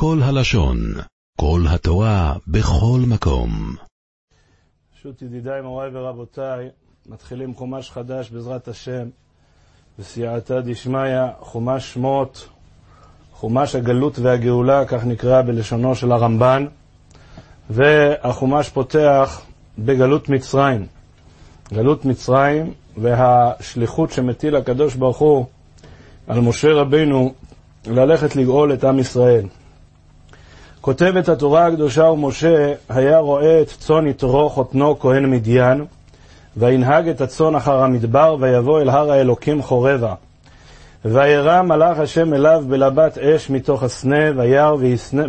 כל 0.00 0.18
הלשון, 0.22 0.78
כל 1.40 1.60
התורה, 1.68 2.34
בכל 2.46 3.00
מקום. 3.08 3.50
ברשות 4.92 5.22
ידידיי, 5.22 5.62
מוריי 5.62 5.90
ורבותיי, 5.92 6.68
מתחילים 7.06 7.54
חומש 7.54 7.90
חדש 7.90 8.30
בעזרת 8.30 8.68
השם, 8.68 9.08
בסייעתא 9.98 10.60
דשמיא, 10.60 11.20
חומש 11.40 11.92
שמות, 11.92 12.48
חומש 13.32 13.74
הגלות 13.74 14.18
והגאולה, 14.18 14.84
כך 14.84 15.04
נקרא 15.04 15.42
בלשונו 15.42 15.94
של 15.94 16.12
הרמב"ן, 16.12 16.66
והחומש 17.70 18.68
פותח 18.68 19.40
בגלות 19.78 20.28
מצרים. 20.28 20.86
גלות 21.72 22.04
מצרים 22.04 22.72
והשליחות 22.96 24.12
שמטיל 24.12 24.56
הקדוש 24.56 24.94
ברוך 24.94 25.18
הוא 25.18 25.46
על 26.26 26.40
משה 26.40 26.72
רבינו 26.72 27.34
ללכת 27.86 28.36
לגאול 28.36 28.72
את 28.72 28.84
עם 28.84 28.98
ישראל. 28.98 29.46
כותבת 30.80 31.28
התורה 31.28 31.66
הקדושה 31.66 32.04
ומשה 32.04 32.72
היה 32.88 33.18
רואה 33.18 33.60
את 33.62 33.68
צאן 33.68 34.06
יתרו 34.06 34.50
חותנו 34.50 34.98
כהן 34.98 35.30
מדיין 35.30 35.84
וינהג 36.56 37.08
את 37.08 37.20
הצאן 37.20 37.54
אחר 37.54 37.82
המדבר 37.82 38.36
ויבוא 38.40 38.80
אל 38.80 38.88
הר 38.88 39.12
האלוקים 39.12 39.62
חורבה. 39.62 40.14
וירא 41.04 41.62
מלאך 41.62 41.98
השם 41.98 42.34
אליו 42.34 42.64
בלבת 42.68 43.18
אש 43.18 43.50
מתוך 43.50 43.82
הסנה 43.82 44.30
וירא 44.36 44.72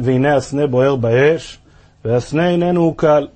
והנה 0.03 0.35
הסנה 0.35 0.67
בוער 0.67 0.95
באש 0.95 1.59
והסנה 2.05 2.49
איננו 2.49 2.81
הוא 2.81 2.93
קל. 2.97 3.27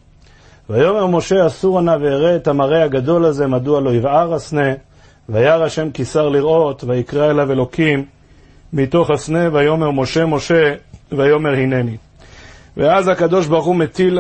ויאמר 0.70 1.08
משה 1.08 1.48
אסור 1.48 1.82
נא 1.82 1.98
ואראה 2.02 2.36
את 2.36 2.48
המראה 2.48 2.84
הגדול 2.84 3.26
הזה 3.26 3.48
מדוע 3.48 3.82
לא 3.82 3.94
יבער 3.94 4.34
הסנה 4.34 4.74
וירא 5.30 5.66
השם 5.66 5.92
כיסר 5.92 6.30
לראות 6.30 6.84
ויקרא 6.88 7.32
אליו 7.32 7.52
אלוקים 7.52 8.06
מתוך 8.74 9.10
הסנה 9.10 9.50
ויאמר 9.52 9.92
משה 9.92 10.26
משה 10.26 10.74
ויאמר 11.18 11.54
הנני. 11.54 11.98
ואז 12.78 13.08
הקדוש 13.08 13.48
ברוך 13.48 13.66
הוא 13.66 13.76
מטיל 13.76 14.20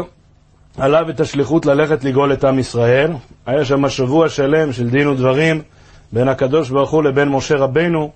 עליו 0.77 1.09
את 1.09 1.19
השליחות 1.19 1.65
ללכת 1.65 2.03
לגאול 2.03 2.33
את 2.33 2.43
עם 2.43 2.59
ישראל. 2.59 3.11
היה 3.45 3.65
שם 3.65 3.89
שבוע 3.89 4.29
שלם 4.29 4.73
של 4.73 4.89
דין 4.89 5.07
ודברים 5.07 5.61
בין 6.11 6.27
הקדוש 6.27 6.69
ברוך 6.69 6.91
הוא 6.91 7.03
לבין 7.03 7.29
משה 7.29 7.55
רבינו. 7.55 8.11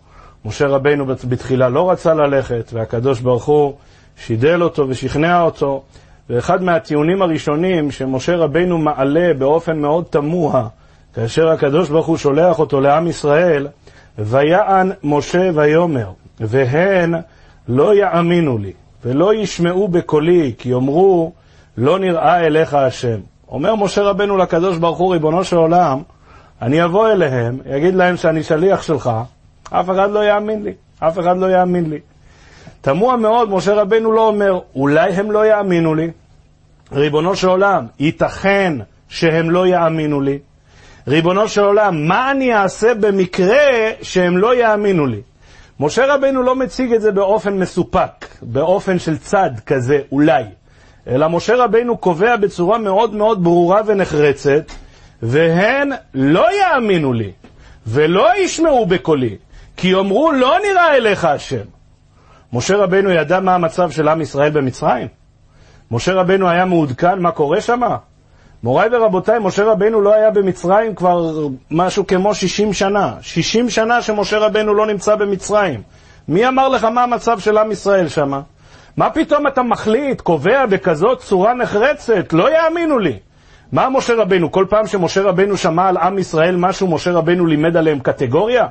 משה 0.45 0.67
רבינו 0.67 1.05
בתחילה 1.05 1.69
לא 1.69 1.91
רצה 1.91 2.13
ללכת, 2.13 2.71
והקדוש 2.73 3.19
ברוך 3.19 3.45
הוא 3.45 3.73
שידל 4.17 4.63
אותו 4.63 4.85
ושכנע 4.89 5.41
אותו. 5.41 5.83
ואחד 6.29 6.63
מהטיעונים 6.63 7.21
הראשונים 7.21 7.91
שמשה 7.91 8.35
רבינו 8.35 8.77
מעלה 8.77 9.33
באופן 9.37 9.79
מאוד 9.79 10.05
תמוה, 10.09 10.67
כאשר 11.15 11.49
הקדוש 11.49 11.89
ברוך 11.89 12.07
הוא 12.07 12.17
שולח 12.17 12.59
אותו 12.59 12.81
לעם 12.81 13.07
ישראל, 13.07 13.67
ויען 14.17 14.91
משה 15.03 15.49
ויאמר, 15.53 16.09
והן 16.39 17.13
לא 17.67 17.95
יאמינו 17.95 18.57
לי, 18.57 18.73
ולא 19.05 19.33
ישמעו 19.33 19.87
בקולי, 19.87 20.53
כי 20.57 20.69
יאמרו, 20.69 21.31
לא 21.77 21.99
נראה 21.99 22.39
אליך 22.39 22.73
השם. 22.73 23.19
אומר 23.51 23.75
משה 23.75 24.01
רבנו 24.01 24.37
לקדוש 24.37 24.77
ברוך 24.77 24.97
הוא, 24.97 25.13
ריבונו 25.13 25.43
של 25.43 25.55
עולם, 25.55 26.01
אני 26.61 26.83
אבוא 26.83 27.11
אליהם, 27.11 27.59
אגיד 27.75 27.95
להם 27.95 28.17
שאני 28.17 28.43
שליח 28.43 28.81
שלך, 28.81 29.11
אף 29.69 29.89
אחד 29.89 30.11
לא 30.11 30.25
יאמין 30.25 30.63
לי, 30.63 30.73
אף 30.99 31.19
אחד 31.19 31.37
לא 31.37 31.51
יאמין 31.51 31.89
לי. 31.89 31.99
תמוה 32.81 33.17
מאוד, 33.17 33.49
משה 33.49 33.73
רבנו 33.73 34.11
לא 34.11 34.27
אומר, 34.27 34.59
אולי 34.75 35.11
הם 35.11 35.31
לא 35.31 35.45
יאמינו 35.45 35.95
לי. 35.95 36.11
ריבונו 36.91 37.35
של 37.35 37.47
עולם, 37.47 37.85
ייתכן 37.99 38.73
שהם 39.09 39.51
לא 39.51 39.67
יאמינו 39.67 40.21
לי. 40.21 40.39
ריבונו 41.07 41.47
של 41.47 41.63
עולם, 41.63 42.07
מה 42.07 42.31
אני 42.31 42.53
אעשה 42.53 42.93
במקרה 42.93 43.91
שהם 44.01 44.37
לא 44.37 44.55
יאמינו 44.55 45.05
לי? 45.05 45.21
משה 45.79 46.15
רבנו 46.15 46.43
לא 46.43 46.55
מציג 46.55 46.93
את 46.93 47.01
זה 47.01 47.11
באופן 47.11 47.53
מסופק, 47.59 48.25
באופן 48.41 48.99
של 48.99 49.17
צד 49.17 49.49
כזה, 49.65 49.99
אולי. 50.11 50.43
אלא 51.07 51.29
משה 51.29 51.55
רבנו 51.55 51.97
קובע 51.97 52.35
בצורה 52.35 52.77
מאוד 52.77 53.13
מאוד 53.13 53.43
ברורה 53.43 53.81
ונחרצת, 53.85 54.71
והן 55.21 55.89
לא 56.13 56.47
יאמינו 56.61 57.13
לי, 57.13 57.31
ולא 57.87 58.37
ישמעו 58.37 58.85
בקולי, 58.85 59.37
כי 59.77 59.87
יאמרו 59.87 60.31
לא 60.31 60.57
נראה 60.69 60.95
אליך 60.95 61.25
השם. 61.25 61.63
משה 62.53 62.77
רבנו 62.77 63.09
ידע 63.09 63.39
מה 63.39 63.55
המצב 63.55 63.91
של 63.91 64.07
עם 64.07 64.21
ישראל 64.21 64.49
במצרים? 64.49 65.07
משה 65.91 66.13
רבנו 66.13 66.49
היה 66.49 66.65
מעודכן 66.65 67.19
מה 67.19 67.31
קורה 67.31 67.61
שם? 67.61 67.81
מוריי 68.63 68.89
ורבותיי, 68.91 69.39
משה 69.39 69.63
רבנו 69.63 70.01
לא 70.01 70.13
היה 70.13 70.31
במצרים 70.31 70.95
כבר 70.95 71.31
משהו 71.71 72.07
כמו 72.07 72.35
60 72.35 72.73
שנה. 72.73 73.13
60 73.21 73.69
שנה 73.69 74.01
שמשה 74.01 74.37
רבנו 74.37 74.73
לא 74.73 74.87
נמצא 74.87 75.15
במצרים. 75.15 75.81
מי 76.27 76.47
אמר 76.47 76.69
לך 76.69 76.83
מה 76.83 77.03
המצב 77.03 77.39
של 77.39 77.57
עם 77.57 77.71
ישראל 77.71 78.07
שם? 78.07 78.41
מה 78.97 79.09
פתאום 79.09 79.47
אתה 79.47 79.63
מחליט, 79.63 80.21
קובע 80.21 80.65
בכזאת 80.65 81.19
צורה 81.19 81.53
נחרצת? 81.53 82.33
לא 82.33 82.49
יאמינו 82.55 82.99
לי. 82.99 83.19
מה 83.71 83.89
משה 83.89 84.13
רבנו? 84.15 84.51
כל 84.51 84.65
פעם 84.69 84.87
שמשה 84.87 85.21
רבנו 85.21 85.57
שמע 85.57 85.87
על 85.87 85.97
עם 85.97 86.19
ישראל 86.19 86.55
משהו, 86.55 86.87
משה 86.87 87.11
רבנו 87.11 87.45
לימד 87.45 87.77
עליהם 87.77 87.99
קטגוריה? 87.99 88.67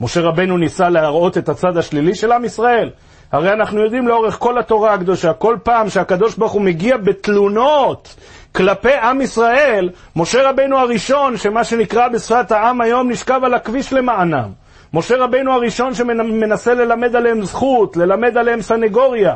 משה 0.00 0.20
רבנו 0.20 0.58
ניסה 0.58 0.88
להראות 0.88 1.38
את 1.38 1.48
הצד 1.48 1.76
השלילי 1.76 2.14
של 2.14 2.32
עם 2.32 2.44
ישראל? 2.44 2.90
הרי 3.32 3.52
אנחנו 3.52 3.84
יודעים 3.84 4.08
לאורך 4.08 4.38
כל 4.38 4.58
התורה 4.58 4.94
הקדושה, 4.94 5.32
כל 5.32 5.56
פעם 5.62 5.88
שהקדוש 5.88 6.34
ברוך 6.34 6.52
הוא 6.52 6.62
מגיע 6.62 6.96
בתלונות 6.96 8.16
כלפי 8.56 8.94
עם 8.94 9.20
ישראל, 9.20 9.90
משה 10.16 10.48
רבנו 10.50 10.78
הראשון, 10.78 11.36
שמה 11.36 11.64
שנקרא 11.64 12.08
בשפת 12.08 12.52
העם 12.52 12.80
היום, 12.80 13.10
נשכב 13.10 13.40
על 13.44 13.54
הכביש 13.54 13.92
למענם. 13.92 14.48
משה 14.94 15.16
רבנו 15.16 15.52
הראשון 15.52 15.94
שמנסה 15.94 16.74
ללמד 16.74 17.16
עליהם 17.16 17.42
זכות, 17.42 17.96
ללמד 17.96 18.36
עליהם 18.36 18.62
סנגוריה. 18.62 19.34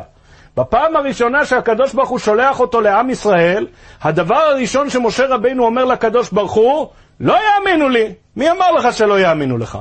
בפעם 0.57 0.95
הראשונה 0.95 1.45
שהקדוש 1.45 1.93
ברוך 1.93 2.09
הוא 2.09 2.19
שולח 2.19 2.59
אותו 2.59 2.81
לעם 2.81 3.09
ישראל, 3.09 3.67
הדבר 4.01 4.35
הראשון 4.35 4.89
שמשה 4.89 5.25
רבנו 5.27 5.65
אומר 5.65 5.85
לקדוש 5.85 6.31
ברוך 6.31 6.53
הוא, 6.53 6.87
לא 7.19 7.37
יאמינו 7.57 7.89
לי. 7.89 8.13
מי 8.35 8.51
אמר 8.51 8.71
לך 8.71 8.93
שלא 8.93 9.19
יאמינו 9.19 9.57
לך? 9.57 9.77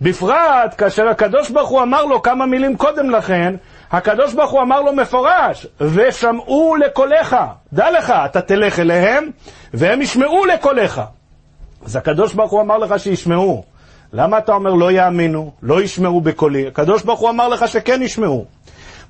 בפרט 0.00 0.74
כאשר 0.78 1.08
הקדוש 1.08 1.50
ברוך 1.50 1.68
הוא 1.68 1.82
אמר 1.82 2.04
לו 2.04 2.22
כמה 2.22 2.46
מילים 2.46 2.76
קודם 2.76 3.10
לכן, 3.10 3.54
הקדוש 3.96 4.34
ברוך 4.34 4.50
הוא 4.50 4.62
אמר 4.62 4.80
לו 4.82 4.92
מפורש, 4.92 5.66
ושמעו 5.80 6.76
לקולך. 6.76 7.36
דע 7.72 7.90
לך, 7.90 8.12
אתה 8.24 8.40
תלך 8.40 8.78
אליהם, 8.78 9.30
והם 9.74 10.02
ישמעו 10.02 10.46
לקולך. 10.46 11.02
אז 11.84 11.96
הקדוש 11.96 12.34
ברוך 12.34 12.52
הוא 12.52 12.60
אמר 12.60 12.78
לך 12.78 12.98
שישמעו. 12.98 13.64
למה 14.12 14.38
אתה 14.38 14.52
אומר 14.52 14.74
לא 14.74 14.92
יאמינו, 14.92 15.52
לא 15.62 15.82
ישמעו 15.82 16.20
בקולי? 16.20 16.66
הקדוש 16.66 17.02
ברוך 17.02 17.20
הוא 17.20 17.30
אמר 17.30 17.48
לך 17.48 17.68
שכן 17.68 18.02
ישמעו. 18.02 18.44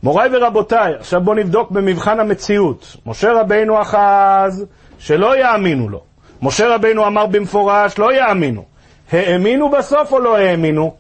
מוריי 0.03 0.31
ורבותיי, 0.33 0.95
עכשיו 0.95 1.21
בואו 1.21 1.37
נבדוק 1.37 1.71
במבחן 1.71 2.21
המציאות. 2.21 2.97
משה 3.07 3.33
רבינו 3.33 3.81
אחז 3.81 4.67
שלא 4.99 5.37
יאמינו 5.37 5.89
לו. 5.89 6.01
משה 6.43 6.75
רבינו 6.75 7.07
אמר 7.07 7.27
במפורש 7.27 7.99
לא 7.99 8.15
יאמינו. 8.15 8.65
האמינו 9.13 9.71
בסוף 9.71 10.13
או 10.13 10.19
לא 10.19 10.37
האמינו? 10.37 10.95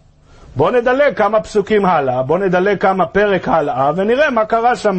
בואו 0.56 0.70
נדלג 0.70 1.16
כמה 1.16 1.40
פסוקים 1.40 1.84
הלאה, 1.84 2.22
בואו 2.22 2.38
נדלג 2.38 2.78
כמה 2.78 3.06
פרק 3.06 3.48
הלאה, 3.48 3.90
ונראה 3.96 4.30
מה 4.30 4.44
קרה 4.44 4.76
שם. 4.76 4.98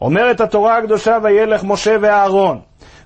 אומרת 0.00 0.40
התורה 0.40 0.78
הקדושה, 0.78 1.18
וילך 1.22 1.64
משה 1.64 1.96
ואהרון, 2.00 2.60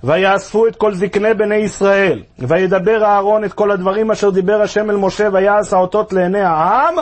ויאספו 0.04 0.66
את 0.66 0.76
כל 0.76 0.94
זקני 0.94 1.34
בני 1.34 1.54
ישראל, 1.54 2.22
וידבר 2.38 3.04
אהרון 3.04 3.44
את 3.44 3.52
כל 3.52 3.70
הדברים 3.70 4.10
אשר 4.10 4.30
דיבר 4.30 4.62
השם 4.62 4.90
אל 4.90 4.96
משה, 4.96 5.28
ויעש 5.32 5.72
האותות 5.72 6.12
לעיני 6.12 6.40
העם, 6.40 6.94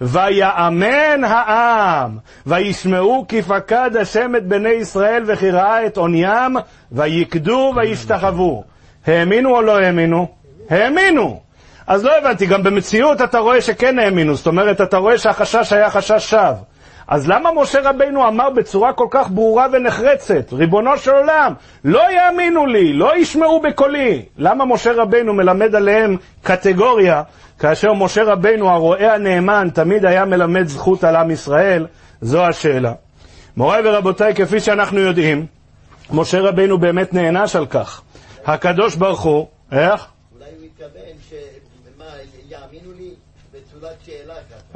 ויאמן 0.00 1.24
העם, 1.24 2.18
וישמעו 2.46 3.24
כי 3.28 3.42
פקד 3.42 3.90
השם 4.00 4.36
את 4.36 4.46
בני 4.46 4.68
ישראל 4.68 5.22
וכי 5.26 5.50
ראה 5.50 5.86
את 5.86 5.96
עוניים, 5.96 6.56
ויקדו 6.92 7.72
וישתחוו. 7.76 8.64
האמינו 9.06 9.56
או 9.56 9.62
לא 9.62 9.78
האמינו? 9.78 10.26
האמינו. 10.70 11.45
אז 11.86 12.04
לא 12.04 12.18
הבנתי, 12.18 12.46
גם 12.46 12.62
במציאות 12.62 13.22
אתה 13.22 13.38
רואה 13.38 13.60
שכן 13.60 13.98
האמינו, 13.98 14.34
זאת 14.34 14.46
אומרת, 14.46 14.80
אתה 14.80 14.96
רואה 14.96 15.18
שהחשש 15.18 15.72
היה 15.72 15.90
חשש 15.90 16.30
שווא. 16.30 16.52
אז 17.08 17.28
למה 17.28 17.50
משה 17.56 17.80
רבינו 17.90 18.28
אמר 18.28 18.50
בצורה 18.50 18.92
כל 18.92 19.06
כך 19.10 19.30
ברורה 19.30 19.66
ונחרצת, 19.72 20.52
ריבונו 20.52 20.96
של 20.96 21.10
עולם, 21.10 21.52
לא 21.84 22.02
יאמינו 22.10 22.66
לי, 22.66 22.92
לא 22.92 23.16
ישמעו 23.16 23.60
בקולי? 23.60 24.22
למה 24.38 24.64
משה 24.64 24.92
רבינו 24.92 25.34
מלמד 25.34 25.74
עליהם 25.74 26.16
קטגוריה, 26.42 27.22
כאשר 27.58 27.92
משה 27.92 28.24
רבינו, 28.24 28.70
הרועה 28.70 29.14
הנאמן, 29.14 29.68
תמיד 29.74 30.04
היה 30.04 30.24
מלמד 30.24 30.66
זכות 30.66 31.04
על 31.04 31.16
עם 31.16 31.30
ישראל? 31.30 31.86
זו 32.20 32.44
השאלה. 32.44 32.92
מוריי 33.56 33.82
ורבותיי, 33.84 34.34
כפי 34.34 34.60
שאנחנו 34.60 35.00
יודעים, 35.00 35.46
משה 36.10 36.40
רבינו 36.40 36.78
באמת 36.78 37.14
נענש 37.14 37.56
על 37.56 37.66
כך. 37.66 38.02
הקדוש 38.46 38.96
ברוך 38.96 39.20
הוא, 39.20 39.46
איך? 39.72 40.06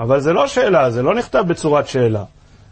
אבל 0.00 0.20
זה 0.20 0.32
לא 0.32 0.47
שאלה, 0.47 0.91
זה 0.91 1.02
לא 1.02 1.14
נכתב 1.14 1.44
בצורת 1.47 1.88
שאלה, 1.88 2.23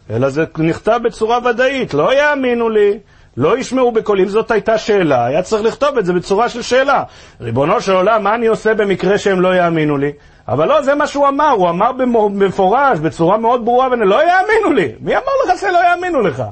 אלא 0.09 0.29
זה 0.29 0.45
נכתב 0.57 0.99
בצורה 1.03 1.39
ודאית, 1.45 1.93
לא 1.93 2.13
יאמינו 2.13 2.69
לי, 2.69 2.99
לא 3.37 3.57
ישמעו 3.57 3.91
בקולי. 3.91 4.23
אם 4.23 4.29
זאת 4.29 4.51
הייתה 4.51 4.77
שאלה, 4.77 5.25
היה 5.25 5.41
צריך 5.41 5.63
לכתוב 5.63 5.97
את 5.97 6.05
זה 6.05 6.13
בצורה 6.13 6.49
של 6.49 6.61
שאלה. 6.61 7.03
ריבונו 7.41 7.81
של 7.81 7.91
עולם, 7.91 8.23
מה 8.23 8.35
אני 8.35 8.47
עושה 8.47 8.73
במקרה 8.73 9.17
שהם 9.17 9.41
לא 9.41 9.55
יאמינו 9.55 9.97
לי? 9.97 10.11
אבל 10.47 10.67
לא, 10.67 10.81
זה 10.81 10.95
מה 10.95 11.07
שהוא 11.07 11.27
אמר, 11.27 11.49
הוא 11.49 11.69
אמר 11.69 11.91
במפורש, 11.91 12.99
בצורה 12.99 13.37
מאוד 13.37 13.65
ברורה, 13.65 13.87
ולא 13.91 14.21
יאמינו 14.23 14.73
לי. 14.73 14.91
מי 14.99 15.15
אמר 15.15 15.53
לך 15.53 15.59
שלא 15.59 15.79
יאמינו 15.91 16.21
לך? 16.21 16.43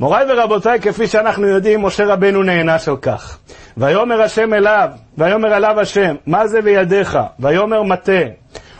מוריי 0.00 0.24
ורבותיי, 0.28 0.80
כפי 0.80 1.06
שאנחנו 1.06 1.46
יודעים, 1.46 1.82
משה 1.82 2.04
רבנו 2.06 2.42
נענש 2.42 2.88
על 2.88 2.96
כך. 2.96 3.38
ויאמר 3.76 4.22
השם 4.22 4.54
אליו, 4.54 4.88
ויאמר 5.18 5.56
אליו 5.56 5.80
השם, 5.80 6.14
מה 6.26 6.46
זה 6.46 6.62
בידיך? 6.62 7.18
ויאמר 7.40 7.82
מטה. 7.82 8.22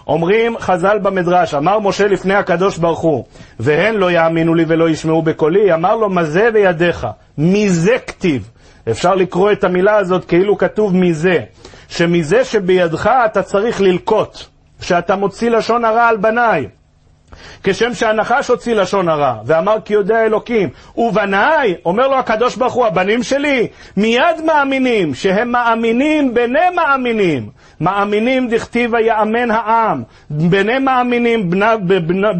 אומרים 0.06 0.58
חז"ל 0.58 0.98
במדרש, 0.98 1.54
אמר 1.54 1.78
משה 1.78 2.06
לפני 2.06 2.34
הקדוש 2.34 2.78
ברוך 2.78 3.00
הוא, 3.00 3.24
והן 3.60 3.94
לא 3.94 4.10
יאמינו 4.10 4.54
לי 4.54 4.64
ולא 4.68 4.88
ישמעו 4.88 5.22
בקולי, 5.22 5.74
אמר 5.74 5.96
לו, 5.96 6.10
מה 6.10 6.24
זה 6.24 6.50
בידיך? 6.52 7.06
מזה 7.38 7.98
כתיב. 8.06 8.50
אפשר 8.90 9.14
לקרוא 9.14 9.52
את 9.52 9.64
המילה 9.64 9.96
הזאת 9.96 10.24
כאילו 10.24 10.58
כתוב 10.58 10.96
מזה, 10.96 11.38
שמזה 11.88 12.44
שבידך 12.44 13.10
אתה 13.24 13.42
צריך 13.42 13.80
ללקוט, 13.80 14.38
שאתה 14.80 15.16
מוציא 15.16 15.50
לשון 15.50 15.84
הרע 15.84 16.08
על 16.08 16.16
בניי. 16.16 16.66
כשם 17.62 17.94
שהנחש 17.94 18.48
הוציא 18.48 18.74
לשון 18.74 19.08
הרע, 19.08 19.34
ואמר 19.46 19.76
כי 19.84 19.94
יודע 19.94 20.24
אלוקים, 20.24 20.68
ובניי, 20.96 21.74
אומר 21.84 22.08
לו 22.08 22.18
הקדוש 22.18 22.56
ברוך 22.56 22.74
הוא, 22.74 22.86
הבנים 22.86 23.22
שלי, 23.22 23.68
מיד 23.96 24.44
מאמינים, 24.46 25.14
שהם 25.14 25.52
מאמינים 25.52 26.34
בני 26.34 26.70
מאמינים. 26.74 27.50
מאמינים 27.84 28.48
דכתיב 28.48 28.92
ויאמן 28.92 29.50
העם, 29.50 30.02
בני 30.31 30.78
מאמינים, 30.78 31.50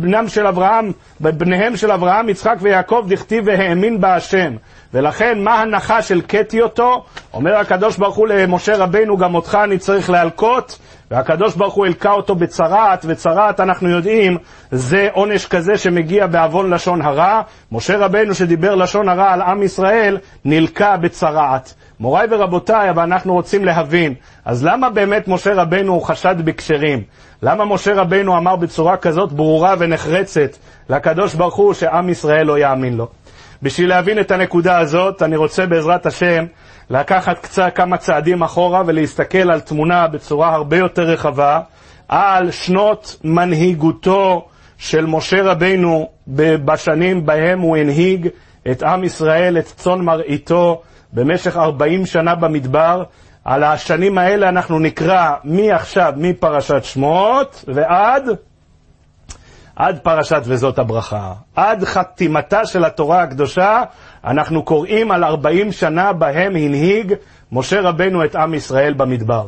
בנם 0.01 0.29
של 0.29 0.47
אברהם, 0.47 0.93
בניהם 1.21 1.77
של 1.77 1.91
אברהם, 1.91 2.29
יצחק 2.29 2.57
ויעקב, 2.61 3.05
דכתיב 3.09 3.45
והאמין 3.47 4.01
בהשם. 4.01 4.53
ולכן, 4.95 5.43
מה 5.43 5.61
הנחש 5.61 6.13
הלקטי 6.13 6.63
אותו? 6.63 7.05
אומר 7.35 7.57
הקדוש 7.57 7.97
ברוך 7.97 8.17
הוא 8.17 8.29
למשה 8.29 8.77
רבינו, 8.77 9.17
גם 9.17 9.35
אותך 9.35 9.59
אני 9.65 9.79
צריך 9.79 10.11
להלקות. 10.11 10.79
והקדוש 11.11 11.55
ברוך 11.55 11.75
הוא 11.75 11.87
הלקה 11.87 12.13
אותו 12.13 12.35
בצרעת, 12.35 13.05
וצרעת 13.09 13.61
אנחנו 13.61 13.89
יודעים, 13.89 14.39
זה 14.71 15.09
עונש 15.13 15.47
כזה 15.47 15.77
שמגיע 15.77 16.27
בעוון 16.27 16.71
לשון 16.71 17.03
הרע. 17.03 17.43
משה 17.73 17.97
רבנו 17.97 18.35
שדיבר 18.35 18.75
לשון 18.75 19.09
הרע 19.09 19.33
על 19.33 19.43
עם 19.43 19.63
ישראל, 19.63 20.19
נלקה 20.45 20.97
בצרעת. 20.97 21.75
מוריי 22.01 22.27
ורבותיי, 22.31 22.91
אבל 22.91 23.03
אנחנו 23.03 23.33
רוצים 23.33 23.65
להבין, 23.65 24.15
אז 24.45 24.65
למה 24.65 24.91
באמת 24.91 25.29
משה 25.29 25.55
רבנו 25.55 26.01
חשד 26.01 26.37
בכשרים? 26.45 27.03
למה 27.43 27.65
משה 27.65 27.95
רבנו 27.95 28.37
אמר 28.37 28.57
בצורה 28.57 28.97
כזאת 28.97 29.33
ברורה 29.33 29.75
ונחרצת 29.79 30.57
לקדוש 30.89 31.35
ברוך 31.35 31.55
הוא 31.55 31.75
שעם 31.75 32.09
ישראל 32.09 32.47
לא 32.47 32.59
יאמין 32.59 32.97
לו? 32.97 33.09
בשביל 33.65 33.89
להבין 33.89 34.21
את 34.21 34.31
הנקודה 34.31 34.79
הזאת, 34.79 35.23
אני 35.23 35.37
רוצה 35.37 35.67
בעזרת 35.67 36.07
השם 36.07 36.45
לקחת 36.91 37.39
קצת 37.39 37.73
כמה 37.75 37.97
צעדים 37.97 38.43
אחורה 38.43 38.83
ולהסתכל 38.87 39.51
על 39.51 39.61
תמונה 39.61 40.07
בצורה 40.07 40.55
הרבה 40.55 40.77
יותר 40.77 41.03
רחבה, 41.03 41.61
על 42.09 42.51
שנות 42.51 43.17
מנהיגותו 43.25 44.49
של 44.79 45.07
משה 45.07 45.43
רבינו 45.43 46.09
בשנים 46.65 47.27
בהם 47.27 47.61
הוא 47.61 47.77
הנהיג 47.77 48.29
את 48.71 48.83
עם 48.83 49.05
ישראל, 49.05 49.59
את 49.59 49.65
צאן 49.67 50.01
מרעיתו, 50.01 50.83
במשך 51.13 51.57
40 51.57 52.07
שנה 52.07 52.35
במדבר. 52.35 53.03
על 53.45 53.65
השנים 53.65 54.19
האלה 54.19 54.49
אנחנו 54.49 54.79
נקרא 54.79 55.31
מעכשיו, 55.45 56.13
מפרשת 56.17 56.85
שמות 56.85 57.65
ועד 57.69 58.29
עד 59.77 59.99
פרשת 60.03 60.43
וזאת 60.45 60.79
הברכה. 60.79 61.33
עד 61.57 61.85
חתימתה 61.85 62.67
של 62.67 62.85
התורה 62.85 63.23
הקדושה, 63.23 63.83
אנחנו 64.25 64.63
קוראים 64.63 65.11
על 65.11 65.25
40 65.25 65.73
שנה 65.73 66.13
בהם 66.13 66.57
הנהיג 66.57 67.15
משה 67.53 67.81
רבנו 67.81 68.25
את 68.25 68.37
עם 68.37 68.55
ישראל 68.55 68.95
במדבר. 68.95 69.47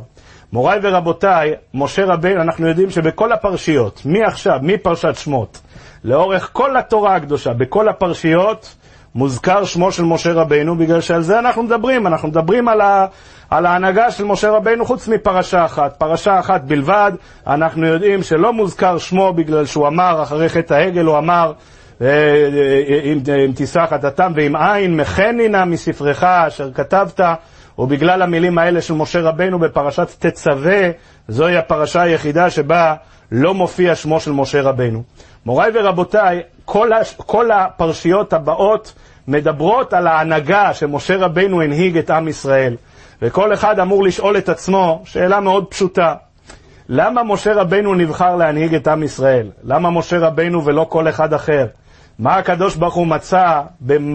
מוריי 0.52 0.78
ורבותיי, 0.82 1.54
משה 1.74 2.04
רבנו, 2.04 2.42
אנחנו 2.42 2.68
יודעים 2.68 2.90
שבכל 2.90 3.32
הפרשיות, 3.32 4.02
מעכשיו, 4.04 4.58
מפרשת 4.62 5.14
שמות, 5.16 5.60
לאורך 6.04 6.50
כל 6.52 6.76
התורה 6.76 7.16
הקדושה, 7.16 7.52
בכל 7.52 7.88
הפרשיות, 7.88 8.76
מוזכר 9.16 9.64
שמו 9.64 9.92
של 9.92 10.04
משה 10.04 10.32
רבנו, 10.32 10.76
בגלל 10.76 11.00
שעל 11.00 11.22
זה 11.22 11.38
אנחנו 11.38 11.62
מדברים. 11.62 12.06
אנחנו 12.06 12.28
מדברים 12.28 12.68
על, 12.68 12.80
ה, 12.80 13.06
על 13.50 13.66
ההנהגה 13.66 14.10
של 14.10 14.24
משה 14.24 14.50
רבנו 14.50 14.84
חוץ 14.84 15.08
מפרשה 15.08 15.64
אחת. 15.64 15.96
פרשה 15.98 16.40
אחת 16.40 16.62
בלבד, 16.64 17.12
אנחנו 17.46 17.86
יודעים 17.86 18.22
שלא 18.22 18.52
מוזכר 18.52 18.98
שמו 18.98 19.32
בגלל 19.32 19.66
שהוא 19.66 19.88
אמר, 19.88 20.22
אחרי 20.22 20.48
חטא 20.48 20.74
העגל 20.74 21.04
הוא 21.04 21.18
אמר, 21.18 21.52
אה, 22.02 22.06
אה, 22.06 23.44
אם 23.44 23.52
תישא 23.52 23.86
חטאתם 23.90 24.32
ועם 24.34 24.56
עין, 24.56 24.96
מחני 24.96 25.48
נא 25.48 25.64
מספרך 25.64 26.24
אשר 26.24 26.72
כתבת, 26.72 27.20
ובגלל 27.78 28.22
המילים 28.22 28.58
האלה 28.58 28.80
של 28.80 28.94
משה 28.94 29.20
רבנו 29.20 29.58
בפרשת 29.58 30.08
תצווה, 30.18 30.90
זוהי 31.28 31.56
הפרשה 31.56 32.02
היחידה 32.02 32.50
שבה 32.50 32.94
לא 33.32 33.54
מופיע 33.54 33.94
שמו 33.94 34.20
של 34.20 34.32
משה 34.32 34.62
רבנו. 34.62 35.02
מוריי 35.46 35.70
ורבותיי, 35.74 36.42
כל, 36.66 36.92
הש... 36.92 37.14
כל 37.16 37.50
הפרשיות 37.50 38.32
הבאות 38.32 38.92
מדברות 39.28 39.92
על 39.92 40.06
ההנהגה 40.06 40.74
שמשה 40.74 41.16
רבנו 41.16 41.62
הנהיג 41.62 41.98
את 41.98 42.10
עם 42.10 42.28
ישראל. 42.28 42.76
וכל 43.22 43.52
אחד 43.52 43.80
אמור 43.80 44.04
לשאול 44.04 44.36
את 44.38 44.48
עצמו 44.48 45.02
שאלה 45.04 45.40
מאוד 45.40 45.64
פשוטה. 45.64 46.14
למה 46.88 47.22
משה 47.22 47.54
רבנו 47.54 47.94
נבחר 47.94 48.36
להנהיג 48.36 48.74
את 48.74 48.88
עם 48.88 49.02
ישראל? 49.02 49.50
למה 49.64 49.90
משה 49.90 50.18
רבנו 50.18 50.64
ולא 50.64 50.86
כל 50.88 51.08
אחד 51.08 51.32
אחר? 51.32 51.66
מה 52.18 52.36
הקדוש 52.36 52.76
ברוך 52.76 52.94
הוא 52.94 53.06
מצא 53.06 53.62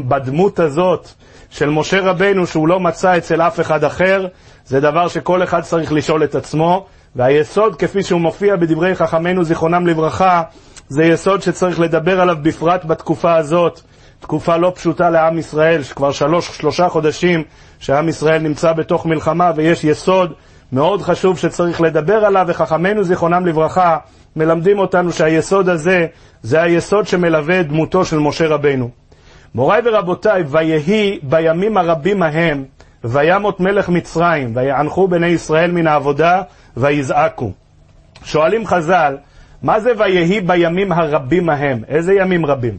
בדמות 0.08 0.60
הזאת 0.60 1.08
של 1.50 1.70
משה 1.70 2.00
רבנו 2.02 2.48
שהוא 2.48 2.68
לא 2.68 2.80
מצא 2.80 3.18
אצל 3.18 3.42
אף 3.42 3.60
אחד 3.60 3.84
אחר? 3.84 4.28
זה 4.66 4.80
דבר 4.80 5.08
שכל 5.08 5.44
אחד 5.44 5.62
צריך 5.62 5.94
לשאול 5.94 6.24
את 6.24 6.36
עצמו, 6.36 6.86
והיסוד 7.16 7.76
כפי 7.76 8.04
שהוא 8.04 8.22
מופיע 8.22 8.56
בדברי 8.56 8.96
חכמינו 8.96 9.44
זיכרונם 9.44 9.88
לברכה, 9.88 10.44
זה 10.92 11.04
יסוד 11.04 11.42
שצריך 11.42 11.80
לדבר 11.80 12.22
עליו 12.22 12.38
בפרט 12.42 12.86
בתקופה 12.86 13.36
הזאת. 13.36 13.82
תקופה 14.20 14.58
לא 14.58 14.72
פשוטה 14.76 15.10
לעם 15.10 15.38
ישראל, 15.38 15.84
שכבר 15.84 16.12
שלוש, 16.12 16.58
שלושה 16.58 16.90
חודשים 16.90 17.44
שעם 17.80 18.10
ישראל 18.10 18.42
נמצא 18.42 18.74
בתוך 18.74 19.06
מלחמה, 19.06 19.52
ויש 19.56 19.84
יסוד 19.84 20.34
מאוד 20.72 21.02
חשוב 21.02 21.38
שצריך 21.38 21.82
לדבר 21.82 22.26
עליו, 22.26 22.46
וחכמינו 22.50 23.04
זיכרונם 23.04 23.46
לברכה 23.46 23.98
מלמדים 24.36 24.80
אותנו 24.80 25.12
שהיסוד 25.12 25.70
הזה 25.70 26.08
זה 26.42 26.62
היסוד 26.62 27.08
שמלווה 27.08 27.60
את 27.60 27.68
דמותו 27.68 28.06
של 28.06 28.20
משה 28.20 28.48
רבנו. 28.48 28.90
מוריי 29.56 29.82
ורבותיי, 29.86 30.44
ויהי 30.48 31.20
בימים 31.24 31.78
הרבים 31.78 32.24
ההם, 32.24 32.64
וימות 33.04 33.60
מלך 33.60 33.90
מצרים, 33.90 34.56
ויענחו 34.56 35.08
בני 35.08 35.28
ישראל 35.28 35.72
מן 35.72 35.88
העבודה, 35.88 36.42
ויזעקו. 36.78 37.52
שואלים 38.24 38.68
חז"ל, 38.68 39.16
מה 39.64 39.80
זה 39.80 39.92
ויהי 39.98 40.42
בימים 40.42 40.92
הרבים 40.92 41.50
ההם? 41.50 41.84
איזה 41.88 42.14
ימים 42.14 42.46
רבים? 42.46 42.78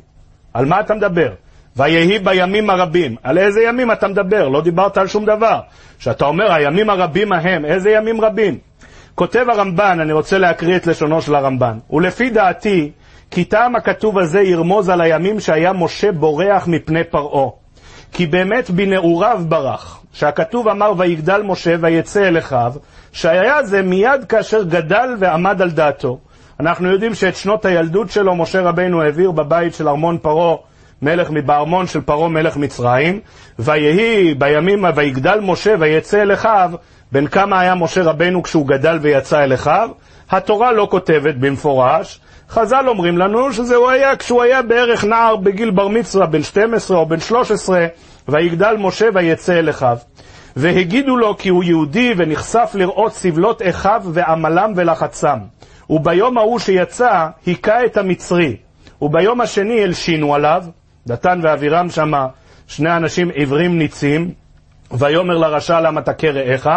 על 0.55 0.65
מה 0.65 0.81
אתה 0.81 0.95
מדבר? 0.95 1.33
ויהי 1.77 2.19
בימים 2.19 2.71
הרבים. 2.71 3.17
על 3.23 3.39
איזה 3.39 3.63
ימים 3.63 3.93
אתה 3.93 4.09
מדבר? 4.09 4.49
לא 4.49 4.63
דיברת 4.63 4.99
על 4.99 5.07
שום 5.07 5.25
דבר. 5.25 5.61
כשאתה 5.99 6.25
אומר 6.25 6.53
הימים 6.53 6.91
הרבים 6.91 7.33
ההם, 7.33 7.65
איזה 7.65 7.91
ימים 7.91 8.21
רבים? 8.21 8.59
כותב 9.15 9.47
הרמב"ן, 9.49 10.01
אני 10.01 10.13
רוצה 10.13 10.39
להקריא 10.39 10.77
את 10.77 10.87
לשונו 10.87 11.23
של 11.23 11.35
הרמב"ן, 11.35 11.79
ולפי 11.91 12.31
דעתי, 12.31 12.91
כי 13.31 13.45
טעם 13.45 13.77
הכתוב 13.77 14.19
הזה 14.19 14.41
ירמוז 14.41 14.89
על 14.89 15.01
הימים 15.01 15.41
שהיה 15.41 15.73
משה 15.73 16.13
בורח 16.13 16.67
מפני 16.67 17.05
פרעה. 17.05 17.51
כי 18.13 18.27
באמת 18.27 18.71
בנעוריו 18.71 19.43
ברח, 19.49 20.03
שהכתוב 20.13 20.69
אמר 20.69 20.93
ויגדל 20.99 21.43
משה 21.43 21.75
ויצא 21.81 22.29
אל 22.29 22.39
אחיו, 22.39 22.73
שהיה 23.13 23.63
זה 23.63 23.83
מיד 23.83 24.25
כאשר 24.25 24.63
גדל 24.63 25.17
ועמד 25.19 25.63
על 25.63 25.71
דעתו. 25.71 26.19
אנחנו 26.63 26.91
יודעים 26.91 27.15
שאת 27.15 27.37
שנות 27.37 27.65
הילדות 27.65 28.11
שלו 28.11 28.35
משה 28.35 28.61
רבינו 28.61 29.03
העביר 29.03 29.31
בבית 29.31 29.75
של 29.75 29.89
ארמון 29.89 30.19
פרעה, 30.19 30.57
מלך, 31.03 31.31
בארמון 31.31 31.87
של 31.87 32.01
פרעה 32.01 32.29
מלך 32.29 32.57
מצרים, 32.57 33.21
ויהי 33.59 34.35
בימים, 34.35 34.85
ויגדל 34.95 35.41
משה 35.43 35.75
ויצא 35.79 36.23
אל 36.23 36.33
אחיו, 36.33 36.71
בן 37.13 37.27
כמה 37.27 37.61
היה 37.61 37.75
משה 37.75 38.03
רבינו 38.03 38.43
כשהוא 38.43 38.67
גדל 38.67 38.99
ויצא 39.03 39.45
אל 39.45 39.55
אחיו? 39.55 39.91
התורה 40.31 40.73
לא 40.73 40.89
כותבת 40.91 41.35
במפורש, 41.35 42.21
חז"ל 42.51 42.89
אומרים 42.89 43.19
לנו 43.19 43.53
שזה 43.53 43.77
הוא 43.77 43.91
היה 43.91 44.17
כשהוא 44.17 44.43
היה 44.43 44.63
בערך 44.63 45.05
נער 45.05 45.37
בגיל 45.37 45.71
בר 45.71 45.89
מצווה, 45.89 46.27
בן 46.27 46.43
12 46.43 46.97
או 46.99 47.07
בן 47.07 47.21
13, 47.21 47.87
ויגדל 48.29 48.77
משה 48.79 49.09
ויצא 49.15 49.59
אל 49.59 49.71
אחיו. 49.71 49.97
והגידו 50.57 51.17
לו 51.17 51.37
כי 51.39 51.49
הוא 51.49 51.65
יהודי 51.65 52.15
ונחשף 52.17 52.71
לראות 52.75 53.13
סבלות 53.13 53.63
אחיו 53.63 54.03
ועמלם 54.05 54.73
ולחצם. 54.77 55.39
וביום 55.93 56.39
ההוא 56.39 56.59
שיצא, 56.59 57.27
היכה 57.47 57.85
את 57.85 57.97
המצרי. 57.97 58.57
וביום 59.03 59.41
השני 59.41 59.83
הלשינו 59.83 60.35
עליו, 60.35 60.65
דתן 61.07 61.41
ואבירם 61.43 61.91
שמה, 61.91 62.27
שני 62.67 62.97
אנשים 62.97 63.31
עיוורים 63.31 63.79
ניצים, 63.79 64.31
ויאמר 64.91 65.39
לרשע 65.39 65.81
למה 65.81 66.03
תכה 66.03 66.31
רעך, 66.31 66.69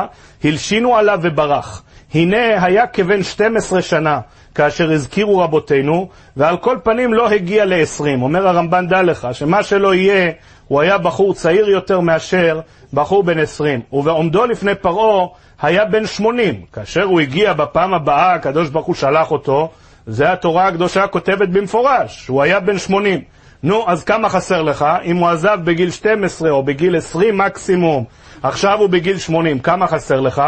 הלשינו 0.44 0.96
עליו 0.96 1.20
וברח. 1.22 1.84
הנה 2.14 2.66
היה 2.66 2.88
כבן 2.88 3.24
12 3.24 3.82
שנה, 3.82 4.20
כאשר 4.56 4.92
הזכירו 4.92 5.40
רבותינו, 5.40 6.10
ועל 6.38 6.58
כל 6.58 6.78
פנים 6.84 7.14
לא 7.14 7.30
הגיע 7.30 7.66
ל-20. 7.66 8.22
אומר 8.22 8.48
הרמב"ן, 8.48 8.88
דע 8.88 9.02
לך, 9.02 9.28
שמה 9.32 9.64
שלא 9.64 9.94
יהיה, 9.94 10.32
הוא 10.68 10.82
היה 10.82 10.98
בחור 10.98 11.34
צעיר 11.34 11.70
יותר 11.70 12.00
מאשר 12.00 12.60
בחור 12.94 13.24
בן 13.24 13.40
20. 13.40 13.82
ובעומדו 13.94 14.46
לפני 14.46 14.76
פרעה 14.76 15.28
היה 15.62 15.86
בן 15.86 16.06
80. 16.06 16.62
כאשר 16.74 17.04
הוא 17.04 17.20
הגיע 17.20 17.54
בפעם 17.54 17.94
הבאה, 17.94 18.34
הקדוש 18.34 18.70
ברוך 18.70 18.88
הוא 18.88 18.96
שלח 18.96 19.32
אותו, 19.32 19.70
זה 20.08 20.32
התורה 20.32 20.68
הקדושה 20.68 21.08
כותבת 21.08 21.50
במפורש, 21.50 22.28
הוא 22.28 22.42
היה 22.42 22.60
בן 22.60 22.78
80. 22.78 23.22
נו, 23.64 23.84
אז 23.88 24.04
כמה 24.04 24.30
חסר 24.30 24.62
לך? 24.62 24.86
אם 25.04 25.18
הוא 25.18 25.30
עזב 25.30 25.60
בגיל 25.64 25.92
12 25.92 26.52
או 26.52 26.64
בגיל 26.64 26.98
20 26.98 27.38
מקסימום, 27.38 28.04
עכשיו 28.44 28.80
הוא 28.80 28.90
בגיל 28.90 29.18
80, 29.18 29.60
כמה 29.60 29.88
חסר 29.88 30.20
לך? 30.20 30.44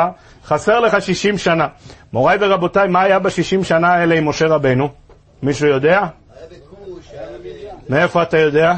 חסר 0.46 0.80
לך 0.80 1.02
60 1.02 1.38
שנה. 1.38 1.68
מוריי 2.14 2.38
ורבותיי, 2.42 2.88
מה 2.88 3.02
היה 3.02 3.20
ב-60 3.20 3.64
שנה 3.64 3.94
האלה 3.94 4.16
עם 4.16 4.30
משה 4.30 4.48
רבנו? 4.48 4.90
מישהו 5.44 5.68
יודע? 5.68 6.06
מאיפה 7.90 8.22
אתה 8.22 8.38
יודע? 8.38 8.74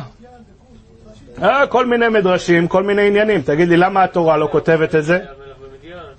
אה, 1.43 1.67
כל 1.67 1.86
מיני 1.86 2.10
מדרשים, 2.10 2.67
כל 2.67 2.84
מיני 2.84 3.08
עניינים. 3.08 3.41
תגיד 3.41 3.69
לי, 3.69 3.77
למה 3.77 4.03
התורה 4.03 4.38
לא 4.38 4.48
כותבת 4.51 4.96
את 4.96 5.03
זה? 5.03 5.19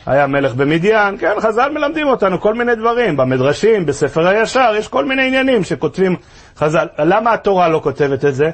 היה 0.07 0.27
מלך 0.27 0.55
במדיין, 0.55 1.19
כן, 1.19 1.33
חז"ל 1.41 1.71
מלמדים 1.75 2.07
אותנו 2.07 2.41
כל 2.41 2.55
מיני 2.55 2.75
דברים, 2.75 3.17
במדרשים, 3.17 3.87
בספר 3.87 4.27
הישר, 4.27 4.73
יש 4.79 4.89
כל 4.89 5.05
מיני 5.05 5.27
עניינים 5.27 5.65
שכותבים 5.65 6.17
חז"ל. 6.57 6.87
למה 6.99 7.33
התורה 7.33 7.69
לא 7.69 7.81
כותבת 7.83 8.25
את 8.25 8.35
זה? 8.35 8.51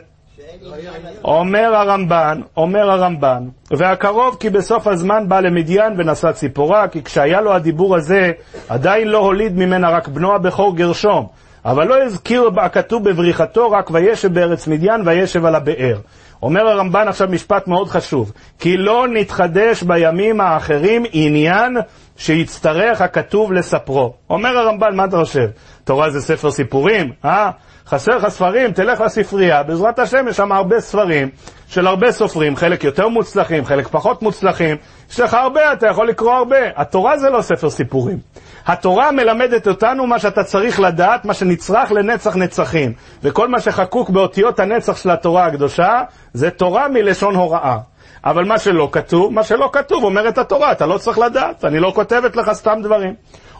אומר 1.24 1.74
הרמב"ן, 1.74 2.40
אומר 2.56 2.90
הרמב"ן, 2.90 3.42
והקרוב 3.70 4.36
כי 4.40 4.50
בסוף 4.50 4.86
הזמן 4.86 5.28
בא 5.28 5.40
למדיין 5.40 5.94
ונשא 5.96 6.32
ציפורה, 6.32 6.88
כי 6.88 7.02
כשהיה 7.02 7.40
לו 7.40 7.54
הדיבור 7.54 7.96
הזה, 7.96 8.32
עדיין 8.68 9.08
לא 9.08 9.18
הוליד 9.18 9.56
ממנה 9.56 9.90
רק 9.90 10.08
בנו 10.08 10.34
הבכור 10.34 10.76
גרשום. 10.76 11.26
אבל 11.66 11.86
לא 11.86 12.02
הזכיר 12.02 12.50
הכתוב 12.56 13.08
בבריחתו 13.08 13.70
רק 13.70 13.90
וישב 13.90 14.34
בארץ 14.34 14.66
מדיין 14.66 15.02
וישב 15.04 15.44
על 15.44 15.54
הבאר. 15.54 15.96
אומר 16.42 16.68
הרמב"ן 16.68 17.08
עכשיו 17.08 17.28
משפט 17.30 17.68
מאוד 17.68 17.88
חשוב, 17.88 18.32
כי 18.58 18.76
לא 18.76 19.06
נתחדש 19.08 19.82
בימים 19.82 20.40
האחרים 20.40 21.04
עניין 21.12 21.76
שיצטרך 22.16 23.00
הכתוב 23.00 23.52
לספרו. 23.52 24.14
אומר 24.30 24.58
הרמב"ן, 24.58 24.96
מה 24.96 25.04
אתה 25.04 25.16
חושב? 25.16 25.48
תורה 25.84 26.10
זה 26.10 26.20
ספר 26.20 26.50
סיפורים? 26.50 27.12
אה? 27.24 27.50
חסר 27.88 28.16
לך 28.16 28.28
ספרים? 28.28 28.72
תלך 28.72 29.00
לספרייה, 29.00 29.62
בעזרת 29.62 29.98
השם 29.98 30.28
יש 30.28 30.36
שם 30.36 30.52
הרבה 30.52 30.80
ספרים 30.80 31.28
של 31.68 31.86
הרבה 31.86 32.12
סופרים, 32.12 32.56
חלק 32.56 32.84
יותר 32.84 33.08
מוצלחים, 33.08 33.64
חלק 33.64 33.88
פחות 33.88 34.22
מוצלחים. 34.22 34.76
יש 35.10 35.20
לך 35.20 35.34
הרבה, 35.34 35.72
אתה 35.72 35.86
יכול 35.86 36.08
לקרוא 36.08 36.32
הרבה. 36.32 36.56
התורה 36.76 37.18
זה 37.18 37.30
לא 37.30 37.42
ספר 37.42 37.70
סיפורים. 37.70 38.18
התורה 38.66 39.12
מלמדת 39.12 39.68
אותנו 39.68 40.06
מה 40.06 40.18
שאתה 40.18 40.44
צריך 40.44 40.80
לדעת, 40.80 41.24
מה 41.24 41.34
שנצרך 41.34 41.92
לנצח 41.92 42.36
נצחים. 42.36 42.92
וכל 43.22 43.48
מה 43.48 43.60
שחקוק 43.60 44.10
באותיות 44.10 44.60
הנצח 44.60 44.96
של 44.96 45.10
התורה 45.10 45.46
הקדושה, 45.46 46.02
זה 46.32 46.50
תורה 46.50 46.88
מלשון 46.88 47.34
הוראה. 47.34 47.78
אבל 48.24 48.44
מה 48.44 48.58
שלא 48.58 48.88
כתוב, 48.92 49.32
מה 49.32 49.42
שלא 49.42 49.70
כתוב, 49.72 50.04
אומרת 50.04 50.38
התורה, 50.38 50.72
אתה 50.72 50.86
לא 50.86 50.98
צריך 50.98 51.18
לדעת, 51.18 51.64
אני 51.64 51.80
לא 51.80 51.92
כותבת 51.94 52.36
לך 52.36 52.52
סתם 52.52 52.78
דברים. 52.82 53.14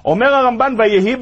אומר 0.07 0.35
הרמב"ן, 0.35 0.75
ויהי 0.79 1.17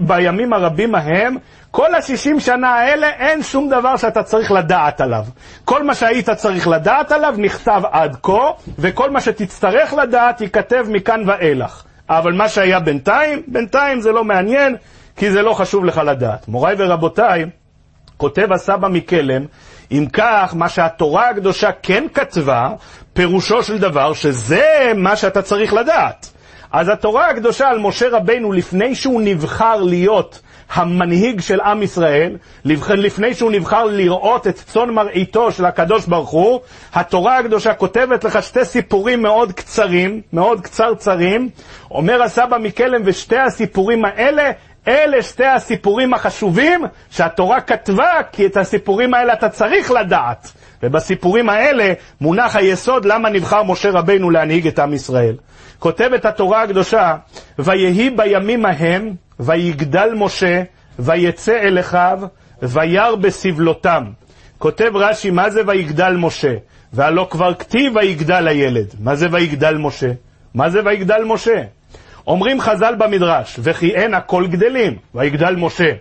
בימים 0.00 0.52
הרבים 0.52 0.94
ההם, 0.94 1.36
כל 1.70 1.94
השישים 1.94 2.40
שנה 2.40 2.68
האלה 2.74 3.08
אין 3.08 3.42
שום 3.42 3.70
דבר 3.70 3.96
שאתה 3.96 4.22
צריך 4.22 4.52
לדעת 4.52 5.00
עליו. 5.00 5.24
כל 5.64 5.82
מה 5.82 5.94
שהיית 5.94 6.30
צריך 6.30 6.68
לדעת 6.68 7.12
עליו 7.12 7.34
נכתב 7.38 7.82
עד 7.92 8.16
כה, 8.22 8.50
וכל 8.78 9.10
מה 9.10 9.20
שתצטרך 9.20 9.94
לדעת 9.94 10.40
ייכתב 10.40 10.86
מכאן 10.88 11.22
ואילך. 11.26 11.82
אבל 12.08 12.32
מה 12.32 12.48
שהיה 12.48 12.80
בינתיים, 12.80 13.42
בינתיים 13.46 14.00
זה 14.00 14.12
לא 14.12 14.24
מעניין, 14.24 14.76
כי 15.16 15.30
זה 15.30 15.42
לא 15.42 15.52
חשוב 15.52 15.84
לך 15.84 16.00
לדעת. 16.06 16.48
מוריי 16.48 16.74
ורבותיי, 16.78 17.44
כותב 18.16 18.52
הסבא 18.52 18.88
מקלם, 18.88 19.44
אם 19.92 20.06
כך, 20.12 20.54
מה 20.56 20.68
שהתורה 20.68 21.30
הקדושה 21.30 21.70
כן 21.82 22.04
כתבה, 22.14 22.68
פירושו 23.12 23.62
של 23.62 23.78
דבר 23.78 24.12
שזה 24.12 24.92
מה 24.96 25.16
שאתה 25.16 25.42
צריך 25.42 25.72
לדעת. 25.72 26.39
אז 26.72 26.88
התורה 26.88 27.30
הקדושה 27.30 27.68
על 27.68 27.78
משה 27.78 28.08
רבנו, 28.08 28.52
לפני 28.52 28.94
שהוא 28.94 29.22
נבחר 29.24 29.76
להיות 29.76 30.40
המנהיג 30.72 31.40
של 31.40 31.60
עם 31.60 31.82
ישראל, 31.82 32.36
לפני 32.64 33.34
שהוא 33.34 33.52
נבחר 33.52 33.84
לראות 33.84 34.46
את 34.46 34.54
צאן 34.56 34.90
מרעיתו 34.90 35.52
של 35.52 35.64
הקדוש 35.64 36.06
ברוך 36.06 36.30
הוא, 36.30 36.60
התורה 36.94 37.38
הקדושה 37.38 37.74
כותבת 37.74 38.24
לך 38.24 38.42
שתי 38.42 38.64
סיפורים 38.64 39.22
מאוד 39.22 39.52
קצרים, 39.52 40.20
מאוד 40.32 40.60
קצרצרים. 40.60 41.48
אומר 41.90 42.22
הסבא 42.22 42.58
מקלם, 42.58 43.02
ושתי 43.04 43.38
הסיפורים 43.38 44.04
האלה 44.04 44.50
אלה 44.88 45.22
שתי 45.22 45.44
הסיפורים 45.44 46.14
החשובים 46.14 46.84
שהתורה 47.10 47.60
כתבה, 47.60 48.10
כי 48.32 48.46
את 48.46 48.56
הסיפורים 48.56 49.14
האלה 49.14 49.32
אתה 49.32 49.48
צריך 49.48 49.90
לדעת. 49.90 50.52
ובסיפורים 50.82 51.48
האלה 51.48 51.92
מונח 52.20 52.56
היסוד 52.56 53.04
למה 53.04 53.30
נבחר 53.30 53.62
משה 53.62 53.90
רבנו 53.90 54.30
להנהיג 54.30 54.66
את 54.66 54.78
עם 54.78 54.92
ישראל. 54.92 55.34
כותבת 55.80 56.24
התורה 56.24 56.62
הקדושה, 56.62 57.16
ויהי 57.58 58.10
בימים 58.10 58.66
ההם, 58.66 59.14
ויגדל 59.40 60.10
משה, 60.14 60.62
ויצא 60.98 61.58
אל 61.62 61.80
אחיו, 61.80 62.20
וירא 62.62 63.14
בסבלותם. 63.14 64.04
כותב 64.58 64.90
רש"י, 64.94 65.30
מה 65.30 65.50
זה 65.50 65.60
ויגדל 65.66 66.16
משה? 66.18 66.54
והלא 66.92 67.26
כבר 67.30 67.54
כתיב 67.54 67.96
ויגדל 67.96 68.48
הילד. 68.48 68.86
מה 69.00 69.14
זה 69.14 69.26
ויגדל 69.30 69.76
משה? 69.76 70.10
מה 70.54 70.70
זה 70.70 70.80
ויגדל 70.84 71.24
משה? 71.24 71.62
אומרים 72.26 72.60
חז"ל 72.60 72.94
במדרש, 72.98 73.56
וכי 73.62 73.94
אין 73.94 74.14
הכל 74.14 74.46
גדלים, 74.46 74.96
ויגדל 75.14 75.56
משה. 75.56 75.92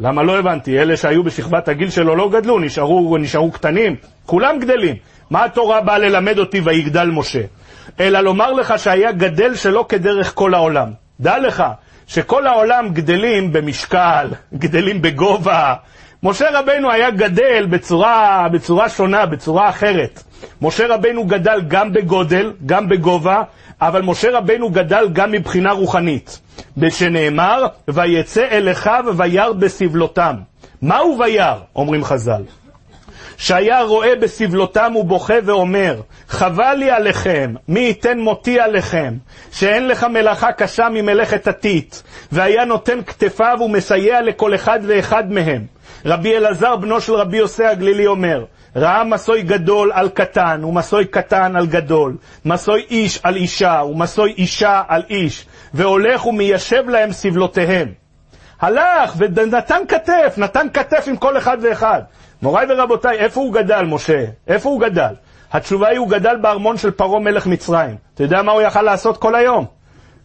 למה 0.00 0.22
לא 0.22 0.38
הבנתי? 0.38 0.78
אלה 0.78 0.96
שהיו 0.96 1.22
בשכבת 1.22 1.68
הגיל 1.68 1.90
שלו 1.90 2.16
לא 2.16 2.28
גדלו, 2.28 2.58
נשארו, 2.58 3.16
נשארו 3.16 3.50
קטנים, 3.50 3.96
כולם 4.26 4.58
גדלים. 4.58 4.96
מה 5.30 5.44
התורה 5.44 5.80
באה 5.80 5.98
ללמד 5.98 6.38
אותי 6.38 6.60
ויגדל 6.60 7.06
משה? 7.06 7.40
אלא 8.00 8.20
לומר 8.20 8.52
לך 8.52 8.78
שהיה 8.78 9.12
גדל 9.12 9.54
שלא 9.54 9.86
כדרך 9.88 10.34
כל 10.34 10.54
העולם. 10.54 10.90
דע 11.20 11.38
לך 11.38 11.64
שכל 12.06 12.46
העולם 12.46 12.88
גדלים 12.92 13.52
במשקל, 13.52 14.28
גדלים 14.62 15.02
בגובה. 15.02 15.74
משה 16.22 16.46
רבנו 16.60 16.90
היה 16.90 17.10
גדל 17.10 17.66
בצורה, 17.70 18.46
בצורה 18.52 18.88
שונה, 18.88 19.26
בצורה 19.26 19.68
אחרת. 19.68 20.22
משה 20.62 20.94
רבנו 20.94 21.24
גדל 21.24 21.60
גם 21.68 21.92
בגודל, 21.92 22.52
גם 22.66 22.88
בגובה, 22.88 23.42
אבל 23.80 24.02
משה 24.02 24.38
רבנו 24.38 24.70
גדל 24.70 25.08
גם 25.12 25.32
מבחינה 25.32 25.72
רוחנית. 25.72 26.40
שנאמר, 26.90 27.66
ויצא 27.88 28.46
אל 28.50 28.70
אחיו 28.70 29.04
וירא 29.16 29.52
בסבלותם. 29.52 30.36
מהו 30.82 31.18
וירא? 31.20 31.54
אומרים 31.76 32.04
חז"ל. 32.04 32.42
שהיה 33.36 33.82
רואה 33.82 34.16
בסבלותם 34.16 34.92
ובוכה 34.96 35.34
ואומר, 35.44 36.00
חבל 36.28 36.74
לי 36.74 36.90
עליכם, 36.90 37.54
מי 37.68 37.80
ייתן 37.80 38.18
מותי 38.18 38.60
עליכם, 38.60 39.14
שאין 39.52 39.88
לך 39.88 40.04
מלאכה 40.04 40.52
קשה 40.52 40.88
ממלאכת 40.92 41.48
עתית, 41.48 42.02
והיה 42.32 42.64
נותן 42.64 43.02
כתפיו 43.06 43.58
ומסייע 43.60 44.22
לכל 44.22 44.54
אחד 44.54 44.80
ואחד 44.82 45.32
מהם. 45.32 45.66
רבי 46.06 46.36
אלעזר, 46.36 46.76
בנו 46.76 47.00
של 47.00 47.14
רבי 47.14 47.36
יוסי 47.36 47.64
הגלילי, 47.64 48.06
אומר, 48.06 48.44
ראה 48.76 49.04
מסוי 49.04 49.42
גדול 49.42 49.92
על 49.94 50.08
קטן, 50.08 50.64
ומסוי 50.64 51.04
קטן 51.04 51.56
על 51.56 51.66
גדול, 51.66 52.16
מסוי 52.44 52.86
איש 52.90 53.20
על 53.22 53.36
אישה, 53.36 53.82
ומסוי 53.90 54.34
אישה 54.38 54.82
על 54.88 55.02
איש, 55.10 55.46
והולך 55.74 56.26
ומיישב 56.26 56.88
להם 56.88 57.12
סבלותיהם. 57.12 57.92
הלך 58.60 59.14
ונתן 59.16 59.82
כתף, 59.88 60.34
נתן 60.36 60.66
כתף 60.74 61.04
עם 61.06 61.16
כל 61.16 61.38
אחד 61.38 61.56
ואחד. 61.60 62.02
מוריי 62.42 62.66
ורבותיי, 62.68 63.18
איפה 63.18 63.40
הוא 63.40 63.52
גדל, 63.52 63.84
משה? 63.84 64.24
איפה 64.48 64.68
הוא 64.68 64.80
גדל? 64.80 65.14
התשובה 65.52 65.88
היא, 65.88 65.98
הוא 65.98 66.08
גדל 66.08 66.36
בארמון 66.36 66.76
של 66.76 66.90
פרעה 66.90 67.20
מלך 67.20 67.46
מצרים. 67.46 67.96
אתה 68.14 68.22
יודע 68.22 68.42
מה 68.42 68.52
הוא 68.52 68.62
יכל 68.62 68.82
לעשות 68.82 69.16
כל 69.16 69.34
היום? 69.34 69.64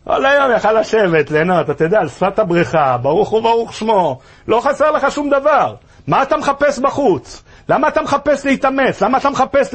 כל 0.04 0.26
היום 0.26 0.52
יכל 0.56 0.80
לשבת, 0.80 1.32
ליהנות, 1.32 1.70
אתה 1.70 1.84
יודע, 1.84 2.00
על 2.00 2.10
שפת 2.10 2.40
הבריכה, 2.40 2.98
ברוך 2.98 3.30
הוא 3.30 3.42
ברוך 3.42 3.74
שמו, 3.74 4.20
לא 4.48 4.62
חסר 4.64 4.92
לך 4.92 5.12
שום 5.12 5.30
דבר. 5.30 5.76
מה 6.08 6.24
אתה 6.24 6.38
מחפש 6.38 6.80
בחוץ? 6.80 7.44
למה 7.70 7.88
אתה 7.88 8.02
מחפש 8.02 8.46
להתאמץ? 8.46 9.04
למה 9.04 9.18
אתה 9.18 9.30
מחפש 9.30 9.74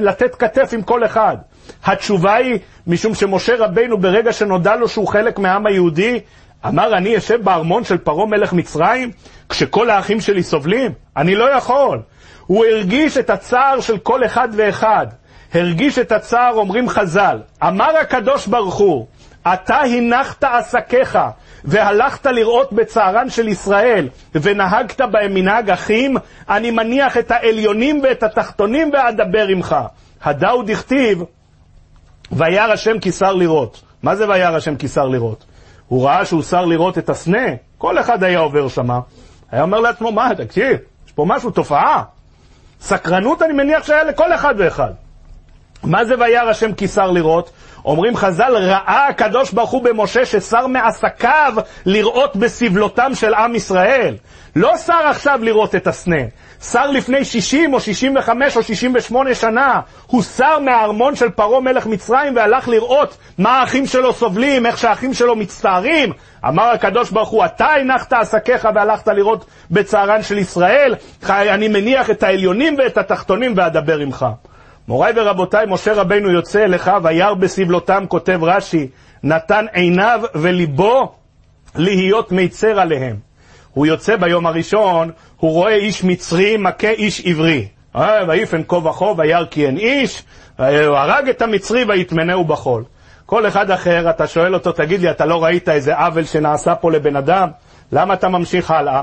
לתת 0.00 0.34
כתף 0.34 0.70
עם 0.72 0.82
כל 0.82 1.04
אחד? 1.04 1.36
התשובה 1.84 2.34
היא, 2.34 2.58
משום 2.86 3.14
שמשה 3.14 3.56
רבינו, 3.58 3.98
ברגע 3.98 4.32
שנודע 4.32 4.76
לו 4.76 4.88
שהוא 4.88 5.08
חלק 5.08 5.38
מהעם 5.38 5.66
היהודי, 5.66 6.20
אמר, 6.66 6.96
אני 6.96 7.18
אשב 7.18 7.42
בארמון 7.42 7.84
של 7.84 7.98
פרעה 7.98 8.26
מלך 8.26 8.52
מצרים, 8.52 9.10
כשכל 9.48 9.90
האחים 9.90 10.20
שלי 10.20 10.42
סובלים? 10.42 10.92
אני 11.16 11.34
לא 11.34 11.44
יכול. 11.44 12.00
הוא 12.46 12.64
הרגיש 12.64 13.16
את 13.16 13.30
הצער 13.30 13.80
של 13.80 13.98
כל 13.98 14.24
אחד 14.24 14.48
ואחד. 14.52 15.06
הרגיש 15.54 15.98
את 15.98 16.12
הצער, 16.12 16.54
אומרים 16.54 16.88
חז"ל. 16.88 17.38
אמר 17.62 17.96
הקדוש 18.00 18.46
ברוך 18.46 18.74
הוא, 18.74 19.06
אתה 19.52 19.76
הנחת 19.76 20.44
עסקיך, 20.44 21.18
והלכת 21.64 22.26
לראות 22.26 22.72
בצערן 22.72 23.30
של 23.30 23.48
ישראל, 23.48 24.08
ונהגת 24.34 25.00
בהם 25.00 25.34
מנהג 25.34 25.70
אחים, 25.70 26.16
אני 26.48 26.70
מניח 26.70 27.16
את 27.16 27.30
העליונים 27.30 28.00
ואת 28.02 28.22
התחתונים 28.22 28.90
ואדבר 28.92 29.46
עמך. 29.48 29.76
הדאו 30.22 30.62
דכתיב, 30.62 31.22
וירא 32.32 32.72
השם 32.72 32.98
כיסר 32.98 33.34
לראות. 33.34 33.82
מה 34.02 34.16
זה 34.16 34.28
וירא 34.28 34.56
השם 34.56 34.76
כיסר 34.76 35.08
לראות? 35.08 35.44
הוא 35.88 36.06
ראה 36.06 36.24
שהוא 36.24 36.42
שר 36.42 36.64
לראות 36.64 36.98
את 36.98 37.08
הסנה, 37.08 37.46
כל 37.78 37.98
אחד 37.98 38.22
היה 38.22 38.38
עובר 38.38 38.68
שמה, 38.68 39.00
היה 39.50 39.62
אומר 39.62 39.80
לעצמו, 39.80 40.12
מה, 40.12 40.30
תקשיב, 40.36 40.76
יש 41.06 41.12
פה 41.12 41.24
משהו, 41.28 41.50
תופעה. 41.50 42.02
סקרנות 42.80 43.42
אני 43.42 43.52
מניח 43.52 43.86
שהיה 43.86 44.04
לכל 44.04 44.34
אחד 44.34 44.54
ואחד. 44.58 44.90
מה 45.82 46.04
זה 46.04 46.14
וירא 46.18 46.50
השם 46.50 46.72
כי 46.72 46.88
שר 46.88 47.10
לראות? 47.10 47.50
אומרים 47.84 48.16
חז"ל, 48.16 48.56
ראה 48.56 49.06
הקדוש 49.08 49.52
ברוך 49.52 49.70
הוא 49.70 49.84
במשה 49.84 50.24
ששר 50.24 50.66
מעסקיו 50.66 51.54
לראות 51.86 52.36
בסבלותם 52.36 53.14
של 53.14 53.34
עם 53.34 53.54
ישראל. 53.54 54.16
לא 54.56 54.76
שר 54.76 55.06
עכשיו 55.10 55.38
לראות 55.42 55.74
את 55.74 55.86
הסנה, 55.86 56.20
שר 56.62 56.90
לפני 56.90 57.24
60 57.24 57.74
או 57.74 57.80
65 57.80 58.56
או 58.56 58.62
68 58.62 59.34
שנה. 59.34 59.80
הוא 60.06 60.22
שר 60.22 60.58
מהארמון 60.58 61.16
של 61.16 61.30
פרעה 61.30 61.60
מלך 61.60 61.86
מצרים 61.86 62.36
והלך 62.36 62.68
לראות 62.68 63.16
מה 63.38 63.60
האחים 63.60 63.86
שלו 63.86 64.12
סובלים, 64.12 64.66
איך 64.66 64.78
שהאחים 64.78 65.14
שלו 65.14 65.36
מצטערים. 65.36 66.12
אמר 66.48 66.64
הקדוש 66.64 67.10
ברוך 67.10 67.28
הוא, 67.28 67.44
אתה 67.44 67.66
הנחת 67.66 68.12
עסקיך 68.12 68.68
והלכת 68.74 69.08
לראות 69.08 69.44
בצערן 69.70 70.22
של 70.22 70.38
ישראל, 70.38 70.94
אני 71.30 71.68
מניח 71.68 72.10
את 72.10 72.22
העליונים 72.22 72.76
ואת 72.78 72.98
התחתונים 72.98 73.54
ואדבר 73.56 73.98
עמך. 73.98 74.26
מוריי 74.88 75.12
ורבותיי, 75.16 75.66
משה 75.68 75.92
רבנו 75.92 76.30
יוצא 76.30 76.64
אליך, 76.64 76.90
וירא 77.02 77.34
בסבלותם, 77.34 78.04
כותב 78.08 78.38
רש"י, 78.42 78.88
נתן 79.22 79.66
עיניו 79.72 80.20
וליבו 80.34 81.12
להיות 81.74 82.32
מיצר 82.32 82.80
עליהם. 82.80 83.16
הוא 83.74 83.86
יוצא 83.86 84.16
ביום 84.16 84.46
הראשון, 84.46 85.10
הוא 85.38 85.52
רואה 85.52 85.74
איש 85.74 86.04
מצרי 86.04 86.56
מכה 86.56 86.90
איש 86.90 87.26
עברי. 87.26 87.68
אה, 87.96 88.20
ויפן 88.28 88.62
כה 88.68 88.76
וכה 88.76 89.04
וירא 89.16 89.44
כי 89.44 89.66
אין 89.66 89.76
איש, 89.76 90.22
הרג 90.58 91.28
את 91.28 91.42
המצרי 91.42 91.84
ויטמנהו 91.88 92.44
בחול. 92.44 92.84
כל 93.26 93.48
אחד 93.48 93.70
אחר, 93.70 94.10
אתה 94.10 94.26
שואל 94.26 94.54
אותו, 94.54 94.72
תגיד 94.72 95.00
לי, 95.00 95.10
אתה 95.10 95.26
לא 95.26 95.44
ראית 95.44 95.68
איזה 95.68 95.96
עוול 95.96 96.24
שנעשה 96.24 96.74
פה 96.74 96.90
לבן 96.92 97.16
אדם? 97.16 97.48
למה 97.92 98.14
אתה 98.14 98.28
ממשיך 98.28 98.70
הלאה? 98.70 99.02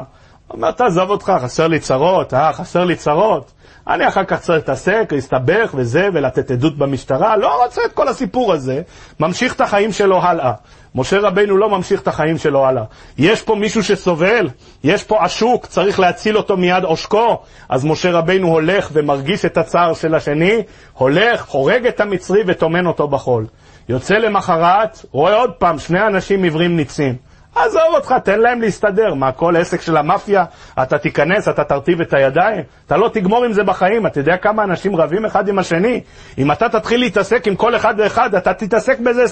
אומר, 0.49 0.71
תעזוב 0.71 1.09
אותך, 1.09 1.33
חסר 1.41 1.67
לי 1.67 1.79
צרות, 1.79 2.33
אה, 2.33 2.53
חסר 2.53 2.83
לי 2.83 2.95
צרות. 2.95 3.51
אני 3.87 4.07
אחר 4.07 4.23
כך 4.23 4.39
צריך 4.39 4.57
להתעסק, 4.57 5.09
להסתבך 5.11 5.71
וזה, 5.75 6.09
ולתת 6.13 6.51
עדות 6.51 6.77
במשטרה, 6.77 7.37
לא 7.37 7.63
רוצה 7.63 7.81
את 7.85 7.93
כל 7.93 8.07
הסיפור 8.07 8.53
הזה, 8.53 8.81
ממשיך 9.19 9.55
את 9.55 9.61
החיים 9.61 9.91
שלו 9.91 10.21
הלאה. 10.21 10.51
משה 10.95 11.19
רבנו 11.19 11.57
לא 11.57 11.69
ממשיך 11.69 12.01
את 12.01 12.07
החיים 12.07 12.37
שלו 12.37 12.65
הלאה. 12.65 12.83
יש 13.17 13.41
פה 13.41 13.55
מישהו 13.55 13.83
שסובל, 13.83 14.49
יש 14.83 15.03
פה 15.03 15.25
עשוק, 15.25 15.65
צריך 15.65 15.99
להציל 15.99 16.37
אותו 16.37 16.57
מיד 16.57 16.83
עושקו. 16.83 17.41
אז 17.69 17.85
משה 17.85 18.11
רבנו 18.11 18.47
הולך 18.47 18.89
ומרגיש 18.93 19.45
את 19.45 19.57
הצער 19.57 19.93
של 19.93 20.15
השני, 20.15 20.63
הולך, 20.93 21.41
חורג 21.41 21.85
את 21.85 21.99
המצרי 21.99 22.43
וטומן 22.47 22.85
אותו 22.85 23.07
בחול. 23.07 23.45
יוצא 23.89 24.13
למחרת, 24.13 25.05
רואה 25.11 25.35
עוד 25.35 25.51
פעם, 25.51 25.79
שני 25.79 26.07
אנשים 26.07 26.43
עיוורים 26.43 26.75
ניצים. 26.75 27.15
עזוב 27.55 27.95
אותך, 27.95 28.15
תן 28.23 28.39
להם 28.39 28.61
להסתדר. 28.61 29.13
מה, 29.13 29.31
כל 29.31 29.55
עסק 29.55 29.81
של 29.81 29.97
המאפיה, 29.97 30.45
אתה 30.83 30.97
תיכנס, 30.97 31.47
אתה 31.47 31.63
תרטיב 31.63 32.01
את 32.01 32.13
הידיים? 32.13 32.63
אתה 32.87 32.97
לא 32.97 33.09
תגמור 33.13 33.45
עם 33.45 33.53
זה 33.53 33.63
בחיים. 33.63 34.05
אתה 34.05 34.19
יודע 34.19 34.37
כמה 34.37 34.63
אנשים 34.63 34.95
רבים 34.95 35.25
אחד 35.25 35.47
עם 35.47 35.59
השני? 35.59 36.01
אם 36.37 36.51
אתה 36.51 36.69
תתחיל 36.69 36.99
להתעסק 36.99 37.47
עם 37.47 37.55
כל 37.55 37.75
אחד 37.75 37.93
ואחד, 37.97 38.35
אתה 38.35 38.53
תתעסק 38.53 38.99
בזה 38.99 39.25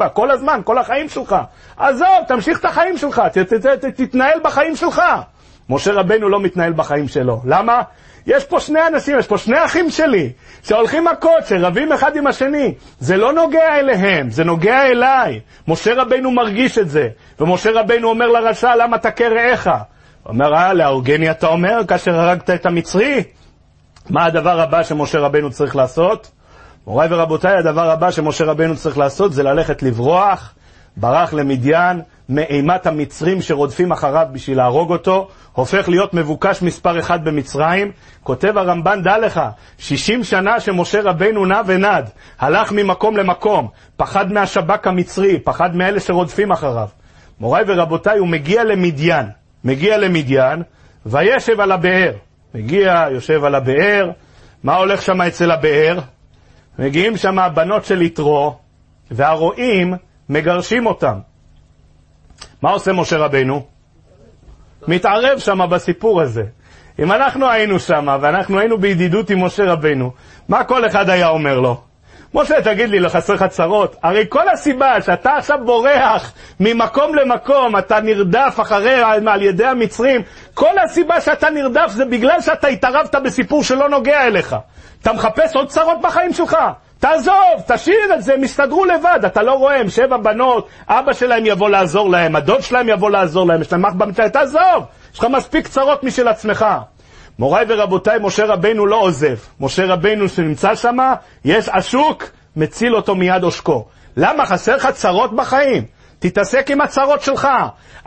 24-7, 0.00 0.08
כל 0.08 0.30
הזמן, 0.30 0.60
כל 0.64 0.78
החיים 0.78 1.08
שלך. 1.08 1.36
עזוב, 1.76 2.24
תמשיך 2.28 2.60
את 2.60 2.64
החיים 2.64 2.98
שלך, 2.98 3.22
ת, 3.32 3.38
ת, 3.38 3.52
ת, 3.52 3.66
ת, 3.66 3.84
תתנהל 3.84 4.38
בחיים 4.42 4.76
שלך. 4.76 5.02
משה 5.68 5.92
רבנו 5.92 6.28
לא 6.28 6.40
מתנהל 6.40 6.72
בחיים 6.72 7.08
שלו. 7.08 7.40
למה? 7.44 7.82
יש 8.26 8.44
פה 8.44 8.60
שני 8.60 8.86
אנשים, 8.86 9.18
יש 9.18 9.26
פה 9.26 9.38
שני 9.38 9.64
אחים 9.64 9.90
שלי, 9.90 10.32
שהולכים 10.62 11.04
מכות, 11.04 11.46
שרבים 11.48 11.92
אחד 11.92 12.16
עם 12.16 12.26
השני. 12.26 12.74
זה 12.98 13.16
לא 13.16 13.32
נוגע 13.32 13.78
אליהם, 13.78 14.30
זה 14.30 14.44
נוגע 14.44 14.86
אליי. 14.86 15.40
משה 15.68 15.94
רבינו 15.94 16.30
מרגיש 16.30 16.78
את 16.78 16.90
זה, 16.90 17.08
ומשה 17.40 17.70
רבינו 17.72 18.08
אומר 18.08 18.26
לרשע, 18.26 18.76
למה 18.76 18.98
תכה 18.98 19.28
רעך? 19.28 19.68
אומר, 20.26 20.54
אה, 20.54 20.72
להורגני 20.72 21.30
אתה 21.30 21.46
אומר, 21.46 21.80
כאשר 21.88 22.20
הרגת 22.20 22.50
את 22.50 22.66
המצרי? 22.66 23.22
מה 24.10 24.24
הדבר 24.24 24.60
הבא 24.60 24.82
שמשה 24.82 25.18
רבינו 25.18 25.50
צריך 25.50 25.76
לעשות? 25.76 26.30
מוריי 26.86 27.08
ורבותיי, 27.10 27.56
הדבר 27.56 27.90
הבא 27.90 28.10
שמשה 28.10 28.44
רבינו 28.44 28.76
צריך 28.76 28.98
לעשות 28.98 29.32
זה 29.32 29.42
ללכת 29.42 29.82
לברוח, 29.82 30.54
ברח 30.96 31.34
למדיין, 31.34 32.02
מאימת 32.28 32.86
המצרים 32.86 33.42
שרודפים 33.42 33.92
אחריו 33.92 34.26
בשביל 34.32 34.56
להרוג 34.56 34.90
אותו, 34.92 35.28
הופך 35.52 35.88
להיות 35.88 36.14
מבוקש 36.14 36.62
מספר 36.62 36.98
אחד 36.98 37.24
במצרים. 37.24 37.92
כותב 38.22 38.58
הרמב"ן, 38.58 39.02
דע 39.02 39.18
לך, 39.18 39.40
60 39.78 40.24
שנה 40.24 40.60
שמשה 40.60 41.00
רבנו 41.02 41.46
נע 41.46 41.60
ונד, 41.66 42.10
הלך 42.38 42.72
ממקום 42.72 43.16
למקום, 43.16 43.68
פחד 43.96 44.32
מהשב"כ 44.32 44.86
המצרי, 44.86 45.38
פחד 45.38 45.76
מאלה 45.76 46.00
שרודפים 46.00 46.52
אחריו. 46.52 46.88
מוריי 47.40 47.64
ורבותיי, 47.66 48.18
הוא 48.18 48.28
מגיע 48.28 48.64
למדיין, 48.64 49.26
מגיע 49.64 49.98
למדיין, 49.98 50.62
וישב 51.06 51.60
על 51.60 51.72
הבאר. 51.72 52.12
מגיע, 52.54 53.06
יושב 53.10 53.44
על 53.44 53.54
הבאר, 53.54 54.10
מה 54.62 54.76
הולך 54.76 55.02
שם 55.02 55.20
אצל 55.20 55.50
הבאר? 55.50 55.98
מגיעים 56.78 57.16
שם 57.16 57.38
הבנות 57.38 57.84
של 57.84 58.02
יתרו, 58.02 58.56
והרועים 59.10 59.94
מגרשים 60.28 60.86
אותם. 60.86 61.18
מה 62.62 62.70
עושה 62.70 62.92
משה 62.92 63.16
רבינו? 63.18 63.66
מתערב 64.88 65.38
שם 65.38 65.70
בסיפור 65.70 66.20
הזה. 66.20 66.44
אם 66.98 67.12
אנחנו 67.12 67.50
היינו 67.50 67.80
שם, 67.80 68.18
ואנחנו 68.20 68.58
היינו 68.58 68.78
בידידות 68.78 69.30
עם 69.30 69.44
משה 69.44 69.72
רבינו, 69.72 70.10
מה 70.48 70.64
כל 70.64 70.86
אחד 70.86 71.10
היה 71.10 71.28
אומר 71.28 71.60
לו? 71.60 71.80
משה, 72.34 72.62
תגיד 72.62 72.90
לי, 72.90 73.00
לא 73.00 73.08
חסר 73.08 73.34
לך 73.34 73.44
צרות? 73.44 73.96
הרי 74.02 74.24
כל 74.28 74.48
הסיבה 74.48 75.02
שאתה 75.02 75.36
עכשיו 75.36 75.58
בורח 75.64 76.32
ממקום 76.60 77.14
למקום, 77.14 77.76
אתה 77.76 78.00
נרדף 78.00 78.58
אחרי, 78.62 79.02
על 79.26 79.42
ידי 79.42 79.66
המצרים, 79.66 80.22
כל 80.54 80.78
הסיבה 80.84 81.20
שאתה 81.20 81.50
נרדף 81.50 81.88
זה 81.88 82.04
בגלל 82.04 82.40
שאתה 82.40 82.68
התערבת 82.68 83.14
בסיפור 83.14 83.64
שלא 83.64 83.88
נוגע 83.88 84.26
אליך. 84.26 84.56
אתה 85.02 85.12
מחפש 85.12 85.56
עוד 85.56 85.68
צרות 85.68 86.00
בחיים 86.02 86.32
שלך? 86.32 86.56
תעזוב, 87.04 87.62
תשאיר 87.66 88.14
את 88.14 88.22
זה, 88.22 88.34
הם 88.34 88.44
יסתדרו 88.44 88.84
לבד, 88.84 89.20
אתה 89.26 89.42
לא 89.42 89.52
רואה, 89.52 89.80
הם 89.80 89.88
שבע 89.88 90.16
בנות, 90.16 90.68
אבא 90.88 91.12
שלהם 91.12 91.46
יבוא 91.46 91.70
לעזור 91.70 92.10
להם, 92.10 92.36
הדוד 92.36 92.62
שלהם 92.62 92.88
יבוא 92.88 93.10
לעזור 93.10 93.46
להם, 93.46 93.60
יש 93.60 93.72
להם 93.72 93.86
אח 93.86 93.92
במצרים, 93.92 94.28
תעזוב, 94.28 94.84
יש 95.12 95.18
לך 95.18 95.24
מספיק 95.24 95.68
צרות 95.68 96.04
משל 96.04 96.28
עצמך. 96.28 96.66
מוריי 97.38 97.64
ורבותיי, 97.68 98.18
משה 98.22 98.44
רבנו 98.44 98.86
לא 98.86 98.96
עוזב. 98.96 99.36
משה 99.60 99.86
רבנו 99.86 100.28
שנמצא 100.28 100.74
שם, 100.74 100.96
יש 101.44 101.68
עשוק, 101.68 102.24
מציל 102.56 102.96
אותו 102.96 103.14
מיד 103.14 103.42
עושקו. 103.42 103.84
למה? 104.16 104.46
חסר 104.46 104.76
לך 104.76 104.88
צרות 104.90 105.36
בחיים? 105.36 105.84
תתעסק 106.18 106.70
עם 106.70 106.80
הצרות 106.80 107.22
שלך. 107.22 107.48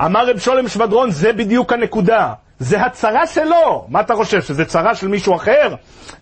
אמר 0.06 0.30
רב 0.30 0.40
שולם 0.40 0.68
שבדרון, 0.68 1.12
זה 1.12 1.34
בדיוק 1.34 1.74
הנקודה. 1.74 2.34
זה 2.60 2.82
הצרה 2.82 3.28
שלו. 3.28 3.86
מה 3.90 4.00
אתה 4.00 4.16
חושב, 4.16 4.42
שזה 4.42 4.66
צרה 4.66 4.96
של 4.96 5.08
מישהו 5.08 5.36
אחר? 5.36 5.76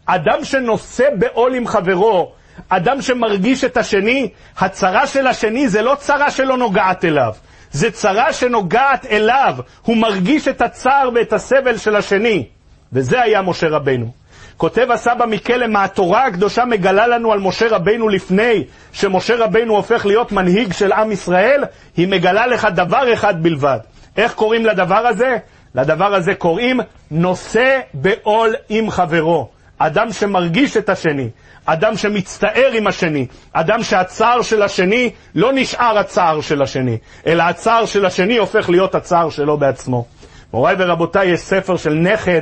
אדם 0.06 0.44
שנושא 0.44 1.06
בעול 1.20 1.56
עם 1.56 1.68
חברו, 1.68 2.32
אדם 2.70 3.02
שמרגיש 3.02 3.64
את 3.64 3.78
השני, 3.78 4.30
הצרה 4.58 5.08
של 5.08 5.28
השני 5.28 5.68
זה 5.68 5.82
לא 5.82 5.96
צרה 5.96 6.32
שלא 6.32 6.58
נוגעת 6.58 7.06
אליו, 7.06 7.34
זה 7.72 7.92
צרה 7.92 8.34
שנוגעת 8.34 9.06
אליו, 9.06 9.56
הוא 9.82 9.98
מרגיש 9.98 10.48
את 10.48 10.62
הצער 10.62 11.10
ואת 11.16 11.34
הסבל 11.34 11.78
של 11.78 11.96
השני. 11.96 12.46
וזה 12.94 13.22
היה 13.22 13.42
משה 13.42 13.68
רבנו. 13.70 14.12
כותב 14.58 14.92
הסבא 14.92 15.26
מקלם, 15.26 15.76
התורה 15.76 16.26
הקדושה 16.26 16.66
מגלה 16.66 17.08
לנו 17.08 17.34
על 17.34 17.40
משה 17.40 17.68
רבנו 17.70 18.10
לפני 18.10 18.64
שמשה 18.94 19.36
רבנו 19.36 19.76
הופך 19.76 20.06
להיות 20.06 20.32
מנהיג 20.32 20.74
של 20.74 20.92
עם 20.92 21.12
ישראל, 21.12 21.64
היא 21.98 22.08
מגלה 22.08 22.48
לך 22.48 22.68
דבר 22.76 23.14
אחד 23.14 23.44
בלבד. 23.44 23.80
איך 24.18 24.34
קוראים 24.34 24.66
לדבר 24.66 25.08
הזה? 25.08 25.38
לדבר 25.76 26.16
הזה 26.16 26.36
קוראים 26.36 26.80
נושא 27.12 27.80
בעול 27.94 28.56
עם 28.70 28.92
חברו. 28.92 29.50
אדם 29.78 30.12
שמרגיש 30.12 30.78
את 30.78 30.90
השני, 30.90 31.30
אדם 31.66 31.98
שמצטער 31.98 32.72
עם 32.74 32.88
השני, 32.88 33.28
אדם 33.54 33.84
שהצער 33.84 34.42
של 34.42 34.62
השני 34.62 35.10
לא 35.36 35.52
נשאר 35.54 35.98
הצער 35.98 36.42
של 36.42 36.62
השני, 36.62 36.98
אלא 37.28 37.44
הצער 37.44 37.86
של 37.86 38.06
השני 38.06 38.38
הופך 38.38 38.70
להיות 38.70 38.96
הצער 38.96 39.30
שלו 39.30 39.58
בעצמו. 39.58 40.06
מוריי 40.54 40.76
ורבותיי, 40.80 41.28
יש 41.28 41.40
ספר 41.40 41.78
של 41.78 41.94
נכד 41.94 42.42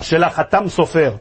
של 0.00 0.24
החתם 0.24 0.68
סופר. 0.68 1.12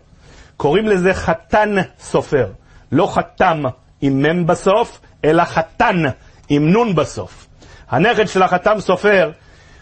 קוראים 0.58 0.88
לזה 0.88 1.14
חתן 1.14 1.76
סופר. 2.00 2.48
לא 2.92 3.08
חתם 3.14 3.64
עם 4.02 4.22
מם 4.22 4.48
בסוף, 4.48 5.00
אלא 5.26 5.44
חתן 5.44 6.04
עם 6.50 6.70
נון 6.70 6.96
בסוף. 6.96 7.48
הנכד 7.90 8.28
של 8.28 8.44
החתם 8.44 8.80
סופר 8.80 9.32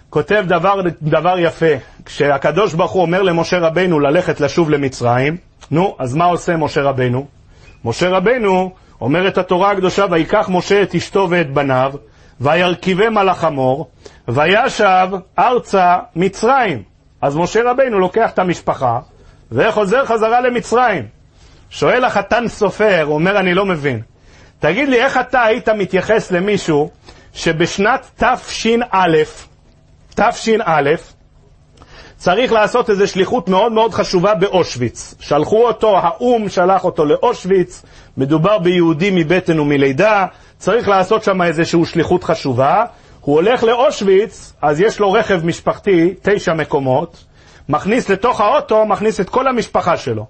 כותב 0.10 0.44
דבר, 0.48 0.82
דבר 1.02 1.40
יפה. 1.40 1.76
כשהקדוש 2.06 2.74
ברוך 2.74 2.92
הוא 2.92 3.02
אומר 3.02 3.22
למשה 3.22 3.60
רבנו 3.60 4.00
ללכת 4.00 4.40
לשוב 4.40 4.70
למצרים, 4.70 5.38
נו, 5.72 5.96
אז 6.00 6.16
מה 6.16 6.26
עושה 6.26 6.58
משה 6.58 6.82
רבנו? 6.82 7.28
משה 7.86 8.10
רבנו, 8.10 8.72
אומרת 9.02 9.38
התורה 9.38 9.72
הקדושה, 9.72 10.06
ויקח 10.12 10.50
משה 10.52 10.82
את 10.82 10.96
אשתו 10.96 11.28
ואת 11.30 11.54
בניו, 11.54 11.94
וירכיבם 12.42 13.18
על 13.18 13.30
החמור, 13.30 13.90
וישב 14.28 15.08
ארצה 15.40 15.98
מצרים. 16.16 16.84
אז 17.22 17.36
משה 17.36 17.72
רבנו 17.72 18.00
לוקח 18.00 18.30
את 18.34 18.40
המשפחה, 18.40 19.00
וחוזר 19.52 20.06
חזרה 20.06 20.42
למצרים. 20.42 21.08
שואל 21.70 22.06
החתן 22.06 22.48
סופר, 22.48 23.06
אומר, 23.06 23.40
אני 23.40 23.54
לא 23.54 23.66
מבין. 23.66 24.02
תגיד 24.60 24.90
לי, 24.90 25.02
איך 25.02 25.18
אתה 25.18 25.44
היית 25.44 25.70
מתייחס 25.70 26.32
למישהו 26.32 26.90
שבשנת 27.34 28.24
תש"א, 28.24 29.08
תש"א, 30.18 30.90
צריך 32.16 32.52
לעשות 32.52 32.90
איזו 32.90 33.08
שליחות 33.08 33.50
מאוד 33.50 33.72
מאוד 33.72 33.94
חשובה 33.94 34.36
באושוויץ. 34.36 35.16
שלחו 35.20 35.68
אותו, 35.68 35.98
האו"ם 35.98 36.50
שלח 36.50 36.84
אותו 36.84 37.06
לאושוויץ, 37.06 37.84
מדובר 38.18 38.60
ביהודי 38.60 39.10
מבטן 39.14 39.60
ומלידה, 39.60 40.26
צריך 40.58 40.88
לעשות 40.88 41.24
שם 41.24 41.42
איזושהי 41.42 41.86
שליחות 41.86 42.24
חשובה. 42.24 42.86
הוא 43.22 43.36
הולך 43.36 43.64
לאושוויץ, 43.64 44.54
אז 44.62 44.82
יש 44.82 45.00
לו 45.00 45.12
רכב 45.12 45.46
משפחתי, 45.46 46.14
תשע 46.22 46.54
מקומות, 46.54 47.24
מכניס 47.70 48.10
לתוך 48.10 48.42
האוטו, 48.42 48.86
מכניס 48.86 49.20
את 49.20 49.30
כל 49.30 49.48
המשפחה 49.48 49.98
שלו. 49.98 50.26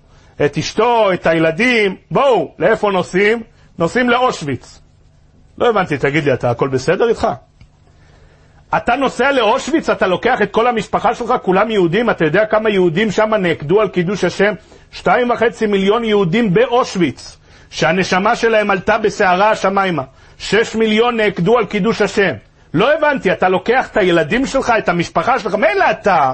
את 0.46 0.58
אשתו, 0.58 1.14
את 1.14 1.28
הילדים, 1.28 1.96
בואו, 2.12 2.52
לאיפה 2.60 2.92
נוסעים? 2.92 3.44
נוסעים 3.78 4.10
לאושוויץ. 4.10 4.82
לא 5.58 5.70
הבנתי, 5.70 5.98
תגיד 5.98 6.24
לי, 6.24 6.34
אתה 6.34 6.50
הכל 6.50 6.68
בסדר 6.68 7.10
איתך? 7.10 7.28
אתה 8.76 8.96
נוסע 8.96 9.32
לאושוויץ, 9.32 9.90
אתה 9.90 10.08
לוקח 10.08 10.42
את 10.42 10.52
כל 10.52 10.68
המשפחה 10.68 11.16
שלך, 11.16 11.34
כולם 11.42 11.72
יהודים, 11.72 12.10
אתה 12.10 12.26
יודע 12.26 12.46
כמה 12.46 12.70
יהודים 12.70 13.12
שם 13.12 13.34
נעקדו 13.34 13.82
על 13.82 13.88
קידוש 13.88 14.24
השם? 14.24 14.54
שתיים 14.92 15.30
וחצי 15.30 15.66
מיליון 15.66 16.04
יהודים 16.04 16.54
באושוויץ, 16.54 17.38
שהנשמה 17.70 18.36
שלהם 18.36 18.72
עלתה 18.72 18.98
בסערה 18.98 19.50
השמיימה. 19.52 20.04
שש 20.38 20.76
מיליון 20.76 21.18
נעקדו 21.18 21.58
על 21.58 21.66
קידוש 21.66 22.02
השם. 22.02 22.34
לא 22.74 22.94
הבנתי, 22.94 23.32
אתה 23.32 23.50
לוקח 23.50 23.88
את 23.92 23.98
הילדים 23.98 24.46
שלך, 24.46 24.74
את 24.78 24.90
המשפחה 24.90 25.40
שלך, 25.40 25.56
מילא 25.56 25.92
אתה, 25.92 26.34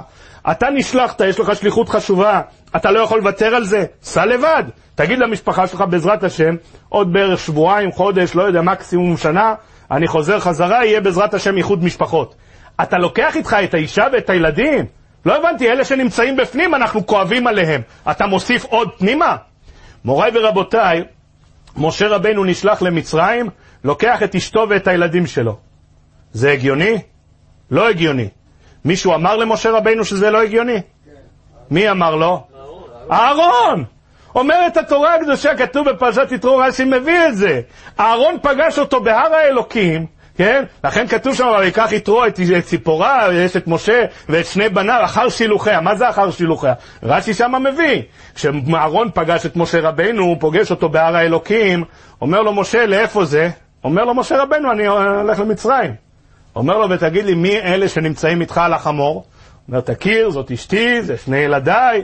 אתה 0.52 0.69
נשלחת, 0.69 1.22
יש 1.22 1.39
לך 1.39 1.56
שליחות 1.56 1.89
חשובה, 1.89 2.41
אתה 2.76 2.91
לא 2.91 3.00
יכול 3.00 3.17
לוותר 3.19 3.56
על 3.56 3.63
זה, 3.63 3.86
סע 4.02 4.26
לבד. 4.26 4.63
תגיד 4.96 5.19
למשפחה 5.19 5.67
שלך, 5.67 5.84
בעזרת 5.89 6.24
השם, 6.24 6.56
עוד 6.89 7.13
בערך 7.13 7.39
שבועיים, 7.39 7.91
חודש, 7.91 8.36
לא 8.36 8.43
יודע, 8.43 8.62
מקסימום 8.62 9.17
שנה, 9.17 9.54
אני 9.93 10.08
חוזר 10.08 10.39
חזרה, 10.39 10.86
יהיה 10.86 11.01
בעזרת 11.01 11.34
השם 11.34 11.58
איחוד 11.58 11.84
משפחות. 11.84 12.36
אתה 12.82 12.97
לוקח 12.97 13.36
איתך 13.36 13.56
את 13.63 13.73
האישה 13.73 14.06
ואת 14.13 14.29
הילדים? 14.29 14.86
לא 15.25 15.38
הבנתי, 15.38 15.69
אלה 15.69 15.86
שנמצאים 15.86 16.38
בפנים, 16.38 16.75
אנחנו 16.75 17.08
כואבים 17.08 17.47
עליהם. 17.47 17.82
אתה 18.12 18.25
מוסיף 18.27 18.65
עוד 18.65 18.89
פנימה? 18.97 19.36
מוריי 20.06 20.32
ורבותיי, 20.34 21.03
משה 21.77 22.08
רבנו 22.08 22.43
נשלח 22.43 22.82
למצרים, 22.82 23.49
לוקח 23.84 24.23
את 24.23 24.36
אשתו 24.36 24.65
ואת 24.69 24.88
הילדים 24.88 25.27
שלו. 25.27 25.58
זה 26.32 26.51
הגיוני? 26.51 26.97
לא 27.71 27.89
הגיוני. 27.89 28.29
מישהו 28.86 29.13
אמר 29.15 29.36
למשה 29.38 29.71
רבנו 29.71 30.06
שזה 30.06 30.32
לא 30.32 30.41
הגיוני? 30.41 30.82
מי 31.71 31.91
אמר 31.91 32.15
לו? 32.15 32.47
אהרון! 33.12 33.84
אומרת 34.36 34.78
התורה 34.78 35.15
הקדושה, 35.15 35.56
כתוב 35.56 35.89
בפרשת 35.89 36.32
יתרו, 36.32 36.58
רש"י 36.58 36.84
מביא 36.84 37.28
את 37.28 37.38
זה. 37.38 37.62
אהרון 38.00 38.38
פגש 38.41 38.80
אותו 38.80 39.02
בהר 39.02 39.34
האלוקים, 39.34 40.06
כן? 40.38 40.63
לכן 40.84 41.08
כתוב 41.08 41.36
שם, 41.36 41.48
ויקח 41.60 41.91
יתרו 41.91 42.26
את, 42.26 42.39
את 42.58 42.65
ציפורה, 42.65 43.28
יש 43.34 43.58
את 43.58 43.67
משה 43.67 44.06
ואת 44.30 44.46
שני 44.46 44.69
בניו, 44.69 45.00
אחר 45.04 45.30
שילוחיה. 45.30 45.82
מה 45.82 45.96
זה 45.96 46.10
אחר 46.10 46.32
שילוחיה? 46.32 46.74
רש"י 47.04 47.34
שם 47.34 47.54
מביא. 47.63 48.02
כשאהרון 48.36 49.10
פגש 49.13 49.46
את 49.46 49.56
משה 49.56 49.80
רבנו, 49.82 50.24
הוא 50.24 50.38
פוגש 50.39 50.72
אותו 50.72 50.89
בהר 50.89 51.15
האלוקים, 51.15 51.84
אומר 52.22 52.41
לו 52.41 52.54
משה, 52.54 52.86
לאיפה 52.86 53.26
זה? 53.26 53.50
אומר 53.84 54.06
לו 54.06 54.13
משה 54.13 54.41
רבנו, 54.41 54.72
אני 54.72 54.88
הולך 54.88 55.39
למצרים. 55.39 55.93
אומר 56.56 56.78
לו, 56.78 56.89
ותגיד 56.89 57.26
לי, 57.26 57.36
מי 57.36 57.60
אלה 57.60 57.88
שנמצאים 57.88 58.41
איתך 58.41 58.58
על 58.58 58.74
החמור? 58.74 59.24
אומר, 59.67 59.82
תכיר, 59.82 60.30
זאת 60.30 60.52
אשתי, 60.52 61.02
זה 61.02 61.17
שני 61.17 61.38
ילדיי. 61.38 62.02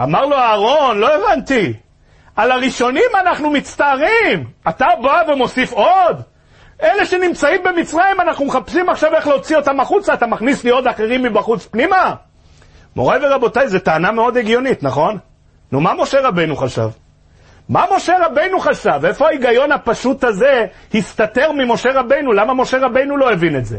אמר 0.00 0.26
לו 0.26 0.36
אהרון, 0.36 0.98
לא 0.98 1.08
הבנתי. 1.14 1.72
על 2.36 2.50
הראשונים 2.50 3.10
אנחנו 3.20 3.50
מצטערים. 3.50 4.44
אתה 4.68 4.86
בא 5.02 5.22
ומוסיף 5.32 5.72
עוד? 5.72 6.22
אלה 6.82 7.06
שנמצאים 7.06 7.62
במצרים, 7.64 8.20
אנחנו 8.20 8.44
מחפשים 8.44 8.88
עכשיו 8.88 9.14
איך 9.14 9.26
להוציא 9.26 9.56
אותם 9.56 9.80
החוצה, 9.80 10.14
אתה 10.14 10.26
מכניס 10.26 10.64
לי 10.64 10.70
עוד 10.70 10.86
אחרים 10.86 11.22
מבחוץ 11.22 11.66
פנימה? 11.66 12.14
מוריי 12.96 13.20
ורבותיי, 13.22 13.68
זו 13.68 13.78
טענה 13.78 14.12
מאוד 14.12 14.36
הגיונית, 14.36 14.82
נכון? 14.82 15.18
נו, 15.72 15.80
מה 15.80 15.92
משה 15.98 16.28
רבנו 16.28 16.56
חשב? 16.56 16.88
מה 17.68 17.84
משה 17.96 18.26
רבנו 18.26 18.60
חשב? 18.60 19.00
איפה 19.04 19.26
ההיגיון 19.26 19.72
הפשוט 19.72 20.24
הזה 20.24 20.66
הסתתר 20.94 21.52
ממשה 21.52 21.90
רבנו? 21.92 22.32
למה 22.32 22.54
משה 22.54 22.78
רבנו 22.78 23.16
לא 23.16 23.32
הבין 23.32 23.56
את 23.56 23.66
זה? 23.66 23.78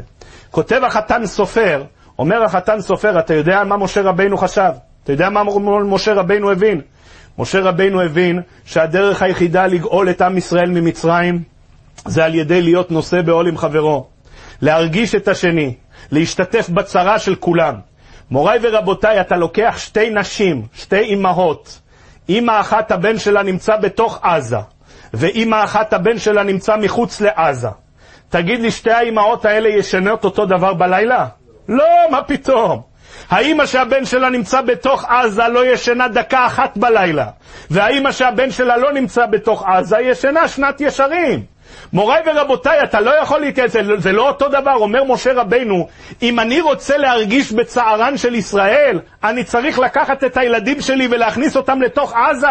כותב 0.51 0.82
החתן 0.84 1.25
סופר, 1.25 1.84
אומר 2.19 2.43
החתן 2.43 2.82
סופר, 2.82 3.19
אתה 3.19 3.34
יודע 3.34 3.63
מה 3.63 3.78
משה 3.78 4.01
רבנו 4.01 4.38
חשב? 4.38 4.71
אתה 5.06 5.13
יודע 5.13 5.30
מה 5.30 5.44
משה 5.86 6.13
רבנו 6.13 6.52
הבין? 6.52 6.82
משה 7.38 7.60
רבנו 7.62 8.02
הבין 8.02 8.41
שהדרך 8.65 9.22
היחידה 9.22 9.68
לגאול 9.68 10.10
את 10.10 10.22
עם 10.22 10.38
ישראל 10.38 10.70
ממצרים 10.70 11.44
זה 12.06 12.26
על 12.26 12.36
ידי 12.36 12.62
להיות 12.62 12.91
נושא 12.91 13.22
בעול 13.22 13.48
עם 13.48 13.58
חברו, 13.58 14.08
להרגיש 14.62 15.15
את 15.15 15.28
השני, 15.28 15.74
להשתתף 16.12 16.70
בצרה 16.70 17.20
של 17.20 17.36
כולם. 17.36 17.76
מוריי 18.32 18.60
ורבותיי, 18.62 19.22
אתה 19.22 19.38
לוקח 19.38 19.76
שתי 19.78 20.10
נשים, 20.10 20.65
שתי 20.74 21.00
אימהות, 21.00 21.80
אימא 22.30 22.60
אחת 22.60 22.91
הבן 22.91 23.20
שלה 23.20 23.44
נמצא 23.44 23.78
בתוך 23.78 24.20
עזה, 24.24 24.58
ואימא 25.13 25.63
אחת 25.63 25.94
הבן 25.94 26.20
שלה 26.20 26.44
נמצא 26.44 26.78
מחוץ 26.78 27.22
לעזה. 27.22 27.70
תגיד 28.30 28.60
לי, 28.60 28.72
שתי 28.72 28.91
האימהות 28.91 29.46
האלה 29.46 29.70
ישנות 29.70 30.26
אותו 30.26 30.46
דבר 30.46 30.74
בלילה? 30.74 31.28
לא, 31.70 31.86
מה 32.12 32.24
פתאום. 32.24 32.94
האימא 33.29 33.65
שהבן 33.65 34.05
שלה 34.05 34.29
נמצא 34.29 34.61
בתוך 34.61 35.05
עזה 35.05 35.47
לא 35.47 35.65
ישנה 35.65 36.07
דקה 36.07 36.45
אחת 36.45 36.77
בלילה, 36.77 37.27
והאימא 37.71 38.11
שהבן 38.11 38.51
שלה 38.51 38.77
לא 38.77 38.91
נמצא 38.93 39.25
בתוך 39.25 39.63
עזה 39.67 39.99
ישנה 39.99 40.47
שנת 40.47 40.81
ישרים. 40.81 41.55
מוריי 41.93 42.21
ורבותיי, 42.25 42.83
אתה 42.83 43.01
לא 43.01 43.11
יכול 43.21 43.39
להתייעץ, 43.39 43.71
זה, 43.97 44.11
לא 44.11 44.27
אותו 44.27 44.49
דבר, 44.49 44.73
אומר 44.73 45.03
משה 45.03 45.33
רבנו, 45.33 45.88
אם 46.21 46.39
אני 46.39 46.61
רוצה 46.61 46.97
להרגיש 46.97 47.51
בצערן 47.51 48.17
של 48.17 48.35
ישראל, 48.35 48.99
אני 49.23 49.43
צריך 49.43 49.79
לקחת 49.79 50.23
את 50.23 50.38
הילדים 50.38 50.81
שלי 50.81 51.07
ולהכניס 51.11 51.57
אותם 51.57 51.81
לתוך 51.81 52.13
עזה. 52.13 52.47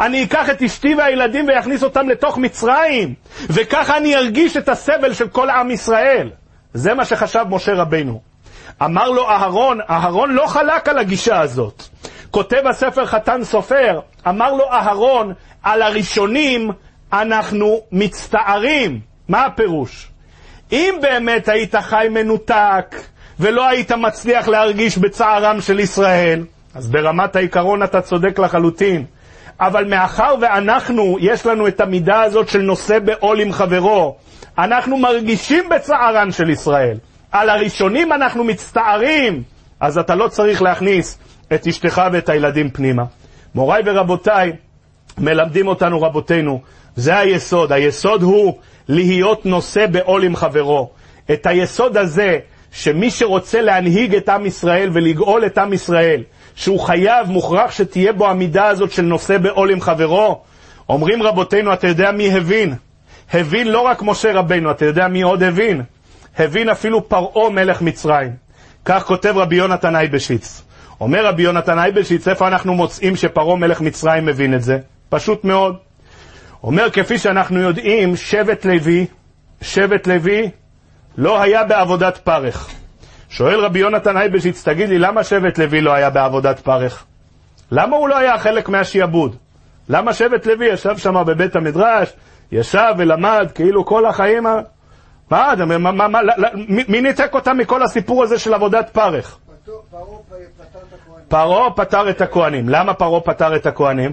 אני 0.00 0.24
אקח 0.24 0.50
את 0.50 0.62
אשתי 0.62 0.94
והילדים 0.94 1.48
ואכניס 1.48 1.82
אותם 1.82 2.08
לתוך 2.08 2.38
מצרים, 2.38 3.14
וככה 3.50 3.96
אני 3.96 4.16
ארגיש 4.16 4.56
את 4.56 4.68
הסבל 4.68 5.12
של 5.12 5.28
כל 5.28 5.50
עם 5.50 5.70
ישראל. 5.70 6.30
זה 6.74 6.94
מה 6.94 7.04
שחשב 7.04 7.44
משה 7.50 7.74
רבנו. 7.74 8.35
אמר 8.82 9.10
לו 9.10 9.28
אהרון, 9.28 9.78
אהרון 9.90 10.30
לא 10.30 10.46
חלק 10.46 10.88
על 10.88 10.98
הגישה 10.98 11.40
הזאת. 11.40 11.82
כותב 12.30 12.66
הספר 12.66 13.06
חתן 13.06 13.44
סופר, 13.44 14.00
אמר 14.28 14.52
לו 14.52 14.64
אהרון, 14.70 15.32
על 15.62 15.82
הראשונים 15.82 16.70
אנחנו 17.12 17.80
מצטערים. 17.92 19.00
מה 19.28 19.44
הפירוש? 19.44 20.08
אם 20.72 20.94
באמת 21.02 21.48
היית 21.48 21.74
חי 21.76 22.06
מנותק 22.10 22.96
ולא 23.40 23.68
היית 23.68 23.92
מצליח 23.92 24.48
להרגיש 24.48 24.98
בצערם 24.98 25.60
של 25.60 25.80
ישראל, 25.80 26.44
אז 26.74 26.90
ברמת 26.90 27.36
העיקרון 27.36 27.82
אתה 27.82 28.00
צודק 28.00 28.38
לחלוטין. 28.38 29.04
אבל 29.60 29.84
מאחר 29.84 30.34
ואנחנו, 30.40 31.16
יש 31.20 31.46
לנו 31.46 31.68
את 31.68 31.80
המידה 31.80 32.22
הזאת 32.22 32.48
של 32.48 32.62
נושא 32.62 32.98
בעול 32.98 33.40
עם 33.40 33.52
חברו, 33.52 34.16
אנחנו 34.58 34.96
מרגישים 34.96 35.68
בצערן 35.68 36.32
של 36.32 36.50
ישראל. 36.50 36.96
על 37.40 37.50
הראשונים 37.50 38.12
אנחנו 38.12 38.44
מצטערים, 38.44 39.42
אז 39.80 39.98
אתה 39.98 40.14
לא 40.14 40.28
צריך 40.28 40.62
להכניס 40.62 41.18
את 41.54 41.66
אשתך 41.66 42.02
ואת 42.12 42.28
הילדים 42.28 42.70
פנימה. 42.70 43.04
מוריי 43.54 43.82
ורבותיי, 43.86 44.52
מלמדים 45.18 45.68
אותנו 45.68 46.02
רבותינו, 46.02 46.60
זה 46.96 47.18
היסוד. 47.18 47.72
היסוד 47.72 48.22
הוא 48.22 48.54
להיות 48.88 49.46
נושא 49.46 49.86
בעול 49.86 50.24
עם 50.24 50.36
חברו. 50.36 50.90
את 51.32 51.46
היסוד 51.46 51.96
הזה, 51.96 52.38
שמי 52.72 53.10
שרוצה 53.10 53.60
להנהיג 53.60 54.14
את 54.14 54.28
עם 54.28 54.46
ישראל 54.46 54.90
ולגאול 54.92 55.46
את 55.46 55.58
עם 55.58 55.72
ישראל, 55.72 56.22
שהוא 56.54 56.80
חייב, 56.80 57.30
מוכרח 57.30 57.70
שתהיה 57.70 58.12
בו 58.12 58.28
המידה 58.28 58.66
הזאת 58.66 58.92
של 58.92 59.02
נושא 59.02 59.38
בעול 59.38 59.70
עם 59.70 59.80
חברו, 59.80 60.42
אומרים 60.88 61.22
רבותינו, 61.22 61.72
אתה 61.72 61.88
יודע 61.88 62.12
מי 62.12 62.36
הבין? 62.36 62.74
הבין 63.32 63.68
לא 63.68 63.80
רק 63.80 64.02
משה 64.02 64.32
רבנו, 64.32 64.70
אתה 64.70 64.84
יודע 64.84 65.08
מי 65.08 65.22
עוד 65.22 65.42
הבין? 65.42 65.82
הבין 66.38 66.68
אפילו 66.68 67.08
פרעה 67.08 67.50
מלך 67.50 67.82
מצרים. 67.82 68.32
כך 68.84 69.04
כותב 69.04 69.34
רבי 69.36 69.56
יונתן 69.56 69.96
אייבשיץ. 69.96 70.62
אומר 71.00 71.26
רבי 71.26 71.42
יונתן 71.42 71.78
אייבשיץ, 71.78 72.28
איפה 72.28 72.48
אנחנו 72.48 72.74
מוצאים 72.74 73.16
שפרעה 73.16 73.56
מלך 73.56 73.80
מצרים 73.80 74.26
מבין 74.26 74.54
את 74.54 74.62
זה? 74.62 74.78
פשוט 75.08 75.44
מאוד. 75.44 75.76
אומר 76.62 76.90
כפי 76.90 77.18
שאנחנו 77.18 77.60
יודעים, 77.60 78.16
שבט 78.16 78.64
לוי, 78.64 79.06
שבט 79.62 80.06
לוי 80.06 80.50
לא 81.18 81.42
היה 81.42 81.64
בעבודת 81.64 82.16
פרך. 82.18 82.70
שואל 83.28 83.60
רבי 83.60 83.78
יונתן 83.78 84.16
אייבשיץ, 84.16 84.68
תגיד 84.68 84.88
לי, 84.88 84.98
למה 84.98 85.24
שבט 85.24 85.58
לוי 85.58 85.80
לא 85.80 85.92
היה 85.92 86.10
בעבודת 86.10 86.60
פרך? 86.60 87.04
למה 87.70 87.96
הוא 87.96 88.08
לא 88.08 88.18
היה 88.18 88.38
חלק 88.38 88.68
מהשיעבוד? 88.68 89.36
למה 89.88 90.14
שבט 90.14 90.46
לוי 90.46 90.66
ישב 90.66 90.98
שם 90.98 91.24
בבית 91.26 91.56
המדרש, 91.56 92.12
ישב 92.52 92.94
ולמד 92.98 93.50
כאילו 93.54 93.84
כל 93.86 94.06
החיים... 94.06 94.46
מה, 95.30 95.54
מי, 96.88 97.00
ניתק 97.00 97.30
אותם 97.34 97.58
מכל 97.58 97.82
הסיפור 97.82 98.22
הזה 98.22 98.38
של 98.38 98.54
עבודת 98.54 98.90
פרך? 98.90 99.38
פרעה 101.28 101.70
פטר 101.70 102.10
את 102.10 102.20
הכהנים. 102.20 102.68
למה 102.68 102.94
פרעה 102.94 103.20
פטר 103.20 103.56
את 103.56 103.66
הכהנים? 103.66 104.12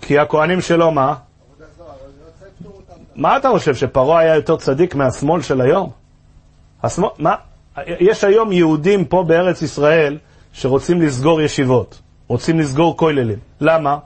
כי 0.00 0.18
הכהנים 0.18 0.60
שלו 0.60 0.90
מה? 0.90 1.14
מה 3.14 3.36
אתה 3.36 3.48
חושב, 3.48 3.74
שפרעה 3.74 4.18
היה 4.20 4.34
יותר 4.34 4.56
צדיק 4.56 4.94
מהשמאל 4.94 5.42
של 5.42 5.60
היום? 5.60 5.90
מה? 7.18 7.34
יש 7.86 8.24
היום 8.24 8.52
יהודים 8.52 9.04
פה 9.04 9.24
בארץ 9.26 9.62
ישראל 9.62 10.18
שרוצים 10.52 11.02
לסגור 11.02 11.40
ישיבות, 11.40 12.00
רוצים 12.28 12.58
לסגור 12.58 12.96
כוללים. 12.96 13.38
למה? 13.60 13.98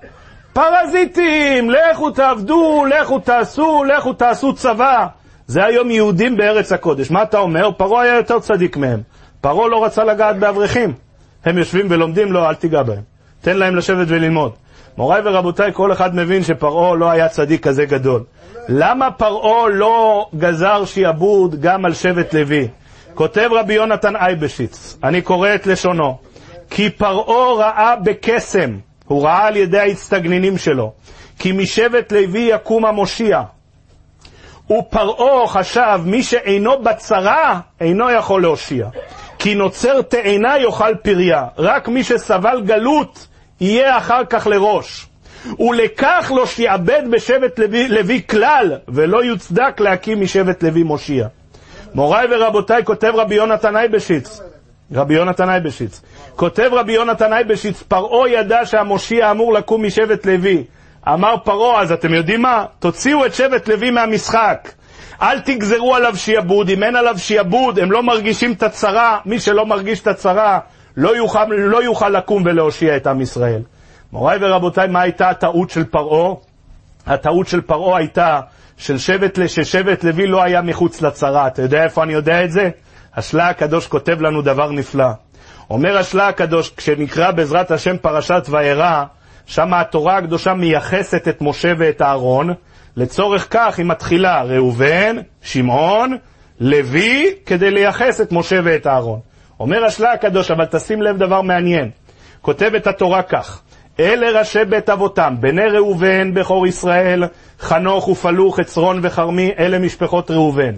פרזיטים, 0.55 1.71
לכו 1.71 2.11
תעבדו, 2.11 2.85
לכו 2.85 3.19
תעשו, 3.19 3.85
לכו 3.85 4.13
תעשו 4.13 4.55
צבא. 4.55 5.07
זה 5.47 5.65
היום 5.65 5.91
יהודים 5.91 6.37
בארץ 6.37 6.73
הקודש. 6.73 7.11
מה 7.11 7.23
אתה 7.23 7.39
אומר? 7.39 7.71
פרעה 7.77 8.03
היה 8.03 8.17
יותר 8.17 8.41
צדיק 8.41 8.77
מהם. 8.77 9.01
פרעה 9.41 9.69
לא 9.69 9.85
רצה 9.85 10.05
לגעת 10.05 10.39
באברכים. 10.39 10.93
הם 11.45 11.59
יושבים 11.59 11.87
ולומדים, 11.91 12.33
לא, 12.33 12.49
אל 12.49 12.55
תיגע 12.55 12.83
בהם. 12.83 13.03
תן 13.41 13.57
להם 13.57 13.77
לשבת 13.77 14.07
וללמוד. 14.09 14.53
מוריי 14.97 15.23
ורבותיי, 15.25 15.71
כל 15.73 15.93
אחד 15.93 16.15
מבין 16.15 16.43
שפרעה 16.43 16.97
לא 16.97 17.11
היה 17.11 17.29
צדיק 17.29 17.67
כזה 17.67 17.85
גדול. 17.85 18.25
למה 18.69 19.11
פרעה 19.11 19.69
לא 19.69 20.27
גזר 20.39 20.85
שיעבוד 20.85 21.61
גם 21.61 21.85
על 21.85 21.95
שבט 21.95 22.35
לוי? 22.35 22.69
כותב 23.15 23.49
רבי 23.53 23.75
יונתן 23.75 24.17
אייבשיץ, 24.17 24.99
אני 25.05 25.23
קורא 25.23 25.55
את 25.55 25.67
לשונו, 25.67 26.19
כי 26.71 26.91
פרעה 26.91 27.55
ראה 27.55 27.97
בקסם, 27.97 28.77
הוא 29.07 29.25
ראה 29.25 29.47
על 29.47 29.57
ידי 29.57 29.79
ההצטגנינים 29.79 30.59
שלו, 30.59 30.93
כי 31.39 31.53
משבט 31.53 32.13
לוי 32.13 32.41
יקום 32.41 32.85
המושיע. 32.85 33.43
ופרעה 34.71 35.49
חשב, 35.49 36.01
מי 36.05 36.23
שאינו 36.23 36.83
בצרה, 36.83 37.61
אינו 37.81 38.11
יכול 38.11 38.43
להושיע. 38.43 38.89
כי 39.39 39.55
נוצר 39.55 40.03
תאנה 40.03 40.59
יאכל 40.59 40.95
פריה, 41.03 41.47
רק 41.59 41.89
מי 41.89 42.05
שסבל 42.05 42.63
גלות 42.67 43.27
יהיה 43.61 43.99
אחר 43.99 44.25
כך 44.31 44.47
לראש. 44.47 45.07
ולכך 45.59 46.33
לא 46.37 46.47
שיעבד 46.47 47.03
בשבט 47.11 47.59
לוי, 47.59 47.89
לוי 47.89 48.23
כלל, 48.31 48.73
ולא 48.89 49.25
יוצדק 49.25 49.81
להקים 49.81 50.21
משבט 50.21 50.63
לוי 50.63 50.83
מושיע. 50.83 51.27
מוריי 51.95 52.27
ורבותיי, 52.31 52.85
כותב 52.85 53.13
רבי 53.15 53.35
יונתן 53.35 53.77
אייבשיץ, 53.77 54.41
רבי 54.93 55.15
יונתן 55.15 55.49
אייבשיץ, 55.49 56.01
כותב 56.37 56.71
רבי 56.73 56.93
יונתן 56.93 57.33
אייבשיץ, 57.33 57.83
פרעה 57.83 58.29
ידע 58.29 58.67
שהמושיע 58.67 59.31
אמור 59.31 59.53
לקום 59.53 59.87
משבט 59.87 60.27
לוי. 60.27 60.65
אמר 61.09 61.35
פרעה, 61.45 61.83
אז 61.83 61.93
אתם 61.93 62.15
יודעים 62.15 62.43
מה? 62.43 62.65
תוציאו 62.79 63.27
את 63.27 63.35
שבט 63.35 63.69
לוי 63.69 63.91
מהמשחק. 63.91 64.71
אל 65.23 65.41
תגזרו 65.41 65.95
עליו 65.95 66.17
שיעבוד, 66.17 66.69
אם 66.69 66.83
אין 66.83 66.97
עליו 66.97 67.19
שיעבוד, 67.19 67.79
הם 67.79 67.93
לא 67.93 68.03
מרגישים 68.03 68.53
את 68.53 68.63
הצרה, 68.63 69.19
מי 69.27 69.41
שלא 69.41 69.67
מרגיש 69.67 70.01
את 70.01 70.07
הצרה, 70.07 70.59
לא 70.97 71.17
יוכל, 71.17 71.45
לא 71.45 71.83
יוכל 71.83 72.09
לקום 72.09 72.43
ולהושיע 72.47 72.97
את 72.97 73.07
עם 73.07 73.21
ישראל. 73.21 73.63
מוריי 74.13 74.39
ורבותיי, 74.41 74.89
מה 74.89 75.01
הייתה 75.01 75.31
הטעות 75.31 75.71
של 75.71 75.85
פרעה? 75.85 76.35
הטעות 77.07 77.47
של 77.49 77.61
פרעה 77.61 77.99
הייתה 77.99 78.41
של 78.77 78.99
שבט, 78.99 79.39
ששבט 79.47 80.05
לוי 80.05 80.27
לא 80.27 80.43
היה 80.43 80.63
מחוץ 80.63 81.03
לצרה. 81.03 81.47
אתה 81.47 81.63
יודע 81.63 81.85
איפה 81.85 82.03
אני 82.03 82.13
יודע 82.13 82.45
את 82.45 82.53
זה? 82.53 82.71
השלה 83.17 83.49
הקדוש 83.49 83.87
כותב 83.87 84.21
לנו 84.21 84.43
דבר 84.43 84.71
נפלא. 84.71 85.24
אומר 85.71 85.99
השלה 85.99 86.29
הקדוש, 86.29 86.71
כשנקרא 86.77 87.31
בעזרת 87.31 87.71
השם 87.71 87.97
פרשת 87.97 88.43
וירא, 88.51 89.05
שם 89.47 89.75
התורה 89.75 90.17
הקדושה 90.17 90.55
מייחסת 90.55 91.29
את 91.29 91.43
משה 91.43 91.73
ואת 91.79 92.03
אהרון, 92.03 92.55
לצורך 92.97 93.47
כך 93.51 93.79
היא 93.79 93.87
מתחילה 93.87 94.43
ראובן, 94.43 95.17
שמעון, 95.43 96.17
לוי, 96.61 97.35
כדי 97.47 97.71
לייחס 97.71 98.21
את 98.21 98.33
משה 98.33 98.61
ואת 98.65 98.87
אהרון. 98.87 99.21
אומר 99.61 99.85
השלה 99.85 100.13
הקדוש, 100.13 100.51
אבל 100.51 100.65
תשים 100.65 101.03
לב 101.03 101.17
דבר 101.17 101.43
מעניין. 101.43 101.91
כותבת 102.41 102.87
התורה 102.87 103.23
כך: 103.23 103.63
אלה 104.01 104.39
ראשי 104.39 104.65
בית 104.65 104.91
אבותם, 104.91 105.35
בני 105.41 105.67
ראובן, 105.67 106.35
בכור 106.35 106.67
ישראל, 106.67 107.25
חנוך 107.61 108.09
ופלוך, 108.09 108.61
חצרון 108.61 109.01
וכרמי, 109.03 109.51
אלה 109.59 109.79
משפחות 109.79 110.31
ראובן. 110.31 110.75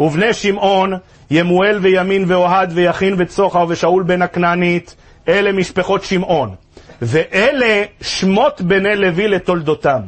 ובני 0.00 0.32
שמעון, 0.32 0.92
ימואל 1.30 1.78
וימין 1.82 2.24
ואוהד 2.26 2.70
ויכין 2.74 3.14
וצוחר 3.18 3.64
ושאול 3.68 4.02
בן 4.02 4.22
הכנענית, 4.22 4.94
אלה 5.28 5.52
משפחות 5.52 6.04
שמעון. 6.04 6.54
ואלה 7.02 7.82
שמות 8.00 8.60
בני 8.60 8.96
לוי 8.96 9.28
לתולדותם, 9.28 10.00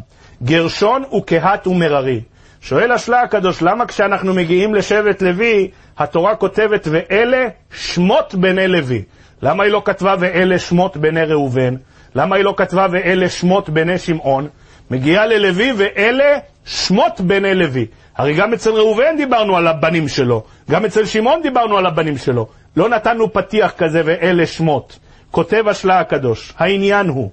גרשון 0.42 1.02
וקהת 1.16 1.66
ומררי. 1.66 2.20
שואל 2.60 2.92
השלה 2.92 3.22
הקדוש, 3.22 3.62
למה 3.62 3.86
כשאנחנו 3.86 4.34
מגיעים 4.34 4.74
לשבט 4.74 5.22
לוי, 5.22 5.70
התורה 5.98 6.36
כותבת 6.36 6.88
ואלה 6.90 7.48
שמות 7.74 8.34
בני 8.34 8.68
לוי? 8.68 9.02
למה 9.42 9.64
היא 9.64 9.72
לא 9.72 9.82
כתבה 9.84 10.14
ואלה 10.18 10.58
שמות 10.58 10.96
בני 10.96 11.24
ראובן? 11.24 11.74
למה 12.14 12.36
היא 12.36 12.44
לא 12.44 12.54
כתבה 12.56 12.86
ואלה 12.90 13.28
שמות 13.28 13.68
בני 13.68 13.98
שמעון? 13.98 14.48
מגיעה 14.90 15.26
ללוי 15.26 15.72
ואלה 15.76 16.38
שמות 16.64 17.20
בני 17.20 17.54
לוי. 17.54 17.86
הרי 18.16 18.34
גם 18.34 18.52
אצל 18.52 18.70
ראובן 18.70 19.16
דיברנו 19.16 19.56
על 19.56 19.66
הבנים 19.66 20.08
שלו, 20.08 20.42
גם 20.70 20.84
אצל 20.84 21.04
שמעון 21.04 21.42
דיברנו 21.42 21.78
על 21.78 21.86
הבנים 21.86 22.18
שלו. 22.18 22.46
לא 22.76 22.88
נתנו 22.88 23.32
פתיח 23.32 23.72
כזה 23.78 24.02
ואלה 24.04 24.46
שמות. 24.46 24.98
כותב 25.30 25.68
השלה 25.68 26.00
הקדוש, 26.00 26.54
העניין 26.58 27.08
הוא 27.08 27.30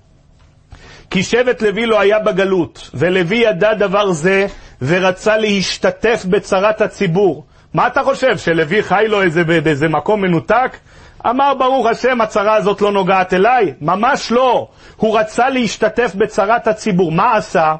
כי 1.09 1.23
שבט 1.23 1.61
לוי 1.61 1.85
לא 1.85 1.99
היה 1.99 2.19
בגלות, 2.19 2.89
ולוי 2.93 3.37
ידע 3.37 3.73
דבר 3.73 4.11
זה 4.11 4.45
ורצה 4.81 5.37
להשתתף 5.37 6.25
בצרת 6.29 6.81
הציבור. 6.81 7.45
מה 7.73 7.87
אתה 7.87 8.03
חושב, 8.03 8.37
שלוי 8.37 8.83
חי 8.83 9.05
לו 9.07 9.21
איזה, 9.21 9.43
באיזה 9.43 9.87
מקום 9.87 10.21
מנותק? 10.21 10.77
אמר 11.25 11.53
ברוך 11.53 11.87
השם, 11.87 12.21
הצרה 12.21 12.55
הזאת 12.55 12.81
לא 12.81 12.91
נוגעת 12.91 13.33
אליי? 13.33 13.73
ממש 13.81 14.31
לא. 14.31 14.67
הוא 14.95 15.19
רצה 15.19 15.49
להשתתף 15.49 16.15
בצרת 16.15 16.67
הציבור. 16.67 17.11
מה 17.11 17.35
עשה? 17.35 17.75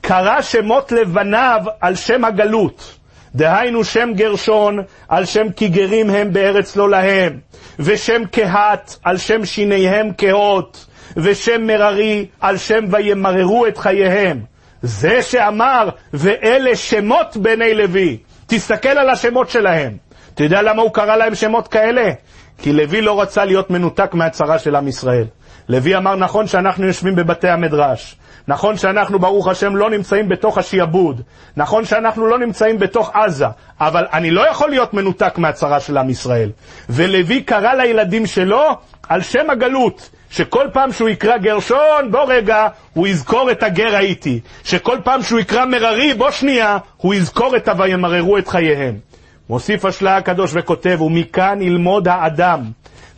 קרא 0.00 0.40
שמות 0.42 0.92
לבניו 0.92 1.60
על 1.80 1.94
שם 1.94 2.24
הגלות. 2.24 2.98
דהיינו 3.34 3.84
שם 3.84 4.10
גרשון 4.14 4.78
על 5.08 5.24
שם 5.24 5.52
כי 5.56 5.68
גרים 5.68 6.10
הם 6.10 6.32
בארץ 6.32 6.76
לא 6.76 6.90
להם, 6.90 7.38
ושם 7.78 8.22
קהת 8.30 8.96
על 9.04 9.16
שם 9.16 9.44
שיניהם 9.44 10.12
קהות, 10.12 10.86
ושם 11.16 11.66
מררי 11.66 12.26
על 12.40 12.56
שם 12.56 12.84
וימררו 12.90 13.66
את 13.66 13.78
חייהם. 13.78 14.40
זה 14.82 15.22
שאמר, 15.22 15.88
ואלה 16.12 16.76
שמות 16.76 17.36
בני 17.36 17.74
לוי. 17.74 18.18
תסתכל 18.46 18.88
על 18.88 19.10
השמות 19.10 19.50
שלהם. 19.50 19.92
אתה 20.34 20.44
יודע 20.44 20.62
למה 20.62 20.82
הוא 20.82 20.92
קרא 20.92 21.16
להם 21.16 21.34
שמות 21.34 21.68
כאלה? 21.68 22.10
כי 22.58 22.72
לוי 22.72 23.00
לא 23.00 23.20
רצה 23.20 23.44
להיות 23.44 23.70
מנותק 23.70 24.14
מהצרה 24.14 24.58
של 24.58 24.76
עם 24.76 24.88
ישראל. 24.88 25.24
לוי 25.68 25.96
אמר, 25.96 26.16
נכון 26.16 26.46
שאנחנו 26.46 26.86
יושבים 26.86 27.14
בבתי 27.14 27.48
המדרש, 27.48 28.16
נכון 28.48 28.76
שאנחנו, 28.76 29.18
ברוך 29.18 29.48
השם, 29.48 29.76
לא 29.76 29.90
נמצאים 29.90 30.28
בתוך 30.28 30.58
השיעבוד, 30.58 31.22
נכון 31.56 31.84
שאנחנו 31.84 32.26
לא 32.26 32.38
נמצאים 32.38 32.78
בתוך 32.78 33.10
עזה, 33.14 33.46
אבל 33.80 34.06
אני 34.12 34.30
לא 34.30 34.50
יכול 34.50 34.70
להיות 34.70 34.94
מנותק 34.94 35.38
מהצרה 35.38 35.80
של 35.80 35.96
עם 35.96 36.10
ישראל. 36.10 36.50
ולוי 36.90 37.42
קרא 37.42 37.74
לילדים 37.74 38.26
שלו 38.26 38.62
על 39.08 39.22
שם 39.22 39.50
הגלות, 39.50 40.10
שכל 40.30 40.66
פעם 40.72 40.92
שהוא 40.92 41.08
יקרא 41.08 41.36
גרשון, 41.36 42.10
בוא 42.10 42.24
רגע, 42.28 42.68
הוא 42.94 43.06
יזכור 43.06 43.50
את 43.50 43.62
הגר 43.62 43.96
הייתי. 43.96 44.40
שכל 44.64 44.98
פעם 45.04 45.22
שהוא 45.22 45.40
יקרא 45.40 45.64
מררי, 45.64 46.14
בוא 46.14 46.30
שנייה, 46.30 46.78
הוא 46.96 47.14
יזכור 47.14 47.56
את 47.56 47.68
ה"וימררו 47.68 48.38
את 48.38 48.48
חייהם". 48.48 49.11
מוסיף 49.52 49.84
השלה 49.84 50.16
הקדוש 50.16 50.50
וכותב, 50.54 51.00
ומכאן 51.00 51.62
ילמוד 51.62 52.08
האדם 52.08 52.60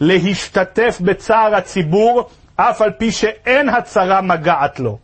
להשתתף 0.00 0.98
בצער 1.00 1.54
הציבור, 1.54 2.28
אף 2.56 2.82
על 2.82 2.90
פי 2.90 3.12
שאין 3.12 3.68
הצרה 3.68 4.20
מגעת 4.20 4.80
לו. 4.80 4.98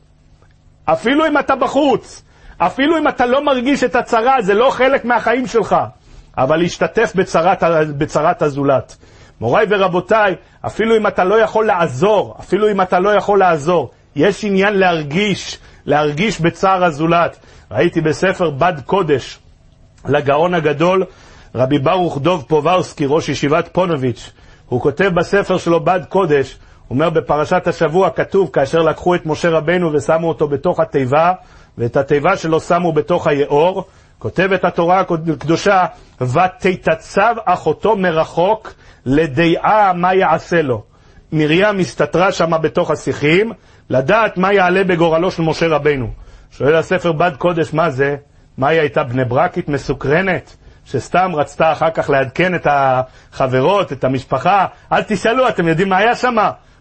אפילו 0.85 1.27
אם 1.27 1.39
אתה 1.39 1.57
בחוץ, 1.57 2.23
אפילו 2.59 2.99
אם 2.99 3.09
אתה 3.09 3.27
לא 3.27 3.45
מרגיש 3.45 3.85
את 3.85 3.97
הצרה, 3.97 4.43
זה 4.43 4.55
לא 4.55 4.71
חלק 4.71 5.05
מהחיים 5.05 5.47
שלך, 5.47 5.77
אבל 6.39 6.57
להשתתף 6.57 7.13
בצרת, 7.15 7.63
בצרת 7.99 8.43
הזולת. 8.43 8.97
מוריי 9.41 9.67
ורבותיי, 9.69 10.35
אפילו 10.67 10.97
אם 10.97 11.07
אתה 11.07 11.25
לא 11.25 11.41
יכול 11.41 11.67
לעזור, 11.67 12.37
אפילו 12.41 12.71
אם 12.71 12.81
אתה 12.81 12.99
לא 12.99 13.11
יכול 13.11 13.39
לעזור, 13.39 13.91
יש 14.17 14.45
עניין 14.45 14.75
להרגיש, 14.75 15.59
להרגיש 15.87 16.41
בצער 16.41 16.85
הזולת. 16.85 17.37
ראיתי 17.71 18.01
בספר 18.01 18.51
בד 18.51 18.75
קודש 18.87 19.39
לגאון 20.09 20.55
הגדול, 20.55 21.05
רבי 21.55 21.79
ברוך 21.79 22.19
דוב 22.19 22.45
פוברסקי, 22.49 23.05
ראש 23.09 23.29
ישיבת 23.29 23.69
פונוביץ', 23.73 24.31
הוא 24.69 24.81
כותב 24.81 25.11
בספר 25.15 25.59
שלו 25.59 25.81
בד 25.81 26.01
קודש, 26.09 26.59
אומר 26.91 27.11
בפרשת 27.11 27.67
השבוע 27.67 28.11
כתוב 28.11 28.51
כאשר 28.53 28.79
לקחו 28.79 29.15
את 29.15 29.27
משה 29.27 29.51
רבנו 29.51 29.93
ושמו 29.93 30.29
אותו 30.29 30.49
בתוך 30.49 30.81
התיבה, 30.81 31.33
ואת 31.79 31.97
התיבה 31.97 32.37
שלו 32.37 32.61
שמו 32.61 32.93
בתוך 32.93 33.27
היאור, 33.27 33.85
כותבת 34.19 34.65
התורה 34.65 35.01
הקדושה, 35.01 35.85
ותתצב 36.21 37.35
אחותו 37.45 37.97
מרחוק 37.97 38.73
לדעה 39.07 39.93
מה 39.93 40.15
יעשה 40.15 40.63
לו. 40.63 40.83
מרים 41.33 41.79
הסתתרה 41.79 42.33
שמה 42.33 42.59
בתוך 42.59 42.91
השיחים, 42.91 43.53
לדעת 43.91 44.39
מה 44.39 44.53
יעלה 44.53 44.85
בגורלו 44.85 45.31
של 45.31 45.43
משה 45.43 45.69
רבנו. 45.69 46.11
שואל 46.51 46.75
הספר 46.75 47.13
בד 47.13 47.33
קודש, 47.39 47.73
מה 47.73 47.91
זה? 47.91 48.17
מה 48.61 48.69
היא 48.69 48.81
הייתה 48.81 49.05
בני 49.05 49.25
ברקית 49.25 49.69
מסוקרנת? 49.69 50.57
שסתם 50.85 51.33
רצתה 51.35 51.73
אחר 51.73 51.91
כך 51.91 52.11
לעדכן 52.11 52.55
את 52.55 52.67
החברות, 52.71 53.93
את 53.93 54.05
המשפחה. 54.05 54.67
אל 54.93 55.03
תשאלו, 55.03 55.49
אתם 55.49 55.69
יודעים 55.69 55.89
מה 55.89 55.97
היה 55.97 56.15
שם? 56.15 56.37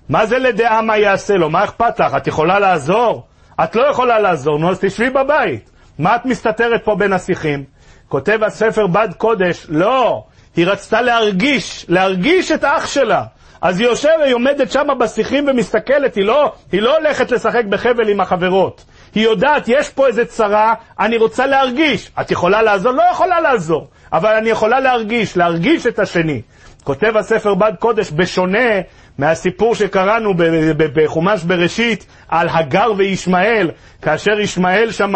מה 0.09 0.25
זה 0.25 0.39
לדעה 0.39 0.81
מה 0.81 0.97
יעשה 0.97 1.33
לו? 1.33 1.49
מה 1.49 1.63
אכפת 1.63 1.99
לך? 1.99 2.15
את 2.17 2.27
יכולה 2.27 2.59
לעזור? 2.59 3.27
את 3.63 3.75
לא 3.75 3.83
יכולה 3.91 4.19
לעזור, 4.19 4.59
נו 4.59 4.69
אז 4.69 4.79
תשבי 4.79 5.09
בבית. 5.09 5.69
מה 5.99 6.15
את 6.15 6.25
מסתתרת 6.25 6.81
פה 6.83 6.95
בין 6.95 7.13
השיחים? 7.13 7.63
כותב 8.07 8.39
הספר 8.43 8.87
בד 8.87 9.09
קודש, 9.17 9.65
לא, 9.69 10.23
היא 10.55 10.67
רצתה 10.67 11.01
להרגיש, 11.01 11.85
להרגיש 11.89 12.51
את 12.51 12.63
אח 12.63 12.87
שלה. 12.87 13.23
אז 13.61 13.79
היא 13.79 13.87
יושבת, 13.87 14.13
היא 14.25 14.33
עומדת 14.33 14.71
שם 14.71 14.87
בשיחים 14.99 15.47
ומסתכלת, 15.47 16.15
היא 16.15 16.25
לא, 16.25 16.51
היא 16.71 16.81
לא 16.81 16.97
הולכת 16.97 17.31
לשחק 17.31 17.65
בחבל 17.69 18.09
עם 18.09 18.21
החברות. 18.21 18.85
היא 19.15 19.23
יודעת, 19.23 19.63
יש 19.67 19.89
פה 19.89 20.07
איזה 20.07 20.25
צרה, 20.25 20.73
אני 20.99 21.17
רוצה 21.17 21.45
להרגיש. 21.45 22.11
את 22.21 22.31
יכולה 22.31 22.61
לעזור? 22.61 22.91
לא 22.91 23.03
יכולה 23.11 23.41
לעזור. 23.41 23.87
אבל 24.13 24.35
אני 24.35 24.49
יכולה 24.49 24.79
להרגיש, 24.79 25.37
להרגיש 25.37 25.87
את 25.87 25.99
השני. 25.99 26.41
כותב 26.83 27.17
הספר 27.17 27.53
בד 27.53 27.73
קודש, 27.79 28.11
בשונה 28.11 28.81
מהסיפור 29.17 29.75
שקראנו 29.75 30.33
בחומש 30.77 31.43
בראשית 31.43 32.05
על 32.27 32.49
הגר 32.49 32.91
וישמעאל, 32.97 33.71
כאשר 34.01 34.39
ישמעאל 34.39 34.91
שם, 34.91 35.13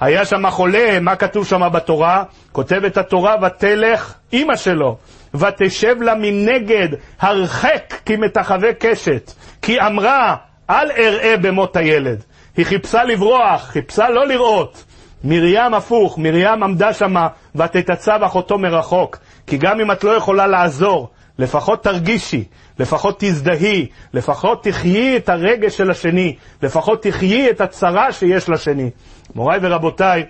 היה 0.00 0.24
שם 0.24 0.50
חולה, 0.50 1.00
מה 1.00 1.16
כתוב 1.16 1.46
שם 1.46 1.68
בתורה? 1.72 2.24
כותבת 2.52 2.96
התורה, 2.96 3.36
ותלך 3.42 4.14
אימא 4.32 4.56
שלו, 4.56 4.96
ותשב 5.34 6.02
לה 6.02 6.14
מנגד, 6.14 6.88
הרחק 7.20 7.94
כי 8.06 8.16
מתחווה 8.16 8.70
קשת, 8.78 9.32
כי 9.62 9.80
אמרה, 9.80 10.36
אל 10.70 10.90
אראה 10.90 11.36
במות 11.36 11.76
הילד. 11.76 12.22
היא 12.56 12.66
חיפשה 12.66 13.04
לברוח, 13.04 13.62
חיפשה 13.62 14.08
לא 14.10 14.26
לראות. 14.26 14.84
מרים 15.24 15.74
הפוך, 15.74 16.18
מרים 16.18 16.62
עמדה 16.62 16.92
שמה 16.92 17.28
ותתצב 17.54 18.20
אחותו 18.22 18.58
מרחוק. 18.58 19.18
כי 19.46 19.56
גם 19.56 19.80
אם 19.80 19.92
את 19.92 20.04
לא 20.04 20.10
יכולה 20.10 20.46
לעזור, 20.46 21.08
לפחות 21.38 21.84
תרגישי, 21.84 22.44
לפחות 22.78 23.16
תזדהי, 23.18 23.86
לפחות 24.14 24.64
תחיי 24.64 25.16
את 25.16 25.28
הרגש 25.28 25.76
של 25.76 25.90
השני, 25.90 26.36
לפחות 26.62 27.02
תחיי 27.02 27.50
את 27.50 27.60
הצרה 27.60 28.12
שיש 28.12 28.48
לשני. 28.48 28.90
מוריי 29.34 29.58
ורבותיי, 29.62 30.24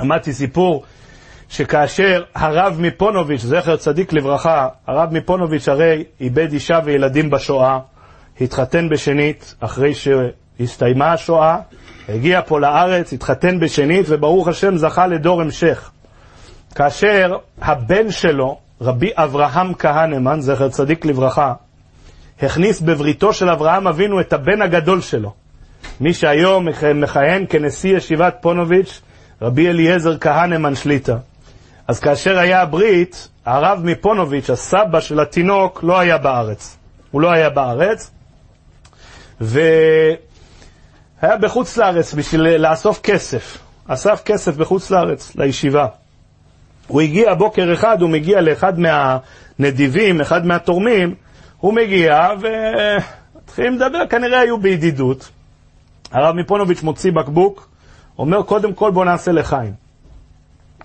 אמרתי 0.00 0.32
סיפור 0.32 0.84
שכאשר 1.48 2.22
הרב 2.34 2.76
מפונוביץ', 2.80 3.40
זכר 3.40 3.76
צדיק 3.76 4.12
לברכה, 4.12 4.68
הרב 4.86 5.12
מפונוביץ' 5.12 5.68
הרי 5.68 6.04
איבד 6.20 6.52
אישה 6.52 6.80
וילדים 6.84 7.30
בשואה, 7.30 7.78
התחתן 8.40 8.88
בשנית 8.88 9.54
אחרי 9.60 9.92
שהסתיימה 10.58 11.12
השואה, 11.12 11.56
הגיע 12.08 12.40
פה 12.46 12.60
לארץ, 12.60 13.12
התחתן 13.12 13.60
בשנית, 13.60 14.06
וברוך 14.08 14.48
השם 14.48 14.76
זכה 14.76 15.06
לדור 15.06 15.40
המשך. 15.40 15.90
כאשר 16.74 17.36
הבן 17.62 18.10
שלו, 18.10 18.58
רבי 18.80 19.10
אברהם 19.14 19.74
כהנמן, 19.74 20.40
זכר 20.40 20.68
צדיק 20.68 21.04
לברכה, 21.04 21.54
הכניס 22.42 22.80
בבריתו 22.80 23.32
של 23.32 23.50
אברהם 23.50 23.86
אבינו 23.86 24.20
את 24.20 24.32
הבן 24.32 24.62
הגדול 24.62 25.00
שלו. 25.00 25.32
מי 26.00 26.14
שהיום 26.14 26.68
מכהן 26.94 27.46
כנשיא 27.48 27.96
ישיבת 27.96 28.36
פונוביץ', 28.40 29.00
רבי 29.42 29.68
אליעזר 29.68 30.18
כהנמן 30.18 30.74
שליטה. 30.74 31.16
אז 31.88 32.00
כאשר 32.00 32.38
היה 32.38 32.62
הברית, 32.62 33.28
הרב 33.46 33.80
מפונוביץ', 33.84 34.50
הסבא 34.50 35.00
של 35.00 35.20
התינוק, 35.20 35.80
לא 35.82 35.98
היה 35.98 36.18
בארץ. 36.18 36.76
הוא 37.10 37.20
לא 37.20 37.30
היה 37.30 37.50
בארץ, 37.50 38.10
והיה 41.22 41.36
בחוץ 41.36 41.76
לארץ 41.76 42.14
בשביל 42.14 42.40
לאסוף 42.40 43.00
כסף. 43.00 43.58
אסף 43.88 44.22
כסף 44.24 44.56
בחוץ 44.56 44.90
לארץ, 44.90 45.36
לישיבה. 45.36 45.86
הוא 46.86 47.00
הגיע 47.00 47.34
בוקר 47.34 47.72
אחד, 47.72 48.02
הוא 48.02 48.10
מגיע 48.10 48.40
לאחד 48.40 48.72
מהנדיבים, 48.78 50.20
אחד 50.20 50.46
מהתורמים, 50.46 51.14
הוא 51.60 51.74
מגיע 51.74 52.28
ומתחילים 52.40 53.74
לדבר, 53.74 54.06
כנראה 54.10 54.40
היו 54.40 54.58
בידידות. 54.58 55.30
הרב 56.12 56.34
מפונוביץ' 56.34 56.82
מוציא 56.82 57.12
בקבוק, 57.12 57.68
אומר 58.18 58.42
קודם 58.42 58.72
כל 58.72 58.90
בוא 58.90 59.04
נעשה 59.04 59.32
לחיים. 59.32 59.72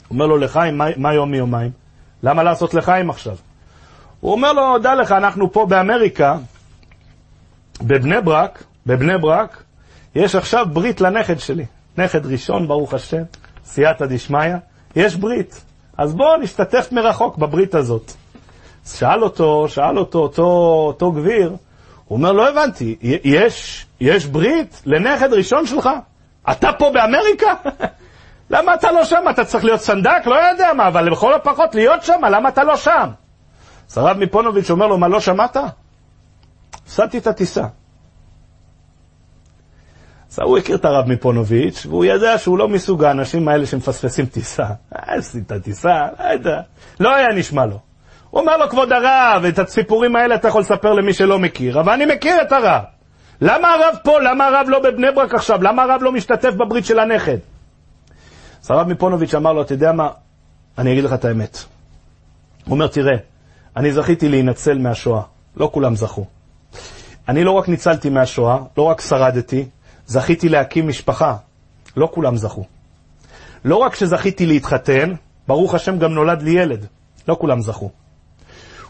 אומר 0.09 0.25
לו 0.25 0.37
לחיים, 0.37 0.77
מה, 0.77 0.85
מה 0.97 1.13
יום 1.13 1.31
מיומיים? 1.31 1.71
למה 2.23 2.43
לעשות 2.43 2.73
לחיים 2.73 3.09
עכשיו? 3.09 3.35
הוא 4.19 4.31
אומר 4.31 4.53
לו, 4.53 4.79
דע 4.79 4.95
לך, 4.95 5.11
אנחנו 5.11 5.51
פה 5.51 5.65
באמריקה, 5.65 6.37
בבני 7.81 8.21
ברק, 8.21 8.63
בבני 8.85 9.17
ברק, 9.17 9.63
יש 10.15 10.35
עכשיו 10.35 10.65
ברית 10.73 11.01
לנכד 11.01 11.39
שלי. 11.39 11.65
נכד 11.97 12.25
ראשון, 12.25 12.67
ברוך 12.67 12.93
השם, 12.93 13.23
סייעתא 13.65 14.05
דשמיא, 14.05 14.55
יש 14.95 15.15
ברית. 15.15 15.63
אז 15.97 16.13
בואו 16.13 16.37
נשתתף 16.37 16.91
מרחוק 16.91 17.37
בברית 17.37 17.75
הזאת. 17.75 18.11
שאל 18.85 19.23
אותו, 19.23 19.65
שאל 19.67 19.97
אותו, 19.97 20.19
אותו, 20.19 20.43
אותו 20.87 21.11
גביר, 21.11 21.55
הוא 22.05 22.17
אומר, 22.17 22.31
לא 22.31 22.49
הבנתי, 22.49 22.97
יש, 23.23 23.85
יש 23.99 24.25
ברית 24.25 24.81
לנכד 24.85 25.33
ראשון 25.33 25.67
שלך? 25.67 25.89
אתה 26.51 26.69
פה 26.79 26.91
באמריקה? 26.93 27.53
למה 28.53 28.73
אתה 28.73 28.91
לא 28.91 29.05
שם? 29.05 29.23
אתה 29.29 29.45
צריך 29.45 29.65
להיות 29.65 29.81
סנדק? 29.81 30.25
לא 30.25 30.35
יודע 30.35 30.73
מה, 30.73 30.87
אבל 30.87 31.11
לכל 31.11 31.33
הפחות 31.33 31.75
להיות 31.75 32.03
שם, 32.03 32.25
למה 32.31 32.49
אתה 32.49 32.63
לא 32.63 32.75
שם? 32.75 33.09
אז 33.91 33.97
הרב 33.97 34.17
מפונוביץ' 34.17 34.69
אומר 34.69 34.87
לו, 34.87 34.97
מה, 34.97 35.07
לא 35.07 35.19
שמעת? 35.19 35.57
הפסדתי 36.83 37.17
את 37.17 37.27
הטיסה. 37.27 37.65
אז 40.33 40.39
הוא 40.39 40.57
הכיר 40.57 40.75
את 40.75 40.85
הרב 40.85 41.07
מפונוביץ', 41.07 41.85
והוא 41.89 42.05
ידע 42.05 42.37
שהוא 42.37 42.57
לא 42.57 42.67
מסוג 42.67 43.03
האנשים 43.03 43.47
האלה 43.47 43.65
שמפספסים 43.65 44.25
טיסה. 44.25 44.63
אה, 44.63 45.13
עשית 45.13 45.53
טיסה, 45.53 46.07
לא 46.19 46.25
יודע. 46.25 46.61
לא 46.99 47.15
היה 47.15 47.33
נשמע 47.33 47.65
לו. 47.65 47.79
הוא 48.29 48.41
אומר 48.41 48.57
לו, 48.57 48.69
כבוד 48.69 48.91
הרב, 48.91 49.45
את 49.45 49.59
הסיפורים 49.59 50.15
האלה 50.15 50.35
אתה 50.35 50.47
יכול 50.47 50.61
לספר 50.61 50.93
למי 50.93 51.13
שלא 51.13 51.39
מכיר, 51.39 51.79
אבל 51.79 51.93
אני 51.93 52.05
מכיר 52.05 52.41
את 52.41 52.51
הרב. 52.51 52.81
למה 53.41 53.73
הרב 53.73 53.95
פה? 54.03 54.19
למה 54.19 54.47
הרב 54.47 54.65
לא 54.69 54.79
בבני 54.79 55.07
ברק 55.15 55.33
עכשיו? 55.33 55.63
למה 55.63 55.83
הרב 55.83 56.03
לא 56.03 56.11
משתתף 56.11 56.53
בברית 56.53 56.85
של 56.85 56.99
הנכד? 56.99 57.37
אז 58.63 58.71
הרב 58.71 58.87
מפונוביץ' 58.87 59.35
אמר 59.35 59.53
לו, 59.53 59.61
אתה 59.61 59.73
יודע 59.73 59.91
מה? 59.91 60.09
אני 60.77 60.91
אגיד 60.91 61.03
לך 61.03 61.13
את 61.13 61.25
האמת. 61.25 61.57
הוא 62.65 62.73
אומר, 62.73 62.87
תראה, 62.87 63.17
אני 63.77 63.91
זכיתי 63.91 64.29
להינצל 64.29 64.77
מהשואה. 64.77 65.21
לא 65.57 65.69
כולם 65.73 65.95
זכו. 65.95 66.25
אני 67.27 67.43
לא 67.43 67.51
רק 67.51 67.69
ניצלתי 67.69 68.09
מהשואה, 68.09 68.57
לא 68.77 68.83
רק 68.83 69.01
שרדתי, 69.01 69.65
זכיתי 70.13 70.49
להקים 70.49 70.87
משפחה. 70.87 71.35
לא 71.97 72.09
כולם 72.11 72.37
זכו. 72.37 72.63
לא 73.65 73.75
רק 73.75 73.95
שזכיתי 73.95 74.45
להתחתן, 74.45 75.13
ברוך 75.47 75.73
השם 75.73 75.97
גם 75.99 76.13
נולד 76.13 76.41
לי 76.41 76.51
ילד. 76.51 76.85
לא 77.27 77.35
כולם 77.39 77.61
זכו. 77.61 77.89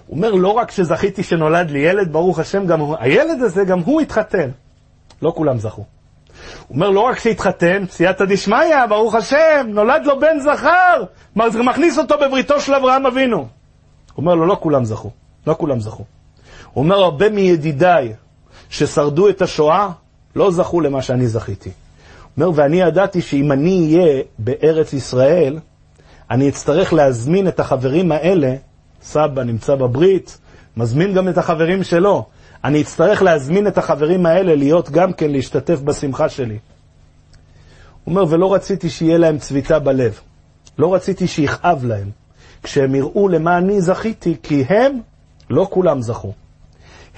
הוא 0.08 0.18
אומר, 0.18 0.32
לא 0.32 0.50
רק 0.50 0.72
שזכיתי 0.72 1.24
שנולד 1.24 1.72
לי 1.72 1.80
ילד, 1.80 2.12
ברוך 2.12 2.40
השם, 2.40 2.66
גם 2.66 2.80
הוא, 2.80 2.96
הילד 3.00 3.42
הזה, 3.42 3.64
גם 3.64 3.80
הוא 3.80 4.02
התחתן. 4.02 4.50
לא 5.22 5.34
כולם 5.36 5.60
זכו. 5.60 5.86
הוא 6.68 6.76
אומר, 6.76 6.90
לא 6.90 7.00
רק 7.00 7.20
שהתחתן, 7.20 7.84
סייעתא 7.90 8.26
דשמיא, 8.26 8.86
ברוך 8.90 9.16
השם, 9.16 9.68
נולד 9.68 10.06
לו 10.06 10.20
בן 10.20 10.40
זכר, 10.40 11.04
מכניס 11.36 11.98
אותו 11.98 12.16
בבריתו 12.22 12.60
של 12.60 12.74
אברהם 12.74 13.06
אבינו. 13.06 13.38
הוא 13.38 13.48
אומר 14.18 14.36
לו, 14.36 14.46
לא 14.46 14.58
כולם 14.60 14.86
זכו. 14.86 15.12
לא 15.48 15.56
כולם 15.60 15.80
זכו. 15.80 16.04
הוא 16.74 16.84
אומר, 16.84 16.96
הרבה 16.96 17.30
מידידיי 17.30 18.14
ששרדו 18.70 19.30
את 19.30 19.42
השואה, 19.42 19.90
לא 20.36 20.52
זכו 20.52 20.82
למה 20.82 21.02
שאני 21.02 21.28
זכיתי. 21.28 21.72
אומר, 22.38 22.52
ואני 22.56 22.82
ידעתי 22.82 23.22
שאם 23.22 23.52
אני 23.52 23.98
אהיה 23.98 24.24
בארץ 24.40 24.94
ישראל, 24.94 25.60
אני 26.32 26.50
אצטרך 26.50 26.94
להזמין 26.94 27.48
את 27.48 27.60
החברים 27.60 28.12
האלה 28.12 28.56
סבא 29.02 29.44
נמצא 29.44 29.76
בברית, 29.76 30.38
מזמין 30.78 31.14
גם 31.14 31.30
את 31.30 31.38
החברים 31.38 31.84
שלו. 31.84 32.26
אני 32.64 32.82
אצטרך 32.82 33.22
להזמין 33.22 33.68
את 33.68 33.78
החברים 33.78 34.26
האלה 34.26 34.56
להיות 34.56 34.90
גם 34.90 35.14
כן 35.14 35.32
להשתתף 35.32 35.80
בשמחה 35.80 36.30
שלי. 36.30 36.58
הוא 38.04 38.12
אומר, 38.16 38.26
ולא 38.30 38.54
רציתי 38.54 38.90
שיהיה 38.90 39.18
להם 39.18 39.38
צביטה 39.38 39.80
בלב. 39.80 40.20
לא 40.78 40.94
רציתי 40.94 41.28
שיכאב 41.28 41.86
להם. 41.86 42.10
כשהם 42.64 42.96
יראו 42.96 43.28
למה 43.28 43.58
אני 43.58 43.82
זכיתי, 43.82 44.36
כי 44.44 44.64
הם, 44.70 45.00
לא 45.50 45.68
כולם 45.70 46.02
זכו. 46.02 46.34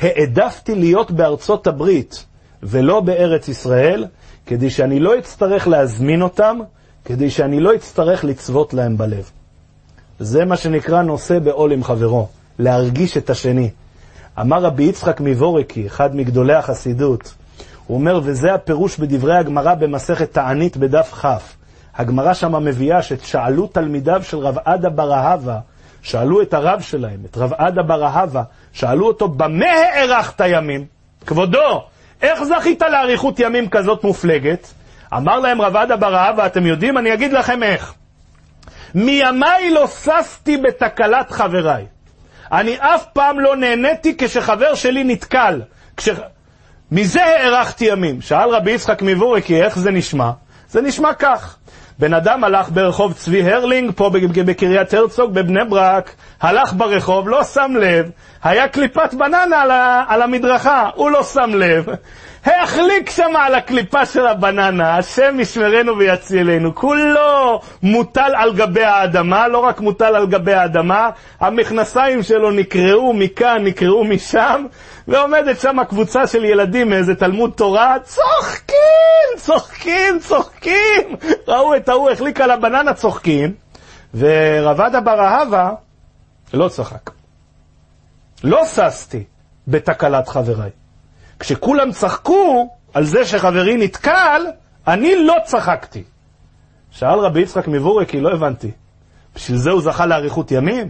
העדפתי 0.02 0.76
להיות 0.76 1.12
בארצות 1.12 1.68
הברית 1.68 2.26
ולא 2.64 3.00
בארץ 3.00 3.48
ישראל, 3.48 4.06
כדי 4.46 4.70
שאני 4.70 5.00
לא 5.00 5.18
אצטרך 5.18 5.68
להזמין 5.68 6.22
אותם, 6.22 6.60
כדי 7.06 7.30
שאני 7.30 7.60
לא 7.60 7.76
אצטרך 7.76 8.24
לצוות 8.24 8.74
להם 8.74 8.98
בלב. 8.98 9.32
זה 10.20 10.46
מה 10.46 10.58
שנקרא 10.58 11.02
נושא 11.02 11.40
בעול 11.40 11.72
עם 11.72 11.84
חברו, 11.84 12.28
להרגיש 12.60 13.18
את 13.18 13.30
השני. 13.30 13.70
אמר 14.40 14.64
רבי 14.64 14.84
יצחק 14.84 15.22
מבורקי, 15.22 15.88
אחד 15.88 16.16
מגדולי 16.16 16.54
החסידות, 16.54 17.34
הוא 17.88 17.98
אומר, 17.98 18.20
וזה 18.24 18.54
הפירוש 18.54 18.98
בדברי 18.98 19.38
הגמרא 19.38 19.74
במסכת 19.74 20.34
תענית 20.34 20.78
בדף 20.78 21.14
כ'. 21.14 21.26
הגמרא 21.98 22.34
שמה 22.34 22.60
מביאה 22.60 23.02
ששאלו 23.02 23.68
תלמידיו 23.68 24.24
של 24.24 24.38
רב 24.38 24.58
עדה 24.66 24.90
בר 24.90 25.14
אהבה, 25.14 25.60
שאלו 26.02 26.42
את 26.42 26.54
הרב 26.54 26.82
שלהם, 26.82 27.20
את 27.26 27.38
רב 27.38 27.54
עדה 27.54 27.84
בר 27.84 28.04
אהבה, 28.06 28.44
שאלו 28.74 29.08
אותו, 29.08 29.28
במה 29.28 29.66
הארכת 29.66 30.42
ימים? 30.48 30.86
כבודו, 31.26 31.84
איך 32.22 32.44
זכית 32.44 32.82
לאריכות 32.82 33.40
ימים 33.40 33.70
כזאת 33.70 34.04
מופלגת? 34.04 34.68
אמר 35.14 35.40
להם 35.40 35.62
רב 35.62 35.76
עדה 35.76 35.96
בר 35.96 36.16
אהבה, 36.16 36.46
אתם 36.46 36.66
יודעים, 36.66 36.98
אני 36.98 37.14
אגיד 37.14 37.34
לכם 37.34 37.64
איך. 37.64 37.94
מימיי 38.96 39.72
לא 39.72 39.88
ששתי 39.88 40.58
בתקלת 40.58 41.32
חבריי. 41.32 41.86
אני 42.52 42.76
אף 42.80 43.06
פעם 43.14 43.40
לא 43.40 43.56
נהניתי 43.56 44.16
כשחבר 44.18 44.76
שלי 44.76 45.04
נתקל. 45.04 45.62
כש... 45.98 46.10
מזה 46.92 47.24
הארכתי 47.26 47.86
ימים. 47.86 48.22
שאל 48.22 48.50
רבי 48.50 48.72
יצחק 48.72 49.02
מבורקי, 49.02 49.64
איך 49.64 49.80
זה 49.80 49.92
נשמע? 49.92 50.32
זה 50.70 50.82
נשמע 50.82 51.14
כך. 51.14 51.58
בן 52.00 52.14
אדם 52.14 52.44
הלך 52.44 52.70
ברחוב 52.70 53.14
צבי 53.14 53.52
הרלינג, 53.52 53.92
פה 53.96 54.10
בקריית 54.46 54.94
הרצוג, 54.94 55.34
בבני 55.34 55.66
ברק, 55.70 56.16
הלך 56.42 56.74
ברחוב, 56.74 57.30
לא 57.30 57.44
שם 57.44 57.72
לב, 57.80 58.10
היה 58.44 58.68
קליפת 58.68 59.14
בננה 59.14 59.62
על, 60.08 60.22
המדרכה, 60.22 60.90
הוא 60.96 61.12
לא 61.12 61.24
שם 61.24 61.52
לב. 61.54 61.86
החליק 62.46 63.10
שם 63.10 63.36
על 63.36 63.56
הקליפה 63.56 64.06
של 64.06 64.28
הבננה, 64.28 64.98
השם 64.98 65.40
ישמרנו 65.40 65.98
ויצילנו. 65.98 66.76
כולו 66.76 67.62
מוטל 67.84 68.32
על 68.36 68.54
גבי 68.54 68.84
האדמה, 68.84 69.48
לא 69.48 69.58
רק 69.58 69.80
מוטל 69.80 70.16
על 70.16 70.28
גבי 70.28 70.54
האדמה, 70.54 71.10
המכנסיים 71.40 72.24
שלו 72.24 72.52
נקרעו 72.52 73.14
מכאן, 73.14 73.64
נקרעו 73.64 74.04
משם, 74.04 74.66
ועומדת 75.08 75.60
שם 75.60 75.84
קבוצה 75.90 76.28
של 76.28 76.46
ילדים 76.46 76.90
מאיזה 76.90 77.16
תלמוד 77.16 77.52
תורה, 77.56 77.96
צוחקים, 78.04 79.38
צוחקים, 79.38 80.20
צוחקים. 80.20 81.16
ראו 81.48 81.76
את 81.76 81.90
ההוא 81.90 82.10
החליק 82.10 82.42
על 82.42 82.52
הבננה, 82.52 82.94
צוחקים, 82.94 83.54
ורבדה 84.16 85.02
בר 85.02 85.20
אהבה 85.20 85.72
לא 86.54 86.68
צחק. 86.68 87.10
לא 88.44 88.66
ששתי 88.66 89.24
בתקלת 89.68 90.28
חבריי. 90.28 90.85
כשכולם 91.40 91.92
צחקו 91.92 92.70
על 92.94 93.04
זה 93.04 93.26
שחברי 93.26 93.78
נתקל, 93.78 94.42
אני 94.88 95.16
לא 95.16 95.36
צחקתי. 95.44 96.04
שאל 96.92 97.20
רבי 97.20 97.42
יצחק 97.42 97.68
מבורקי, 97.68 98.22
לא 98.22 98.30
הבנתי. 98.34 98.72
בשביל 99.36 99.58
זה 99.58 99.72
הוא 99.72 99.82
זכה 99.82 100.06
לאריכות 100.06 100.52
ימים? 100.52 100.90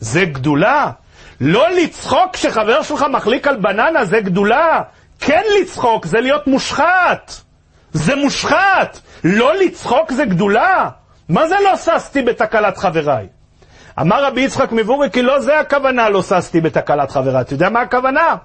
זה 0.00 0.24
גדולה? 0.24 0.90
לא 1.40 1.70
לצחוק 1.70 2.32
כשחבר 2.32 2.82
שלך 2.82 3.04
מחליק 3.12 3.46
על 3.46 3.56
בננה 3.56 4.04
זה 4.04 4.20
גדולה. 4.20 4.82
כן 5.20 5.42
לצחוק 5.60 6.06
זה 6.06 6.20
להיות 6.20 6.46
מושחת. 6.46 7.32
זה 7.92 8.16
מושחת. 8.16 8.98
לא 9.24 9.56
לצחוק 9.56 10.12
זה 10.12 10.24
גדולה. 10.24 10.88
מה 11.28 11.48
זה 11.48 11.54
לא 11.64 11.76
ששתי 11.76 12.22
בתקלת 12.22 12.78
חבריי? 12.78 13.26
אמר 14.00 14.24
רבי 14.24 14.40
יצחק 14.40 14.72
מבורי, 14.72 15.10
כי 15.10 15.22
לא 15.22 15.40
זה 15.40 15.60
הכוונה 15.60 16.08
לא 16.08 16.22
ששתי 16.22 16.60
בתקלת 16.60 17.10
חבריי. 17.10 17.40
אתה 17.40 17.54
יודע 17.54 17.68
מה 17.68 17.80
הכוונה? 17.80 18.36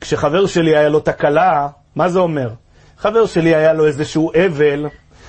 כשחבר 0.00 0.46
שלי 0.46 0.76
היה 0.76 0.88
לו 0.88 1.00
תקלה, 1.00 1.68
מה 1.96 2.08
זה 2.08 2.18
אומר? 2.18 2.48
חבר 2.98 3.26
שלי 3.26 3.54
היה 3.54 3.72
לו 3.72 3.86
איזשהו 3.86 4.32
אבל, 4.46 4.86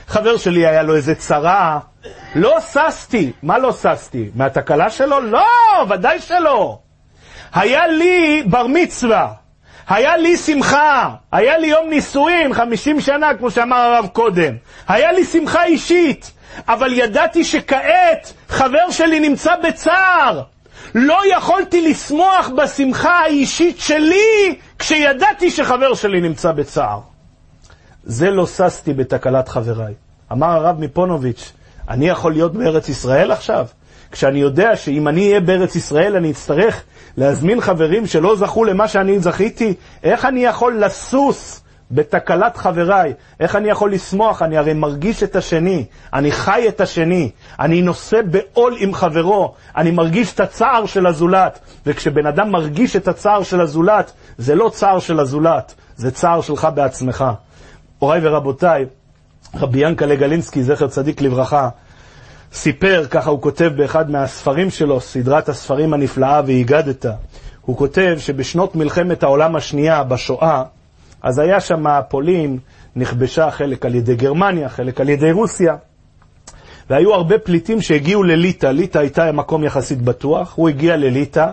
חבר 0.07 0.38
שלי 0.38 0.68
היה 0.68 0.84
לו 0.84 0.95
איזה 0.95 1.16
צרה, 1.16 1.80
לא 2.36 2.57
ששתי. 2.59 3.32
מה 3.43 3.57
לא 3.57 3.72
ששתי? 3.72 4.30
מהתקלה 4.36 4.89
שלו? 4.89 5.20
לא, 5.20 5.45
ודאי 5.89 6.20
שלא. 6.20 6.80
היה 7.53 7.88
לי 7.88 8.43
בר 8.45 8.68
מצווה, 8.68 9.28
היה 9.88 10.18
לי 10.18 10.38
שמחה, 10.38 11.09
היה 11.32 11.57
לי 11.57 11.68
יום 11.68 11.89
נישואין, 11.89 12.53
50 12.53 13.01
שנה, 13.01 13.34
כמו 13.34 13.51
שאמר 13.51 13.78
הרב 13.78 14.07
קודם. 14.13 14.53
היה 14.88 15.11
לי 15.11 15.26
שמחה 15.26 15.63
אישית, 15.63 16.32
אבל 16.68 16.93
ידעתי 16.93 17.43
שכעת 17.43 18.34
חבר 18.49 18.91
שלי 18.91 19.20
נמצא 19.20 19.55
בצער. 19.63 20.41
לא 20.95 21.21
יכולתי 21.37 21.89
לשמוח 21.89 22.49
בשמחה 22.57 23.19
האישית 23.19 23.79
שלי 23.79 24.55
כשידעתי 24.79 25.51
שחבר 25.51 25.93
שלי 25.93 26.21
נמצא 26.21 26.51
בצער. 26.51 26.99
זה 28.03 28.31
לא 28.31 28.47
ששתי 28.47 28.93
בתקלת 28.93 29.47
חבריי. 29.49 29.93
אמר 30.31 30.47
הרב 30.47 30.79
מפונוביץ', 30.79 31.51
אני 31.89 32.09
יכול 32.09 32.31
להיות 32.33 32.53
בארץ 32.53 32.89
ישראל 32.89 33.31
עכשיו? 33.31 33.65
כשאני 34.11 34.39
יודע 34.39 34.75
שאם 34.75 35.07
אני 35.07 35.27
אהיה 35.27 35.39
בארץ 35.39 35.75
ישראל 35.75 36.15
אני 36.15 36.31
אצטרך 36.31 36.83
להזמין 37.17 37.61
חברים 37.61 38.07
שלא 38.07 38.35
זכו 38.35 38.63
למה 38.63 38.87
שאני 38.87 39.19
זכיתי, 39.19 39.73
איך 40.03 40.25
אני 40.25 40.45
יכול 40.45 40.83
לסוס 40.83 41.61
בתקלת 41.91 42.57
חבריי? 42.57 43.13
איך 43.39 43.55
אני 43.55 43.69
יכול 43.69 43.91
לשמוח? 43.91 44.41
אני 44.41 44.57
הרי 44.57 44.73
מרגיש 44.73 45.23
את 45.23 45.36
השני, 45.36 45.86
אני 46.13 46.31
חי 46.31 46.65
את 46.67 46.81
השני, 46.81 47.29
אני 47.59 47.81
נושא 47.81 48.21
בעול 48.21 48.75
עם 48.79 48.93
חברו, 48.93 49.53
אני 49.77 49.91
מרגיש 49.91 50.33
את 50.33 50.39
הצער 50.39 50.86
של 50.86 51.07
הזולת, 51.07 51.59
וכשבן 51.86 52.25
אדם 52.25 52.51
מרגיש 52.51 52.95
את 52.95 53.07
הצער 53.07 53.43
של 53.43 53.61
הזולת, 53.61 54.11
זה 54.38 54.55
לא 54.55 54.69
צער 54.69 54.99
של 54.99 55.19
הזולת, 55.19 55.75
זה 55.95 56.11
צער 56.11 56.41
שלך 56.41 56.67
בעצמך. 56.75 57.25
הוריי 57.99 58.19
ורבותיי, 58.23 58.86
רבי 59.55 59.79
ינקלה 59.79 60.15
גלינסקי, 60.15 60.63
זכר 60.63 60.88
צדיק 60.88 61.21
לברכה, 61.21 61.69
סיפר, 62.53 63.05
ככה 63.09 63.29
הוא 63.29 63.41
כותב 63.41 63.71
באחד 63.75 64.11
מהספרים 64.11 64.69
שלו, 64.69 65.01
סדרת 65.01 65.49
הספרים 65.49 65.93
הנפלאה 65.93 66.41
והגדת, 66.45 67.05
הוא 67.61 67.77
כותב 67.77 68.15
שבשנות 68.19 68.75
מלחמת 68.75 69.23
העולם 69.23 69.55
השנייה, 69.55 70.03
בשואה, 70.03 70.63
אז 71.26 71.39
היה 71.39 71.59
שם 71.59 71.84
פולין, 72.09 72.57
נכבשה 72.95 73.51
חלק 73.51 73.86
על 73.86 73.95
ידי 73.95 74.15
גרמניה, 74.15 74.69
חלק 74.69 75.01
על 75.01 75.09
ידי 75.09 75.32
רוסיה. 75.32 75.76
והיו 76.89 77.13
הרבה 77.13 77.38
פליטים 77.38 77.82
שהגיעו 77.82 78.23
לליטא, 78.23 78.67
ליטא 78.67 78.97
הייתה 78.97 79.32
מקום 79.32 79.63
יחסית 79.63 80.01
בטוח, 80.01 80.53
הוא 80.55 80.69
הגיע 80.69 80.97
לליטא, 80.97 81.47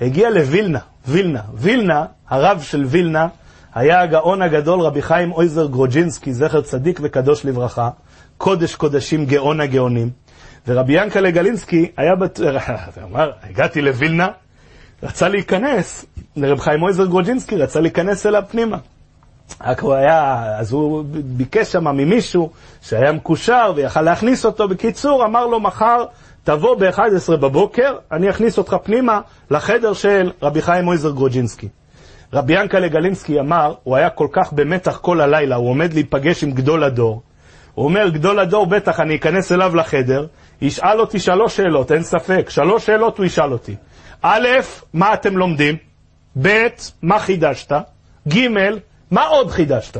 הגיע 0.00 0.30
לווילנה, 0.30 0.78
וילנה. 1.08 1.40
וילנה, 1.54 2.04
הרב 2.28 2.62
של 2.62 2.84
וילנה, 2.86 3.26
היה 3.74 4.00
הגאון 4.00 4.42
הגדול 4.42 4.80
רבי 4.80 5.02
חיים 5.02 5.32
אויזר 5.32 5.66
גרוג'ינסקי, 5.66 6.32
זכר 6.32 6.60
צדיק 6.60 7.00
וקדוש 7.02 7.44
לברכה, 7.44 7.90
קודש 8.38 8.74
קודשים, 8.74 9.26
גאון 9.26 9.60
הגאונים. 9.60 10.10
ורבי 10.68 10.92
ינקלה 10.92 11.30
גלינסקי 11.30 11.90
היה, 11.96 12.14
בת... 12.14 12.40
אמר, 13.10 13.30
הגעתי 13.42 13.82
לווילנה, 13.82 14.28
רצה 15.02 15.28
להיכנס, 15.28 16.06
לרב 16.36 16.60
חיים 16.60 16.82
אויזר 16.82 17.06
גרוג'ינסקי 17.06 17.56
רצה 17.56 17.80
להיכנס 17.80 18.26
אליו 18.26 18.42
פנימה. 18.50 18.76
רק 19.64 19.80
הוא 19.80 19.94
היה, 19.94 20.44
אז 20.58 20.72
הוא 20.72 21.04
ביקש 21.24 21.72
שם 21.72 21.84
ממישהו 21.88 22.50
שהיה 22.82 23.12
מקושר 23.12 23.72
ויכל 23.76 24.02
להכניס 24.02 24.44
אותו. 24.44 24.68
בקיצור, 24.68 25.24
אמר 25.24 25.46
לו 25.46 25.60
מחר, 25.60 26.04
תבוא 26.44 26.76
ב-11 26.76 27.36
בבוקר, 27.36 27.96
אני 28.12 28.30
אכניס 28.30 28.58
אותך 28.58 28.76
פנימה 28.82 29.20
לחדר 29.50 29.92
של 29.92 30.32
רבי 30.42 30.62
חיים 30.62 30.84
מויזר 30.84 31.10
גרוג'ינסקי. 31.10 31.68
רבי 32.32 32.60
ינקלה 32.60 32.88
גלינסקי 32.88 33.40
אמר, 33.40 33.74
הוא 33.82 33.96
היה 33.96 34.10
כל 34.10 34.26
כך 34.32 34.52
במתח 34.52 34.98
כל 35.02 35.20
הלילה, 35.20 35.56
הוא 35.56 35.68
עומד 35.70 35.92
להיפגש 35.92 36.44
עם 36.44 36.50
גדול 36.50 36.84
הדור. 36.84 37.22
הוא 37.74 37.84
אומר, 37.84 38.08
גדול 38.08 38.38
הדור, 38.38 38.66
בטח 38.66 39.00
אני 39.00 39.16
אכנס 39.16 39.52
אליו 39.52 39.76
לחדר, 39.76 40.26
ישאל 40.60 41.00
אותי 41.00 41.18
שלוש 41.20 41.56
שאלות, 41.56 41.92
אין 41.92 42.02
ספק, 42.02 42.50
שלוש 42.50 42.86
שאלות 42.86 43.18
הוא 43.18 43.26
ישאל 43.26 43.52
אותי. 43.52 43.76
א', 44.22 44.48
מה 44.94 45.14
אתם 45.14 45.36
לומדים? 45.36 45.76
ב', 46.42 46.66
מה 47.02 47.18
חידשת? 47.18 47.72
ג', 48.28 48.48
מה 49.10 49.26
עוד 49.26 49.50
חידשת? 49.50 49.96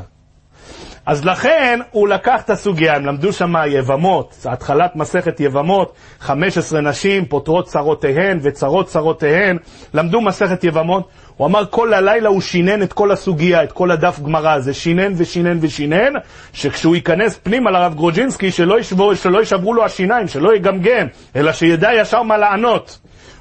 אז 1.07 1.25
לכן 1.25 1.81
הוא 1.91 2.09
לקח 2.09 2.43
את 2.45 2.51
הסוגיה, 2.51 2.97
הם 2.97 3.07
למדו 3.07 3.33
שם 3.33 3.55
יבמות, 3.69 4.35
התחלת 4.45 4.97
מסכת 4.97 5.41
יבמות, 5.41 5.93
15 6.21 6.81
נשים 6.81 7.25
פותרות 7.25 7.67
צרותיהן 7.67 8.39
וצרות 8.43 8.87
צרותיהן, 8.87 9.57
למדו 9.95 10.21
מסכת 10.21 10.65
יבמות, 10.65 11.09
הוא 11.37 11.47
אמר 11.47 11.67
כל 11.71 11.95
הלילה 11.95 12.29
הוא 12.29 12.41
שינן 12.41 12.83
את 12.83 12.93
כל 12.93 13.11
הסוגיה, 13.11 13.63
את 13.63 13.73
כל 13.73 13.91
הדף 13.91 14.21
גמרא 14.21 14.53
הזה, 14.55 14.75
שינן 14.75 15.13
ושינן 15.17 15.59
ושינן, 15.61 16.13
שכשהוא 16.53 16.97
ייכנס 16.97 17.39
פנימה 17.43 17.71
לרב 17.71 17.95
גרוג'ינסקי, 17.95 18.51
שלא, 18.51 18.81
ישבור, 18.81 19.15
שלא 19.15 19.43
ישברו 19.43 19.75
לו 19.75 19.85
השיניים, 19.85 20.29
שלא 20.29 20.57
יגמגם, 20.57 21.07
אלא 21.37 21.53
שידע 21.53 21.91
ישר 21.95 22.23
מה 22.23 22.39
לענות. 22.39 22.99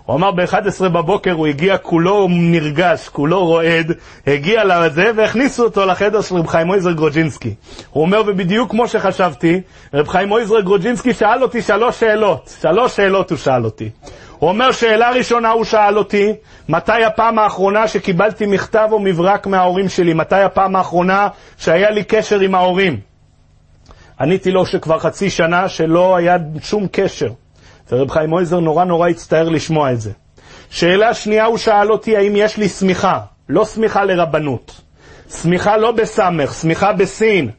הוא 0.10 0.16
אמר 0.16 0.32
ב-11 0.32 0.84
בבוקר 0.84 1.32
הוא 1.32 1.48
הגיע 1.48 1.78
כולו 1.78 2.28
נרגש, 2.30 3.10
כולו 3.10 3.46
רועד, 3.46 3.92
הגיע 4.28 4.64
לזה 4.64 5.12
והכניסו 5.16 5.64
אותו 5.64 5.86
לחדר 5.86 6.22
של 6.22 6.36
רב 6.36 6.48
חיים 6.48 6.68
מויזר 6.68 6.92
גרוג'ינסקי. 6.92 7.54
הוא 7.90 8.02
אומר, 8.02 8.22
ובדיוק 8.28 8.72
כמו 8.72 8.88
שחשבתי, 8.88 9.62
רב 9.94 10.08
חיים 10.08 10.28
מויזר 10.30 10.60
גרוג'ינסקי 10.60 11.14
שאל 11.14 11.44
אותי 11.44 11.62
שלוש 11.62 12.00
שאלות, 12.00 12.56
שלוש 12.62 12.96
שאלות 12.96 13.30
הוא 13.30 13.38
שאל 13.38 13.66
אותי. 13.66 13.90
הוא 14.40 14.50
אומר, 14.50 14.72
שאלה 14.72 15.12
ראשונה 15.12 15.50
הוא 15.50 15.66
שאל 15.66 15.98
אותי, 15.98 16.34
מתי 16.70 17.04
הפעם 17.04 17.40
האחרונה 17.40 17.88
שקיבלתי 17.88 18.46
מכתב 18.46 18.88
או 18.92 19.00
מברק 19.00 19.48
מההורים 19.48 19.90
שלי? 19.90 20.14
מתי 20.14 20.42
הפעם 20.42 20.76
האחרונה 20.76 21.28
שהיה 21.58 21.90
לי 21.90 22.04
קשר 22.04 22.40
עם 22.40 22.56
ההורים? 22.56 23.00
עניתי 24.20 24.52
לו 24.52 24.66
שכבר 24.66 25.00
חצי 25.00 25.30
שנה 25.30 25.70
שלא 25.70 26.16
היה 26.16 26.38
שום 26.62 26.88
קשר. 26.92 27.30
ורב 27.92 28.12
חיים 28.12 28.30
מויזר 28.30 28.60
נורא 28.60 28.84
נורא 28.84 29.10
הצטער 29.10 29.50
לשמוע 29.50 29.92
את 29.92 30.02
זה. 30.02 30.12
שאלה 30.70 31.14
שנייה, 31.14 31.46
הוא 31.46 31.58
שאל 31.58 31.92
אותי 31.92 32.18
האם 32.18 32.36
יש 32.36 32.58
לי 32.58 32.70
שמיכה, 32.70 33.20
לא 33.50 33.66
שמיכה 33.66 34.04
לרבנות. 34.06 34.82
שמיכה 35.42 35.78
לא 35.78 35.92
בסמך, 35.92 36.54
שמיכה 36.54 36.94
בסין. 36.94 37.50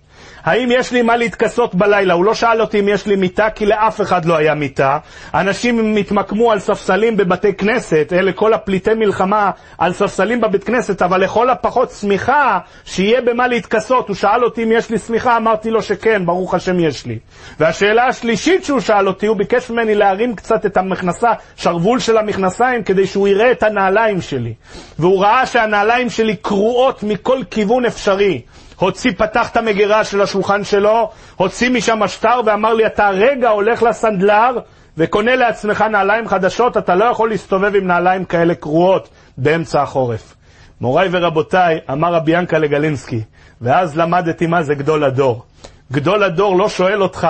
האם 0.45 0.69
יש 0.73 0.93
לי 0.93 1.03
מה 1.03 1.17
להתכסות 1.17 1.75
בלילה? 1.75 2.15
הוא 2.15 2.25
לא 2.25 2.35
שאל 2.35 2.61
אותי 2.61 2.81
אם 2.81 2.89
יש 2.89 3.07
לי 3.07 3.17
מיטה, 3.17 3.51
כי 3.51 3.67
לאף 3.67 4.01
אחד 4.01 4.25
לא 4.25 4.37
היה 4.37 4.55
מיטה. 4.55 4.99
אנשים 5.35 5.97
התמקמו 5.97 6.53
על 6.53 6.59
ספסלים 6.59 7.17
בבתי 7.17 7.55
כנסת, 7.55 8.13
אלה 8.13 8.33
כל 8.33 8.53
הפליטי 8.53 8.95
מלחמה 8.95 9.51
על 9.79 9.93
ספסלים 9.93 10.41
בבית 10.41 10.65
כנסת, 10.65 11.03
אבל 11.03 11.21
לכל 11.21 11.51
הפחות 11.51 11.91
שמיכה, 11.91 12.59
שיהיה 12.85 13.21
במה 13.21 13.47
להתכסות. 13.47 14.09
הוא 14.09 14.17
שאל 14.17 14.45
אותי 14.45 14.63
אם 14.63 14.73
יש 14.73 14.91
לי 14.91 14.99
שמיכה, 14.99 15.37
אמרתי 15.37 15.71
לו 15.71 15.83
שכן, 15.83 16.27
ברוך 16.27 16.55
השם 16.55 16.81
יש 16.81 17.07
לי. 17.07 17.19
והשאלה 17.61 18.07
השלישית 18.07 18.65
שהוא 18.65 18.81
שאל 18.81 19.09
אותי, 19.09 19.27
הוא 19.27 19.37
ביקש 19.37 19.71
ממני 19.71 19.95
להרים 19.95 20.37
קצת 20.37 20.67
את 20.67 20.77
המכנסה, 20.77 21.31
שרוול 21.57 21.99
של 22.01 22.17
המכנסיים, 22.17 22.83
כדי 22.83 23.07
שהוא 23.07 23.29
יראה 23.29 23.51
את 23.51 23.63
הנעליים 23.63 24.21
שלי. 24.21 24.55
והוא 24.99 25.23
ראה 25.23 25.47
שהנעליים 25.47 26.11
שלי 26.11 26.37
קרועות 26.37 27.03
מכל 27.03 27.39
כיוון 27.51 27.85
אפשרי. 27.85 28.41
הוציא, 28.81 29.13
פתח 29.17 29.49
את 29.49 29.57
המגירה 29.57 30.05
של 30.05 30.21
השולחן 30.21 30.65
שלו, 30.65 31.11
הוציא 31.37 31.71
משם 31.71 32.03
השטר 32.03 32.41
ואמר 32.45 32.75
לי, 32.75 32.87
אתה 32.87 33.09
רגע 33.09 33.49
הולך 33.49 33.83
לסנדלר 33.83 34.59
וקונה 34.97 35.37
לעצמך 35.37 35.85
נעליים 35.91 36.29
חדשות, 36.29 36.77
אתה 36.77 36.95
לא 36.95 37.05
יכול 37.05 37.29
להסתובב 37.29 37.75
עם 37.77 37.87
נעליים 37.87 38.25
כאלה 38.25 38.55
קרועות 38.55 39.09
באמצע 39.39 39.83
החורף. 39.83 40.35
מוריי 40.81 41.09
ורבותיי, 41.13 41.79
אמר 41.91 42.15
רבי 42.15 42.33
ינקה 42.33 42.59
לגלינסקי, 42.59 43.23
ואז 43.61 43.99
למדתי 43.99 44.47
מה 44.47 44.63
זה 44.63 44.75
גדול 44.75 45.05
הדור. 45.05 45.45
גדול 45.93 46.23
הדור 46.23 46.59
לא 46.59 46.69
שואל 46.69 47.03
אותך 47.03 47.29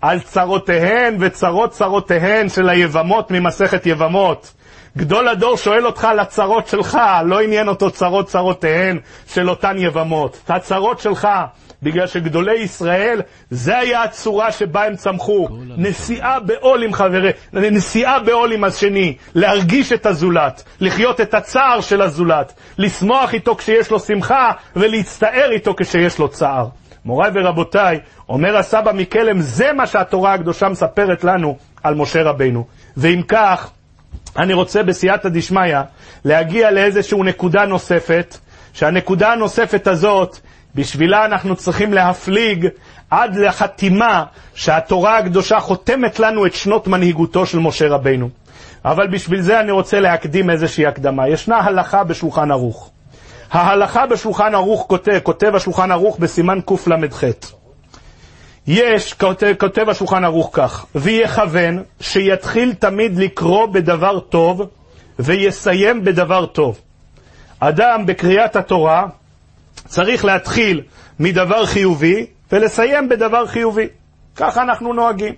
על 0.00 0.20
צרותיהן 0.20 1.16
וצרות 1.20 1.70
צרותיהן 1.70 2.48
של 2.48 2.68
היבמות 2.68 3.30
ממסכת 3.30 3.86
יבמות. 3.86 4.52
גדול 4.96 5.28
הדור 5.28 5.56
שואל 5.56 5.86
אותך 5.86 6.04
על 6.04 6.18
הצרות 6.18 6.66
שלך, 6.66 6.98
לא 7.24 7.40
עניין 7.40 7.68
אותו 7.68 7.90
צרות 7.90 8.26
צרותיהן 8.26 8.98
של 9.26 9.50
אותן 9.50 9.76
יבמות. 9.78 10.38
את 10.44 10.50
הצרות 10.50 11.00
שלך, 11.00 11.28
בגלל 11.82 12.06
שגדולי 12.06 12.54
ישראל, 12.58 13.20
זה 13.50 13.78
היה 13.78 14.02
הצורה 14.02 14.52
שבה 14.52 14.84
הם 14.84 14.96
צמחו. 14.96 15.48
נשיאה 15.76 16.40
בעול 16.40 16.82
עם 16.82 16.92
חברי, 16.92 17.30
נשיאה 17.52 18.18
בעול 18.18 18.52
עם 18.52 18.64
השני, 18.64 19.16
להרגיש 19.34 19.92
את 19.92 20.06
הזולת, 20.06 20.62
לחיות 20.80 21.20
את 21.20 21.34
הצער 21.34 21.80
של 21.80 22.02
הזולת, 22.02 22.52
לשמוח 22.78 23.34
איתו 23.34 23.56
כשיש 23.56 23.90
לו 23.90 24.00
שמחה, 24.00 24.50
ולהצטער 24.76 25.50
איתו 25.50 25.74
כשיש 25.76 26.18
לו 26.18 26.28
צער. 26.28 26.66
מוריי 27.04 27.30
ורבותיי, 27.34 28.00
אומר 28.28 28.56
הסבא 28.56 28.92
מקלם, 28.92 29.40
זה 29.40 29.72
מה 29.72 29.86
שהתורה 29.86 30.34
הקדושה 30.34 30.68
מספרת 30.68 31.24
לנו 31.24 31.56
על 31.82 31.94
משה 31.94 32.22
רבינו. 32.22 32.66
ואם 32.96 33.22
כך, 33.28 33.70
אני 34.38 34.54
רוצה 34.54 34.82
בסייעתא 34.82 35.28
דשמיא 35.28 35.76
להגיע 36.24 36.70
לאיזושהי 36.70 37.22
נקודה 37.22 37.64
נוספת, 37.64 38.36
שהנקודה 38.72 39.32
הנוספת 39.32 39.86
הזאת, 39.86 40.38
בשבילה 40.74 41.24
אנחנו 41.24 41.56
צריכים 41.56 41.94
להפליג 41.94 42.68
עד 43.10 43.36
לחתימה 43.36 44.24
שהתורה 44.54 45.18
הקדושה 45.18 45.60
חותמת 45.60 46.20
לנו 46.20 46.46
את 46.46 46.54
שנות 46.54 46.88
מנהיגותו 46.88 47.46
של 47.46 47.58
משה 47.58 47.88
רבינו. 47.88 48.28
אבל 48.84 49.06
בשביל 49.06 49.40
זה 49.40 49.60
אני 49.60 49.70
רוצה 49.70 50.00
להקדים 50.00 50.50
איזושהי 50.50 50.86
הקדמה. 50.86 51.28
ישנה 51.28 51.56
הלכה 51.56 52.04
בשולחן 52.04 52.50
ערוך. 52.50 52.90
ההלכה 53.50 54.06
בשולחן 54.06 54.54
ערוך 54.54 54.84
כותב, 54.88 55.18
כותב 55.22 55.54
השולחן 55.54 55.90
ערוך 55.90 56.18
בסימן 56.18 56.58
קל"ח. 56.66 57.24
יש, 58.66 59.14
כותב, 59.14 59.54
כותב 59.60 59.88
השולחן 59.88 60.24
ערוך 60.24 60.50
כך, 60.52 60.86
ויכוון 60.94 61.82
שיתחיל 62.00 62.74
תמיד 62.74 63.18
לקרוא 63.18 63.66
בדבר 63.66 64.20
טוב 64.20 64.62
ויסיים 65.18 66.04
בדבר 66.04 66.46
טוב. 66.46 66.80
אדם 67.60 68.06
בקריאת 68.06 68.56
התורה 68.56 69.06
צריך 69.86 70.24
להתחיל 70.24 70.82
מדבר 71.20 71.66
חיובי 71.66 72.26
ולסיים 72.52 73.08
בדבר 73.08 73.46
חיובי. 73.46 73.86
ככה 74.36 74.62
אנחנו 74.62 74.92
נוהגים. 74.92 75.34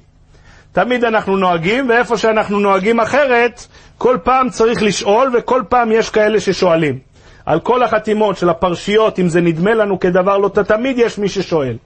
תמיד 0.72 1.04
אנחנו 1.04 1.36
נוהגים, 1.36 1.88
ואיפה 1.88 2.16
שאנחנו 2.16 2.60
נוהגים 2.60 3.00
אחרת, 3.00 3.66
כל 3.98 4.18
פעם 4.22 4.50
צריך 4.50 4.82
לשאול, 4.82 5.30
וכל 5.38 5.62
פעם 5.68 5.92
יש 5.92 6.10
כאלה 6.10 6.40
ששואלים. 6.40 6.98
על 7.46 7.60
כל 7.60 7.82
החתימות 7.82 8.36
של 8.36 8.48
הפרשיות, 8.48 9.18
אם 9.18 9.28
זה 9.28 9.40
נדמה 9.40 9.74
לנו 9.74 10.00
כדבר 10.00 10.38
לא, 10.38 10.48
תמיד 10.48 10.98
יש 10.98 11.18
מי 11.18 11.28
ששואל. 11.28 11.76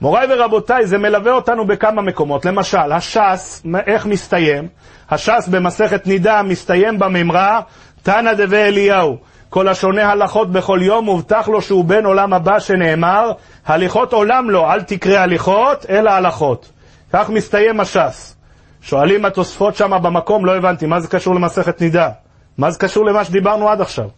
מוריי 0.00 0.26
ורבותיי, 0.30 0.86
זה 0.86 0.98
מלווה 0.98 1.32
אותנו 1.32 1.66
בכמה 1.66 2.02
מקומות. 2.02 2.44
למשל, 2.44 2.92
הש"ס, 2.92 3.62
איך 3.86 4.06
מסתיים? 4.06 4.68
הש"ס 5.10 5.48
במסכת 5.48 6.06
נידה 6.06 6.42
מסתיים 6.42 6.98
בממרה, 6.98 7.60
תנא 8.02 8.32
דבי 8.32 8.56
אליהו. 8.56 9.16
כל 9.48 9.68
השונה 9.68 10.10
הלכות 10.10 10.52
בכל 10.52 10.78
יום, 10.82 11.04
מובטח 11.04 11.48
לו 11.48 11.62
שהוא 11.62 11.84
בן 11.84 12.04
עולם 12.04 12.32
הבא 12.32 12.58
שנאמר, 12.58 13.32
הליכות 13.66 14.12
עולם 14.12 14.50
לו, 14.50 14.70
אל 14.70 14.82
תקרא 14.82 15.18
הליכות, 15.18 15.86
אלא 15.88 16.10
הלכות. 16.10 16.72
כך 17.12 17.30
מסתיים 17.30 17.80
הש"ס. 17.80 18.36
שואלים 18.82 19.24
התוספות 19.24 19.76
שם 19.76 19.90
במקום, 20.02 20.46
לא 20.46 20.56
הבנתי, 20.56 20.86
מה 20.86 21.00
זה 21.00 21.08
קשור 21.08 21.34
למסכת 21.34 21.80
נידה? 21.80 22.10
מה 22.58 22.70
זה 22.70 22.78
קשור 22.78 23.04
למה 23.04 23.24
שדיברנו 23.24 23.68
עד 23.68 23.80
עכשיו? 23.80 24.08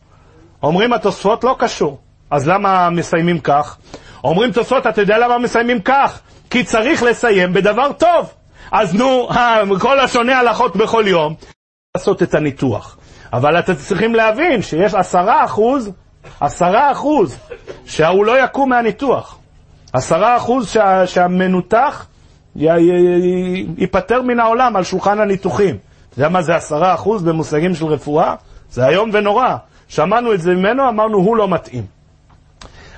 אומרים 0.63 0.93
התוספות 0.93 1.45
לא 1.45 1.57
קשור. 1.59 1.99
אז 2.31 2.49
למה 2.49 2.91
מסיימים 2.91 3.41
כך? 3.41 3.77
אומרים 4.25 4.53
תוספות, 4.53 4.87
אתה 4.87 5.01
יודע 5.01 5.19
למה 5.19 5.39
מסיימים 5.39 5.81
כך? 5.81 6.21
כי 6.51 6.65
צריך 6.65 7.03
לסיים 7.03 7.53
בדבר 7.53 7.93
טוב. 7.93 8.33
אז 8.73 8.95
נו, 8.95 9.29
כל 9.81 10.01
השונה 10.01 10.39
הלכות 10.39 10.77
בכל 10.77 11.05
יום, 11.07 11.35
לעשות 11.97 12.23
את 12.23 12.35
הניתוח. 12.35 12.99
אבל 13.33 13.59
אתם 13.59 13.75
צריכים 13.75 14.15
להבין 14.15 14.63
שיש 14.63 14.95
עשרה 14.95 15.45
אחוז, 15.45 15.91
עשרה 16.41 16.93
אחוז, 16.93 17.39
שההוא 17.85 18.25
לא 18.25 18.45
יקום 18.45 18.71
מהניתוח. 18.71 19.39
עשרה 19.93 20.37
אחוז 20.37 20.71
שה, 20.71 21.07
שהמנותח 21.07 22.07
ייפטר 23.77 24.23
מן 24.23 24.41
העולם 24.41 24.77
על 24.77 24.85
שולחן 24.85 25.21
הניתוחים. 25.21 25.77
אתה 26.11 26.19
יודע 26.19 26.29
מה 26.29 26.43
זה 26.43 26.57
עשרה 26.57 26.95
אחוז 26.95 27.23
במושגים 27.23 27.75
של 27.75 27.87
רפואה? 27.87 28.35
זה 28.71 28.89
איום 28.89 29.11
ונורא. 29.13 29.57
שמענו 29.89 30.35
את 30.35 30.41
זה 30.41 30.55
ממנו, 30.55 30.89
אמרנו, 30.89 31.19
הוא 31.19 31.37
לא 31.37 31.49
מתאים. 31.49 31.99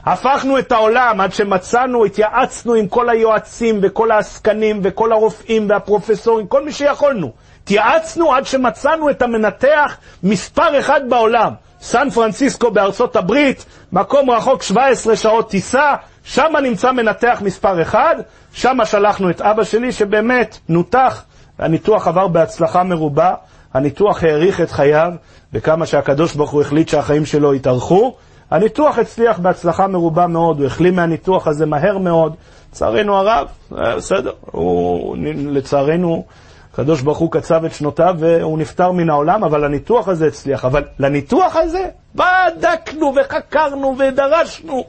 הפכנו 0.07 0.59
את 0.59 0.73
העולם 0.73 1.21
עד 1.21 1.33
שמצאנו, 1.33 2.05
התייעצנו 2.05 2.75
עם 2.75 2.89
כל 2.89 3.09
היועצים 3.09 3.79
וכל 3.83 4.11
העסקנים 4.11 4.81
וכל 4.85 5.13
הרופאים 5.13 5.71
והפרופסורים, 5.71 6.47
כל 6.47 6.65
מי 6.65 6.73
שיכולנו. 6.73 7.33
התייעצנו 7.63 8.35
עד 8.35 8.47
שמצאנו 8.47 9.11
את 9.11 9.23
המנתח 9.23 9.97
מספר 10.23 10.79
אחד 10.79 11.01
בעולם. 11.09 11.53
סן 11.81 12.11
פרנסיסקו 12.11 12.71
בארצות 12.71 13.17
הברית, 13.17 13.65
מקום 13.93 14.31
רחוק 14.31 14.63
17 14.63 15.17
שעות 15.17 15.51
טיסה, 15.51 15.95
שם 16.25 16.53
נמצא 16.63 16.93
מנתח 16.93 17.43
מספר 17.45 17.83
אחד, 17.83 18.17
שם 18.53 18.79
שלחנו 18.85 19.31
את 19.31 19.41
אבא 19.41 19.65
שלי 19.65 19.93
שבאמת 19.93 20.59
נותח, 20.69 21.25
הניתוח 21.59 22.09
עבר 22.09 22.29
בהצלחה 22.29 22.83
מרובה, 22.83 23.35
הניתוח 23.75 24.25
האריך 24.25 24.61
את 24.61 24.71
חייו, 24.71 25.13
וכמה 25.53 25.87
שהקדוש 25.87 26.35
ברוך 26.35 26.51
הוא 26.51 26.61
החליט 26.61 26.89
שהחיים 26.89 27.27
שלו 27.27 27.55
יתארכו. 27.55 28.15
הניתוח 28.51 28.99
הצליח 28.99 29.39
בהצלחה 29.39 29.87
מרובה 29.87 30.27
מאוד, 30.27 30.59
הוא 30.59 30.67
החלים 30.67 30.97
מהניתוח 30.97 31.47
הזה 31.47 31.67
מהר 31.67 31.99
מאוד. 31.99 32.35
לצערנו 32.73 33.17
הרב, 33.17 33.49
אה, 33.79 33.97
בסדר, 33.97 34.33
הוא, 34.51 35.17
לצערנו, 35.37 36.25
הקדוש 36.73 37.03
ברוך 37.03 37.19
הוא 37.19 37.33
קצב 37.33 37.65
את 37.65 37.75
שנותיו 37.75 38.15
והוא 38.19 38.59
נפטר 38.59 38.93
מן 38.93 39.11
העולם, 39.11 39.45
אבל 39.45 39.65
הניתוח 39.65 40.09
הזה 40.09 40.27
הצליח. 40.27 40.65
אבל 40.65 40.85
לניתוח 40.99 41.57
הזה 41.57 41.89
בדקנו 42.15 43.13
וחקרנו 43.17 43.97
ודרשנו. 43.99 44.85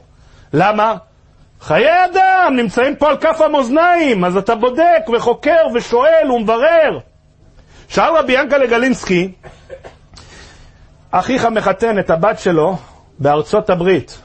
למה? 0.52 0.94
חיי 1.60 2.04
אדם 2.04 2.52
נמצאים 2.56 2.96
פה 2.96 3.08
על 3.08 3.16
כף 3.16 3.40
המאזניים, 3.40 4.24
אז 4.24 4.36
אתה 4.36 4.54
בודק 4.54 5.08
וחוקר 5.16 5.66
ושואל 5.74 6.32
ומברר. 6.32 6.98
שאל 7.92 8.16
רבי 8.16 8.32
ינקלה 8.32 8.66
גלינסקי, 8.66 9.32
אחיך 11.10 11.44
מחתן 11.44 11.98
את 11.98 12.10
הבת 12.10 12.38
שלו 12.38 12.76
בארצות 13.18 13.70
הברית, 13.70 14.18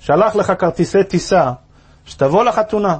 שלח 0.00 0.36
לך 0.36 0.52
כרטיסי 0.58 1.04
טיסה, 1.04 1.52
שתבוא 2.04 2.44
לחתונה. 2.44 2.98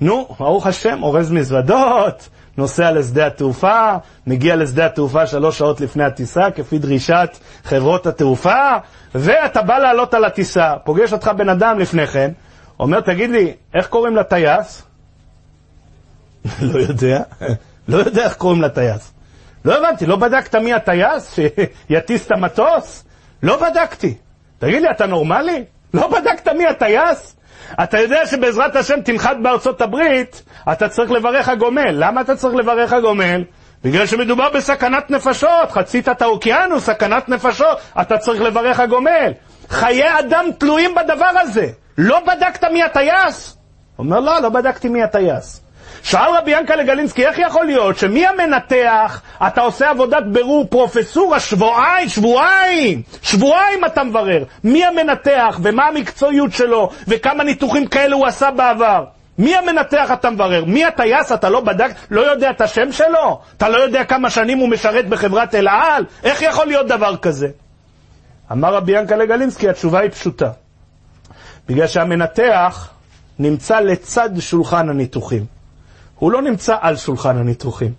נו, 0.00 0.28
ברוך 0.38 0.66
השם, 0.66 1.02
אורז 1.02 1.30
מזוודות, 1.30 2.28
נוסע 2.56 2.92
לשדה 2.92 3.26
התעופה, 3.26 3.92
מגיע 4.26 4.56
לשדה 4.56 4.86
התעופה 4.86 5.26
שלוש 5.26 5.58
שעות 5.58 5.80
לפני 5.80 6.04
הטיסה, 6.04 6.50
כפי 6.54 6.78
דרישת 6.78 7.30
חברות 7.64 8.06
התעופה, 8.06 8.76
ואתה 9.14 9.62
בא 9.62 9.78
לעלות 9.78 10.14
על 10.14 10.24
הטיסה, 10.24 10.74
פוגש 10.84 11.12
אותך 11.12 11.30
בן 11.36 11.48
אדם 11.48 11.78
לפני 11.78 12.06
כן, 12.06 12.30
אומר, 12.80 13.00
תגיד 13.00 13.30
לי, 13.30 13.54
איך 13.74 13.86
קוראים 13.86 14.16
לטייס? 14.16 14.82
לא 16.72 16.78
יודע. 16.78 17.22
לא 17.88 17.96
יודע 17.98 18.24
איך 18.24 18.34
קוראים 18.34 18.62
לטייס. 18.62 19.12
לא 19.64 19.78
הבנתי, 19.78 20.06
לא 20.06 20.16
בדקת 20.16 20.54
מי 20.54 20.72
הטייס 20.72 21.38
שיטיס 21.88 22.26
את 22.26 22.32
המטוס? 22.32 23.04
לא 23.42 23.56
בדקתי. 23.56 24.14
תגיד 24.58 24.82
לי, 24.82 24.90
אתה 24.90 25.06
נורמלי? 25.06 25.64
לא 25.94 26.08
בדקת 26.08 26.48
מי 26.48 26.66
הטייס? 26.66 27.36
אתה 27.82 27.98
יודע 28.00 28.26
שבעזרת 28.26 28.76
השם 28.76 29.00
תנחת 29.00 29.36
בארצות 29.42 29.80
הברית, 29.80 30.42
אתה 30.72 30.88
צריך 30.88 31.10
לברך 31.10 31.48
הגומל. 31.48 31.90
למה 31.90 32.20
אתה 32.20 32.36
צריך 32.36 32.54
לברך 32.54 32.92
הגומל? 32.92 33.44
בגלל 33.84 34.06
שמדובר 34.06 34.50
בסכנת 34.50 35.10
נפשות, 35.10 35.70
חצית 35.70 36.08
את 36.08 36.22
האוקיינוס, 36.22 36.84
סכנת 36.84 37.28
נפשות, 37.28 37.78
אתה 38.00 38.18
צריך 38.18 38.40
לברך 38.40 38.80
הגומל. 38.80 39.32
חיי 39.68 40.18
אדם 40.18 40.44
תלויים 40.58 40.94
בדבר 40.94 41.30
הזה. 41.40 41.66
לא 41.98 42.20
בדקת 42.20 42.64
מי 42.64 42.82
הטייס? 42.82 43.56
אומר, 43.98 44.20
לא, 44.20 44.40
לא 44.42 44.48
בדקתי 44.48 44.88
מי 44.88 45.02
הטייס. 45.02 45.60
שאל 46.02 46.36
רבי 46.38 46.50
ינקלה 46.50 46.82
גלינסקי, 46.82 47.26
איך 47.26 47.38
יכול 47.38 47.66
להיות 47.66 47.98
שמי 47.98 48.26
המנתח, 48.26 49.20
אתה 49.46 49.60
עושה 49.60 49.90
עבודת 49.90 50.22
בירור 50.26 50.66
פרופסורה, 50.70 51.40
שבועיים, 51.40 52.08
שבועיים, 52.08 53.02
שבועיים 53.22 53.84
אתה 53.84 54.04
מברר. 54.04 54.44
מי 54.64 54.84
המנתח 54.84 55.60
ומה 55.62 55.86
המקצועיות 55.86 56.52
שלו 56.52 56.90
וכמה 57.08 57.44
ניתוחים 57.44 57.86
כאלה 57.86 58.14
הוא 58.14 58.26
עשה 58.26 58.50
בעבר. 58.50 59.04
מי 59.38 59.56
המנתח 59.56 60.10
אתה 60.12 60.30
מברר? 60.30 60.64
מי 60.64 60.84
הטייס 60.84 61.32
אתה 61.32 61.48
לא 61.48 61.60
בדק, 61.60 61.90
לא 62.10 62.20
יודע 62.20 62.50
את 62.50 62.60
השם 62.60 62.92
שלו? 62.92 63.40
אתה 63.56 63.68
לא 63.68 63.76
יודע 63.76 64.04
כמה 64.04 64.30
שנים 64.30 64.58
הוא 64.58 64.68
משרת 64.68 65.08
בחברת 65.08 65.54
אל 65.54 65.68
על? 65.68 66.04
איך 66.24 66.42
יכול 66.42 66.66
להיות 66.66 66.86
דבר 66.86 67.16
כזה? 67.16 67.48
אמר 68.52 68.74
רבי 68.74 68.92
ינקלה 68.98 69.26
גלינסקי, 69.26 69.68
התשובה 69.68 70.00
היא 70.00 70.10
פשוטה. 70.10 70.50
בגלל 71.68 71.86
שהמנתח 71.86 72.90
נמצא 73.38 73.80
לצד 73.80 74.30
שולחן 74.40 74.88
הניתוחים. 74.88 75.57
הוא 76.18 76.32
לא 76.32 76.42
נמצא 76.42 76.76
על 76.80 76.96
שולחן 76.96 77.36
הניתוחים. 77.36 77.92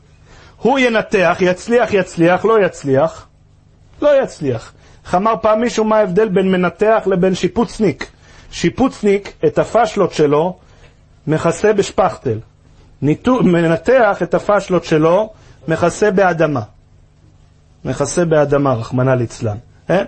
הוא 0.58 0.80
ינתח, 0.80 1.38
יצליח, 1.40 1.94
יצליח, 1.94 2.46
לא 2.46 2.66
יצליח, 2.66 3.28
לא 4.02 4.24
יצליח. 4.24 4.74
איך 5.06 5.16
אמר 5.16 5.34
פעם 5.42 5.62
מישהו 5.62 5.84
מה 5.84 5.98
ההבדל 5.98 6.30
בין 6.30 6.52
מנתח 6.52 7.04
לבין 7.06 7.36
שיפוצניק? 7.36 8.12
שיפוצניק, 8.52 9.34
את 9.46 9.58
הפשלות 9.58 10.14
שלו, 10.14 10.58
מכסה 11.28 11.74
בשפכטל. 11.74 12.40
ניתו, 13.02 13.44
מנתח 13.44 14.24
את 14.24 14.34
הפשלות 14.34 14.86
שלו, 14.86 15.30
מכסה 15.68 16.12
באדמה. 16.12 16.62
מכסה 17.86 18.26
באדמה, 18.26 18.74
רחמנא 18.74 19.12
ליצלן. 19.12 19.58
כן? 19.88 20.06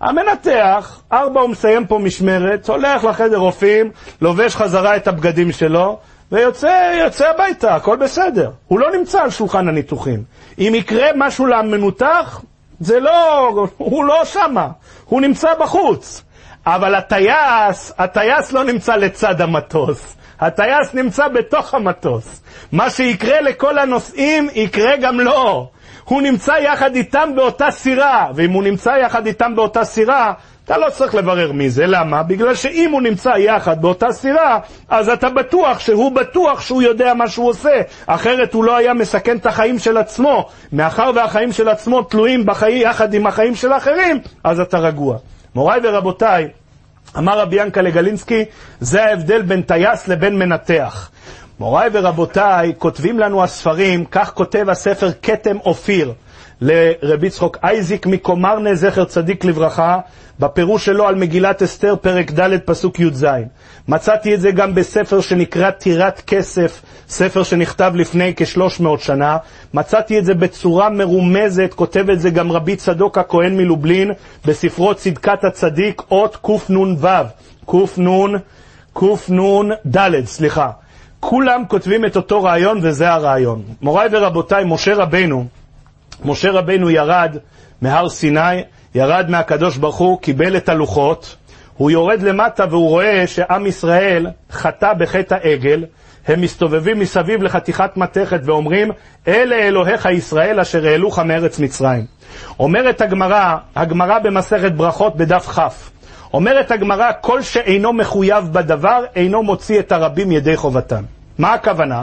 המנתח, 0.00 1.00
ארבע 1.12 1.40
הוא 1.40 1.50
מסיים 1.50 1.86
פה 1.86 1.98
משמרת, 1.98 2.68
הולך 2.68 3.04
לחדר 3.04 3.36
רופאים, 3.36 3.90
לובש 4.20 4.56
חזרה 4.56 4.96
את 4.96 5.08
הבגדים 5.08 5.52
שלו, 5.52 5.98
ויוצא 6.32 6.92
יוצא 7.04 7.28
הביתה, 7.28 7.74
הכל 7.74 7.96
בסדר. 7.96 8.50
הוא 8.68 8.80
לא 8.80 8.90
נמצא 8.96 9.22
על 9.22 9.30
שולחן 9.30 9.68
הניתוחים. 9.68 10.22
אם 10.58 10.72
יקרה 10.76 11.08
משהו 11.16 11.46
למנותח, 11.46 12.42
זה 12.80 13.00
לא, 13.00 13.48
הוא 13.76 14.04
לא 14.04 14.24
שמה, 14.24 14.68
הוא 15.04 15.20
נמצא 15.20 15.54
בחוץ. 15.60 16.22
אבל 16.66 16.94
הטייס, 16.94 17.92
הטייס 17.98 18.52
לא 18.52 18.64
נמצא 18.64 18.96
לצד 18.96 19.40
המטוס, 19.40 20.16
הטייס 20.40 20.94
נמצא 20.94 21.28
בתוך 21.28 21.74
המטוס. 21.74 22.42
מה 22.72 22.90
שיקרה 22.90 23.40
לכל 23.40 23.78
הנוסעים, 23.78 24.48
יקרה 24.54 24.96
גם 24.96 25.20
לו. 25.20 25.70
הוא 26.04 26.22
נמצא 26.22 26.52
יחד 26.52 26.96
איתם 26.96 27.30
באותה 27.36 27.70
סירה, 27.70 28.28
ואם 28.34 28.50
הוא 28.50 28.62
נמצא 28.62 28.90
יחד 28.90 29.26
איתם 29.26 29.56
באותה 29.56 29.84
סירה, 29.84 30.32
אתה 30.64 30.78
לא 30.78 30.90
צריך 30.90 31.14
לברר 31.14 31.52
מי 31.52 31.70
זה, 31.70 31.86
למה? 31.86 32.22
בגלל 32.22 32.54
שאם 32.54 32.90
הוא 32.92 33.02
נמצא 33.02 33.28
יחד 33.28 33.82
באותה 33.82 34.12
סירה, 34.12 34.58
אז 34.88 35.08
אתה 35.08 35.30
בטוח 35.30 35.80
שהוא 35.80 36.12
בטוח 36.12 36.60
שהוא 36.60 36.82
יודע 36.82 37.14
מה 37.14 37.28
שהוא 37.28 37.48
עושה, 37.48 37.80
אחרת 38.06 38.54
הוא 38.54 38.64
לא 38.64 38.76
היה 38.76 38.94
מסכן 38.94 39.36
את 39.36 39.46
החיים 39.46 39.78
של 39.78 39.96
עצמו. 39.96 40.48
מאחר 40.72 41.10
והחיים 41.14 41.52
של 41.52 41.68
עצמו 41.68 42.02
תלויים 42.02 42.46
בחיים 42.46 42.82
יחד 42.82 43.14
עם 43.14 43.26
החיים 43.26 43.54
של 43.54 43.72
האחרים, 43.72 44.20
אז 44.44 44.60
אתה 44.60 44.78
רגוע. 44.78 45.16
מוריי 45.54 45.80
ורבותיי, 45.82 46.48
אמר 47.18 47.38
רבי 47.38 47.56
ינקה 47.62 47.82
לגלינסקי, 47.82 48.44
זה 48.80 49.04
ההבדל 49.04 49.42
בין 49.42 49.62
טייס 49.62 50.08
לבין 50.08 50.38
מנתח. 50.38 51.10
מוריי 51.60 51.90
ורבותיי, 51.92 52.72
כותבים 52.78 53.18
לנו 53.18 53.42
הספרים, 53.42 54.04
כך 54.04 54.32
כותב 54.34 54.66
הספר 54.68 55.10
כתם 55.22 55.56
אופיר 55.58 56.12
לרבי 56.64 57.30
צחוק 57.30 57.56
אייזיק 57.62 58.06
מקומרנה, 58.06 58.74
זכר 58.74 59.04
צדיק 59.04 59.44
לברכה, 59.44 59.98
בפירוש 60.40 60.84
שלו 60.84 61.06
על 61.06 61.14
מגילת 61.14 61.62
אסתר, 61.62 61.96
פרק 62.00 62.30
ד', 62.30 62.58
פסוק 62.64 63.00
י"ז. 63.00 63.26
מצאתי 63.88 64.34
את 64.34 64.40
זה 64.40 64.50
גם 64.50 64.74
בספר 64.74 65.20
שנקרא 65.20 65.70
טירת 65.70 66.22
כסף, 66.26 66.82
ספר 67.08 67.42
שנכתב 67.42 67.92
לפני 67.94 68.32
כשלוש 68.36 68.80
מאות 68.80 69.00
שנה. 69.00 69.36
מצאתי 69.74 70.18
את 70.18 70.24
זה 70.24 70.34
בצורה 70.34 70.90
מרומזת, 70.90 71.74
כותב 71.74 72.10
את 72.10 72.20
זה 72.20 72.30
גם 72.30 72.52
רבי 72.52 72.76
צדוק 72.76 73.18
הכהן 73.18 73.56
מלובלין, 73.56 74.10
בספרו 74.46 74.94
צדקת 74.94 75.44
הצדיק, 75.44 76.02
אות 76.10 76.36
קנ"ו, 76.42 76.86
קנ"ד, 78.94 80.24
סליחה. 80.24 80.70
כולם 81.20 81.62
כותבים 81.68 82.04
את 82.04 82.16
אותו 82.16 82.42
רעיון 82.42 82.78
וזה 82.82 83.10
הרעיון. 83.10 83.62
מוריי 83.82 84.08
ורבותיי, 84.12 84.64
משה 84.64 84.94
רבנו, 84.94 85.46
משה 86.24 86.50
רבנו 86.50 86.90
ירד 86.90 87.36
מהר 87.82 88.08
סיני, 88.08 88.62
ירד 88.94 89.26
מהקדוש 89.30 89.76
ברוך 89.76 89.96
הוא, 89.96 90.20
קיבל 90.20 90.56
את 90.56 90.68
הלוחות, 90.68 91.36
הוא 91.76 91.90
יורד 91.90 92.22
למטה 92.22 92.64
והוא 92.70 92.88
רואה 92.88 93.26
שעם 93.26 93.66
ישראל 93.66 94.26
חטא 94.50 94.92
בחטא 94.92 95.34
העגל, 95.42 95.84
הם 96.26 96.40
מסתובבים 96.40 96.98
מסביב 96.98 97.42
לחתיכת 97.42 97.96
מתכת 97.96 98.40
ואומרים, 98.44 98.90
אלה 99.28 99.56
אלוהיך 99.56 100.08
ישראל 100.12 100.60
אשר 100.60 100.86
העלוך 100.86 101.18
מארץ 101.18 101.58
מצרים. 101.58 102.06
אומרת 102.60 103.00
הגמרא, 103.00 103.56
הגמרא 103.76 104.18
במסכת 104.18 104.72
ברכות 104.72 105.16
בדף 105.16 105.48
כ', 105.48 105.60
אומרת 106.34 106.70
הגמרא, 106.70 107.10
כל 107.20 107.42
שאינו 107.42 107.92
מחויב 107.92 108.44
בדבר, 108.52 109.04
אינו 109.16 109.42
מוציא 109.42 109.80
את 109.80 109.92
הרבים 109.92 110.32
ידי 110.32 110.56
חובתם. 110.56 111.02
מה 111.38 111.54
הכוונה? 111.54 112.02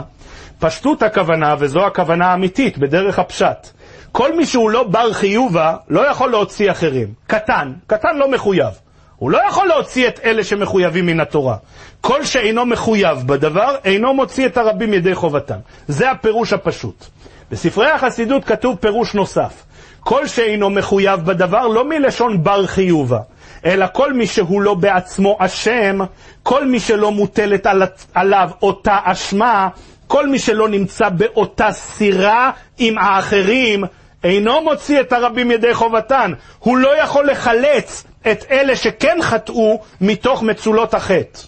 פשטות 0.58 1.02
הכוונה, 1.02 1.54
וזו 1.58 1.86
הכוונה 1.86 2.26
האמיתית, 2.26 2.78
בדרך 2.78 3.18
הפשט. 3.18 3.70
כל 4.12 4.36
מי 4.36 4.46
שהוא 4.46 4.70
לא 4.70 4.82
בר 4.82 5.12
חיובה, 5.12 5.76
לא 5.88 6.10
יכול 6.10 6.30
להוציא 6.30 6.70
אחרים. 6.70 7.08
קטן, 7.26 7.72
קטן 7.86 8.16
לא 8.16 8.30
מחויב. 8.30 8.74
הוא 9.16 9.30
לא 9.30 9.38
יכול 9.48 9.68
להוציא 9.68 10.08
את 10.08 10.20
אלה 10.24 10.44
שמחויבים 10.44 11.06
מן 11.06 11.20
התורה. 11.20 11.56
כל 12.00 12.24
שאינו 12.24 12.66
מחויב 12.66 13.26
בדבר, 13.26 13.76
אינו 13.84 14.14
מוציא 14.14 14.46
את 14.46 14.56
הרבים 14.56 14.94
ידי 14.94 15.14
חובתם. 15.14 15.58
זה 15.88 16.10
הפירוש 16.10 16.52
הפשוט. 16.52 17.06
בספרי 17.50 17.90
החסידות 17.90 18.44
כתוב 18.44 18.76
פירוש 18.76 19.14
נוסף. 19.14 19.64
כל 20.00 20.26
שאינו 20.26 20.70
מחויב 20.70 21.20
בדבר, 21.20 21.66
לא 21.66 21.84
מלשון 21.84 22.44
בר 22.44 22.66
חיובה, 22.66 23.18
אלא 23.64 23.86
כל 23.92 24.12
מי 24.12 24.26
שהוא 24.26 24.62
לא 24.62 24.74
בעצמו 24.74 25.36
אשם, 25.40 25.98
כל 26.42 26.66
מי 26.66 26.80
שלא 26.80 27.12
מוטלת 27.12 27.66
עליו 28.14 28.50
אותה 28.62 28.98
אשמה, 29.04 29.68
כל 30.06 30.28
מי 30.28 30.38
שלא 30.38 30.68
נמצא 30.68 31.08
באותה 31.08 31.72
סירה 31.72 32.50
עם 32.78 32.98
האחרים, 32.98 33.84
אינו 34.24 34.60
מוציא 34.64 35.00
את 35.00 35.12
הרבים 35.12 35.50
ידי 35.50 35.74
חובתן. 35.74 36.32
הוא 36.58 36.78
לא 36.78 37.02
יכול 37.02 37.30
לחלץ 37.30 38.04
את 38.30 38.44
אלה 38.50 38.76
שכן 38.76 39.18
חטאו 39.22 39.80
מתוך 40.00 40.42
מצולות 40.42 40.94
החטא. 40.94 41.40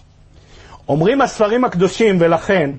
אומרים 0.89 1.21
הספרים 1.21 1.65
הקדושים, 1.65 2.17
ולכן, 2.19 2.71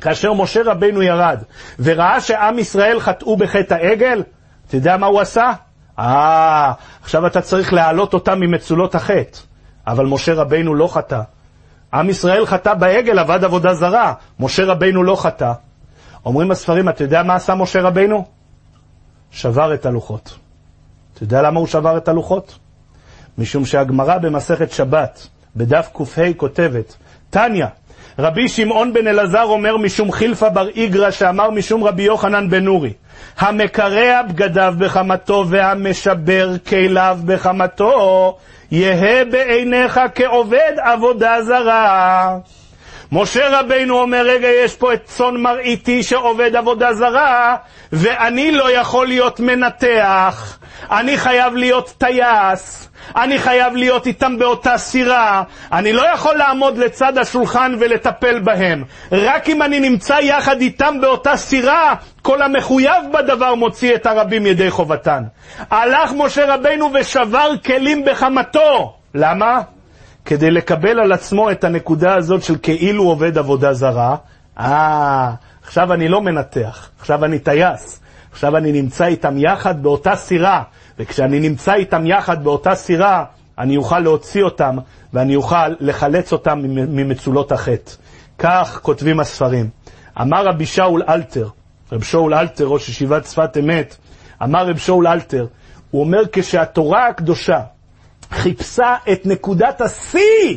כאשר 0.00 0.32
משה 0.32 0.62
רבנו 0.64 1.02
ירד 1.02 1.42
וראה 1.78 2.20
שעם 2.20 2.58
ישראל 2.58 3.00
חטאו 3.00 3.36
בחטא 3.36 3.74
העגל, 3.74 4.22
אתה 4.68 4.76
יודע 4.76 4.96
מה 4.96 5.06
הוא 5.06 5.20
עשה? 5.20 5.52
אה, 5.98 6.72
עכשיו 7.02 7.26
אתה 7.26 7.40
צריך 7.40 7.72
להעלות 7.72 8.14
אותם 8.14 8.40
ממצולות 8.40 8.94
החטא. 8.94 9.38
אבל 9.86 10.06
משה 10.06 10.34
רבנו 10.34 10.74
לא 10.74 10.88
חטא. 10.94 11.20
עם 11.94 12.10
ישראל 12.10 12.46
חטא 12.46 12.74
בעגל, 12.74 13.18
עבד 13.18 13.44
עבודה 13.44 13.74
זרה. 13.74 14.12
משה 14.40 14.64
רבנו 14.64 15.02
לא 15.02 15.16
חטא. 15.16 15.52
אומרים 16.24 16.50
הספרים, 16.50 16.88
אתה 16.88 17.04
יודע 17.04 17.22
מה 17.22 17.34
עשה 17.34 17.54
משה 17.54 17.82
רבנו? 17.82 18.35
שבר 19.30 19.74
את 19.74 19.86
הלוחות. 19.86 20.34
אתה 21.14 21.22
יודע 21.22 21.42
למה 21.42 21.60
הוא 21.60 21.66
שבר 21.66 21.96
את 21.96 22.08
הלוחות? 22.08 22.58
משום 23.38 23.64
שהגמרא 23.64 24.18
במסכת 24.18 24.72
שבת, 24.72 25.26
בדף 25.56 25.88
קה 25.92 26.22
כותבת, 26.36 26.96
תניא, 27.30 27.66
רבי 28.18 28.48
שמעון 28.48 28.92
בן 28.92 29.06
אלעזר 29.06 29.42
אומר 29.42 29.76
משום 29.76 30.12
חילפה 30.12 30.48
בר 30.48 30.68
איגרא 30.68 31.10
שאמר 31.10 31.50
משום 31.50 31.84
רבי 31.84 32.02
יוחנן 32.02 32.50
בן 32.50 32.64
נורי, 32.64 32.92
המקרע 33.38 34.22
בגדיו 34.22 34.74
בחמתו 34.78 35.44
והמשבר 35.48 36.58
כליו 36.68 37.18
בחמתו, 37.24 38.36
יהא 38.70 39.24
בעיניך 39.24 40.00
כעובד 40.14 40.72
עבודה 40.78 41.42
זרה. 41.42 42.38
משה 43.12 43.60
רבינו 43.60 44.00
אומר, 44.00 44.22
רגע, 44.26 44.48
יש 44.48 44.74
פה 44.76 44.94
את 44.94 45.04
צאן 45.04 45.36
מרעיתי 45.36 46.02
שעובד 46.02 46.56
עבודה 46.56 46.94
זרה, 46.94 47.56
ואני 47.92 48.50
לא 48.50 48.70
יכול 48.70 49.06
להיות 49.06 49.40
מנתח, 49.40 50.58
אני 50.90 51.18
חייב 51.18 51.56
להיות 51.56 51.94
טייס, 51.98 52.88
אני 53.16 53.38
חייב 53.38 53.76
להיות 53.76 54.06
איתם 54.06 54.38
באותה 54.38 54.78
סירה, 54.78 55.42
אני 55.72 55.92
לא 55.92 56.02
יכול 56.14 56.34
לעמוד 56.34 56.78
לצד 56.78 57.18
השולחן 57.18 57.74
ולטפל 57.78 58.38
בהם. 58.38 58.84
רק 59.12 59.48
אם 59.48 59.62
אני 59.62 59.80
נמצא 59.80 60.14
יחד 60.20 60.60
איתם 60.60 61.00
באותה 61.00 61.36
סירה, 61.36 61.94
כל 62.22 62.42
המחויב 62.42 63.04
בדבר 63.12 63.54
מוציא 63.54 63.94
את 63.94 64.06
הרבים 64.06 64.46
ידי 64.46 64.70
חובתן. 64.70 65.22
הלך 65.70 66.12
משה 66.16 66.54
רבינו 66.54 66.90
ושבר 66.94 67.50
כלים 67.64 68.04
בחמתו. 68.04 68.94
למה? 69.14 69.60
כדי 70.26 70.50
לקבל 70.50 71.00
על 71.00 71.12
עצמו 71.12 71.50
את 71.50 71.64
הנקודה 71.64 72.14
הזאת 72.14 72.42
של 72.42 72.56
כאילו 72.62 73.04
עובד 73.04 73.38
עבודה 73.38 73.72
זרה. 73.72 74.16
אה, 74.58 75.30
עכשיו 75.62 75.92
אני 75.92 76.08
לא 76.08 76.20
מנתח, 76.20 76.90
עכשיו 77.00 77.24
אני 77.24 77.38
טייס, 77.38 78.00
עכשיו 78.32 78.56
אני 78.56 78.72
נמצא 78.72 79.04
איתם 79.04 79.38
יחד 79.38 79.82
באותה 79.82 80.16
סירה, 80.16 80.62
וכשאני 80.98 81.40
נמצא 81.40 81.74
איתם 81.74 82.06
יחד 82.06 82.44
באותה 82.44 82.74
סירה, 82.74 83.24
אני 83.58 83.76
אוכל 83.76 83.98
להוציא 83.98 84.42
אותם 84.42 84.76
ואני 85.12 85.36
אוכל 85.36 85.68
לחלץ 85.80 86.32
אותם 86.32 86.60
ממצולות 86.64 87.52
החטא. 87.52 87.92
כך 88.38 88.80
כותבים 88.82 89.20
הספרים. 89.20 89.68
אמר 90.20 90.46
רבי 90.46 90.66
שאול 90.66 91.02
אלתר, 91.08 91.48
רב 91.92 92.02
שאול 92.02 92.34
אלתר, 92.34 92.64
ראש 92.64 92.88
ישיבת 92.88 93.26
שפת 93.26 93.56
אמת, 93.60 93.96
אמר 94.42 94.66
רב 94.68 94.76
שאול 94.76 95.06
אלתר, 95.06 95.46
הוא 95.90 96.00
אומר 96.00 96.22
כשהתורה 96.32 97.08
הקדושה 97.08 97.60
חיפשה 98.32 98.94
את 99.12 99.26
נקודת 99.26 99.80
השיא 99.80 100.56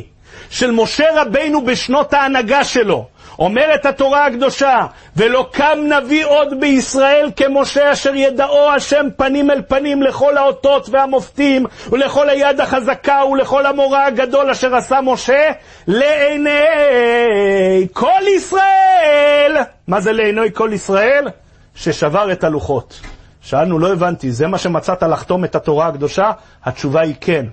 של 0.50 0.70
משה 0.70 1.04
רבינו 1.22 1.64
בשנות 1.64 2.14
ההנהגה 2.14 2.64
שלו, 2.64 3.06
אומרת 3.38 3.86
התורה 3.86 4.26
הקדושה, 4.26 4.86
ולא 5.16 5.48
קם 5.52 5.78
נביא 5.88 6.26
עוד 6.26 6.60
בישראל 6.60 7.30
כמשה 7.36 7.92
אשר 7.92 8.14
ידעו 8.14 8.70
השם 8.70 9.06
פנים 9.16 9.50
אל 9.50 9.62
פנים 9.68 10.02
לכל 10.02 10.36
האותות 10.36 10.88
והמופתים 10.88 11.66
ולכל 11.90 12.28
היד 12.28 12.60
החזקה 12.60 13.20
ולכל 13.32 13.66
המורא 13.66 13.98
הגדול 13.98 14.50
אשר 14.50 14.74
עשה 14.74 15.00
משה 15.00 15.50
לעיני 15.86 16.50
כל 17.92 18.22
ישראל. 18.36 19.56
מה 19.88 20.00
זה 20.00 20.12
לעיני 20.12 20.52
כל 20.54 20.70
ישראל? 20.72 21.28
ששבר 21.74 22.32
את 22.32 22.44
הלוחות. 22.44 23.00
שאלנו, 23.42 23.78
לא 23.78 23.92
הבנתי, 23.92 24.32
זה 24.32 24.46
מה 24.46 24.58
שמצאת 24.58 25.02
לחתום 25.02 25.44
את 25.44 25.54
התורה 25.54 25.86
הקדושה? 25.86 26.30
התשובה 26.64 27.00
היא 27.00 27.14
כן. 27.20 27.46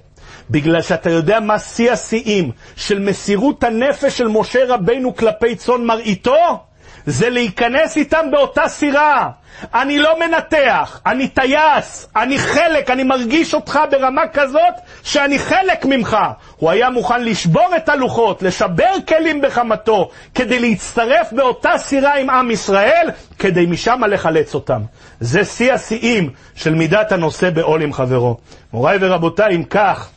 בגלל 0.49 0.81
שאתה 0.81 1.09
יודע 1.09 1.39
מה 1.39 1.59
שיא 1.59 1.91
השיאים 1.91 2.51
של 2.75 2.99
מסירות 2.99 3.63
הנפש 3.63 4.17
של 4.17 4.27
משה 4.27 4.59
רבינו 4.67 5.15
כלפי 5.15 5.55
צאן 5.55 5.83
מרעיתו? 5.83 6.59
זה 7.05 7.29
להיכנס 7.29 7.97
איתם 7.97 8.25
באותה 8.31 8.67
סירה. 8.67 9.29
אני 9.73 9.99
לא 9.99 10.19
מנתח, 10.19 11.01
אני 11.05 11.27
טייס, 11.27 12.07
אני 12.15 12.37
חלק, 12.37 12.89
אני 12.89 13.03
מרגיש 13.03 13.53
אותך 13.53 13.79
ברמה 13.91 14.21
כזאת 14.33 14.73
שאני 15.03 15.39
חלק 15.39 15.85
ממך. 15.85 16.17
הוא 16.57 16.69
היה 16.71 16.89
מוכן 16.89 17.23
לשבור 17.23 17.75
את 17.77 17.89
הלוחות, 17.89 18.43
לשבר 18.43 18.91
כלים 19.07 19.41
בחמתו, 19.41 20.09
כדי 20.35 20.59
להצטרף 20.59 21.33
באותה 21.33 21.77
סירה 21.77 22.17
עם 22.17 22.29
עם 22.29 22.51
ישראל, 22.51 23.09
כדי 23.39 23.65
משם 23.65 24.01
לחלץ 24.09 24.55
אותם. 24.55 24.81
זה 25.19 25.45
שיא 25.45 25.73
השיאים 25.73 26.29
של 26.55 26.73
מידת 26.75 27.11
הנושא 27.11 27.49
בעול 27.49 27.81
עם 27.81 27.93
חברו. 27.93 28.37
מוריי 28.73 28.97
ורבותיי, 29.01 29.55
אם 29.55 29.63
כך, 29.63 30.09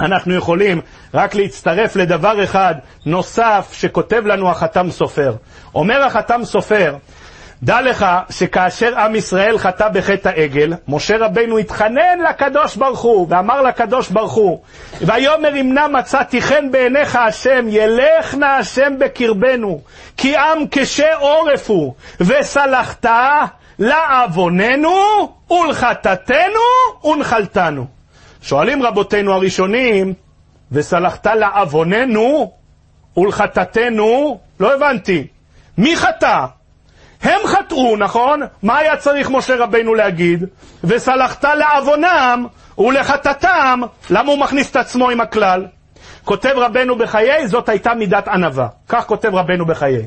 אנחנו 0.00 0.34
יכולים 0.34 0.80
רק 1.14 1.34
להצטרף 1.34 1.96
לדבר 1.96 2.44
אחד 2.44 2.74
נוסף 3.06 3.68
שכותב 3.72 4.26
לנו 4.26 4.50
החתם 4.50 4.90
סופר. 4.90 5.34
אומר 5.74 6.04
החתם 6.04 6.40
סופר, 6.44 6.96
דע 7.62 7.80
לך 7.80 8.06
שכאשר 8.30 8.98
עם 8.98 9.14
ישראל 9.14 9.58
חטא 9.58 9.88
בחטא 9.88 10.28
העגל, 10.28 10.72
משה 10.88 11.16
רבנו 11.16 11.58
התחנן 11.58 12.18
לקדוש 12.28 12.76
ברוך 12.76 13.00
הוא, 13.00 13.26
ואמר 13.30 13.62
לקדוש 13.62 14.08
ברוך 14.08 14.32
הוא, 14.32 14.60
ויאמר 15.00 15.60
אם 15.60 15.70
נא 15.74 15.86
מצאתי 15.88 16.42
חן 16.42 16.70
בעיניך 16.70 17.16
השם, 17.16 17.66
ילך 17.68 18.34
נא 18.34 18.44
השם 18.44 18.98
בקרבנו, 18.98 19.80
כי 20.16 20.36
עם 20.36 20.66
קשה 20.70 21.14
עורף 21.16 21.70
הוא, 21.70 21.94
וסלחת 22.20 23.06
לעווננו 23.78 24.98
ולחטאתנו 25.50 26.60
ונחלתנו. 27.04 27.86
שואלים 28.44 28.82
רבותינו 28.82 29.32
הראשונים, 29.32 30.14
וסלחת 30.72 31.26
לעווננו 31.26 32.52
ולחטאתנו, 33.16 34.38
לא 34.60 34.74
הבנתי, 34.74 35.26
מי 35.78 35.96
חטא? 35.96 36.44
הם 37.22 37.40
חטאו, 37.46 37.96
נכון? 37.96 38.40
מה 38.62 38.78
היה 38.78 38.96
צריך 38.96 39.30
משה 39.30 39.56
רבינו 39.56 39.94
להגיד? 39.94 40.44
וסלחת 40.84 41.44
לעוונם 41.44 42.46
ולחטאתם, 42.78 43.80
למה 44.10 44.30
הוא 44.32 44.38
מכניס 44.38 44.70
את 44.70 44.76
עצמו 44.76 45.10
עם 45.10 45.20
הכלל? 45.20 45.66
כותב 46.24 46.52
רבנו 46.56 46.96
בחיי, 46.96 47.48
זאת 47.48 47.68
הייתה 47.68 47.94
מידת 47.94 48.28
ענווה. 48.28 48.68
כך 48.88 49.06
כותב 49.06 49.34
רבנו 49.34 49.66
בחיי. 49.66 50.06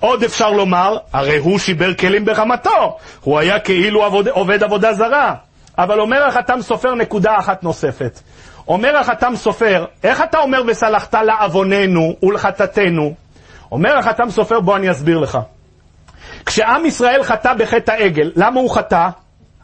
עוד 0.00 0.24
אפשר 0.24 0.50
לומר, 0.50 0.96
הרי 1.12 1.36
הוא 1.36 1.58
שיבר 1.58 1.94
כלים 1.94 2.24
בחמתו, 2.24 2.98
הוא 3.20 3.38
היה 3.38 3.60
כאילו 3.60 4.04
עבוד, 4.04 4.28
עובד 4.28 4.62
עבודה 4.62 4.92
זרה. 4.92 5.34
אבל 5.78 6.00
אומר 6.00 6.24
החתם 6.26 6.60
סופר 6.62 6.94
נקודה 6.94 7.38
אחת 7.38 7.62
נוספת. 7.62 8.20
אומר 8.68 8.96
החתם 8.96 9.32
סופר, 9.36 9.84
איך 10.04 10.22
אתה 10.22 10.38
אומר 10.38 10.62
וסלחת 10.66 11.14
לעווננו 11.14 12.16
ולחטאתנו? 12.22 13.14
אומר 13.72 13.98
החתם 13.98 14.30
סופר, 14.30 14.60
בוא 14.60 14.76
אני 14.76 14.90
אסביר 14.90 15.18
לך. 15.18 15.38
כשעם 16.46 16.86
ישראל 16.86 17.22
חטא 17.22 17.54
בחטא 17.54 17.90
העגל, 17.90 18.32
למה 18.36 18.60
הוא 18.60 18.70
חטא? 18.70 19.08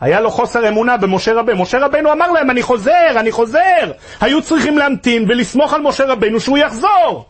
היה 0.00 0.20
לו 0.20 0.30
חוסר 0.30 0.68
אמונה 0.68 0.96
במשה 0.96 1.34
רבנו. 1.34 1.62
משה 1.62 1.78
רבנו 1.78 2.12
אמר 2.12 2.30
להם, 2.30 2.50
אני 2.50 2.62
חוזר, 2.62 3.10
אני 3.16 3.32
חוזר. 3.32 3.92
היו 4.20 4.42
צריכים 4.42 4.78
להמתין 4.78 5.24
ולסמוך 5.28 5.72
על 5.72 5.80
משה 5.80 6.04
רבנו 6.04 6.40
שהוא 6.40 6.58
יחזור. 6.58 7.26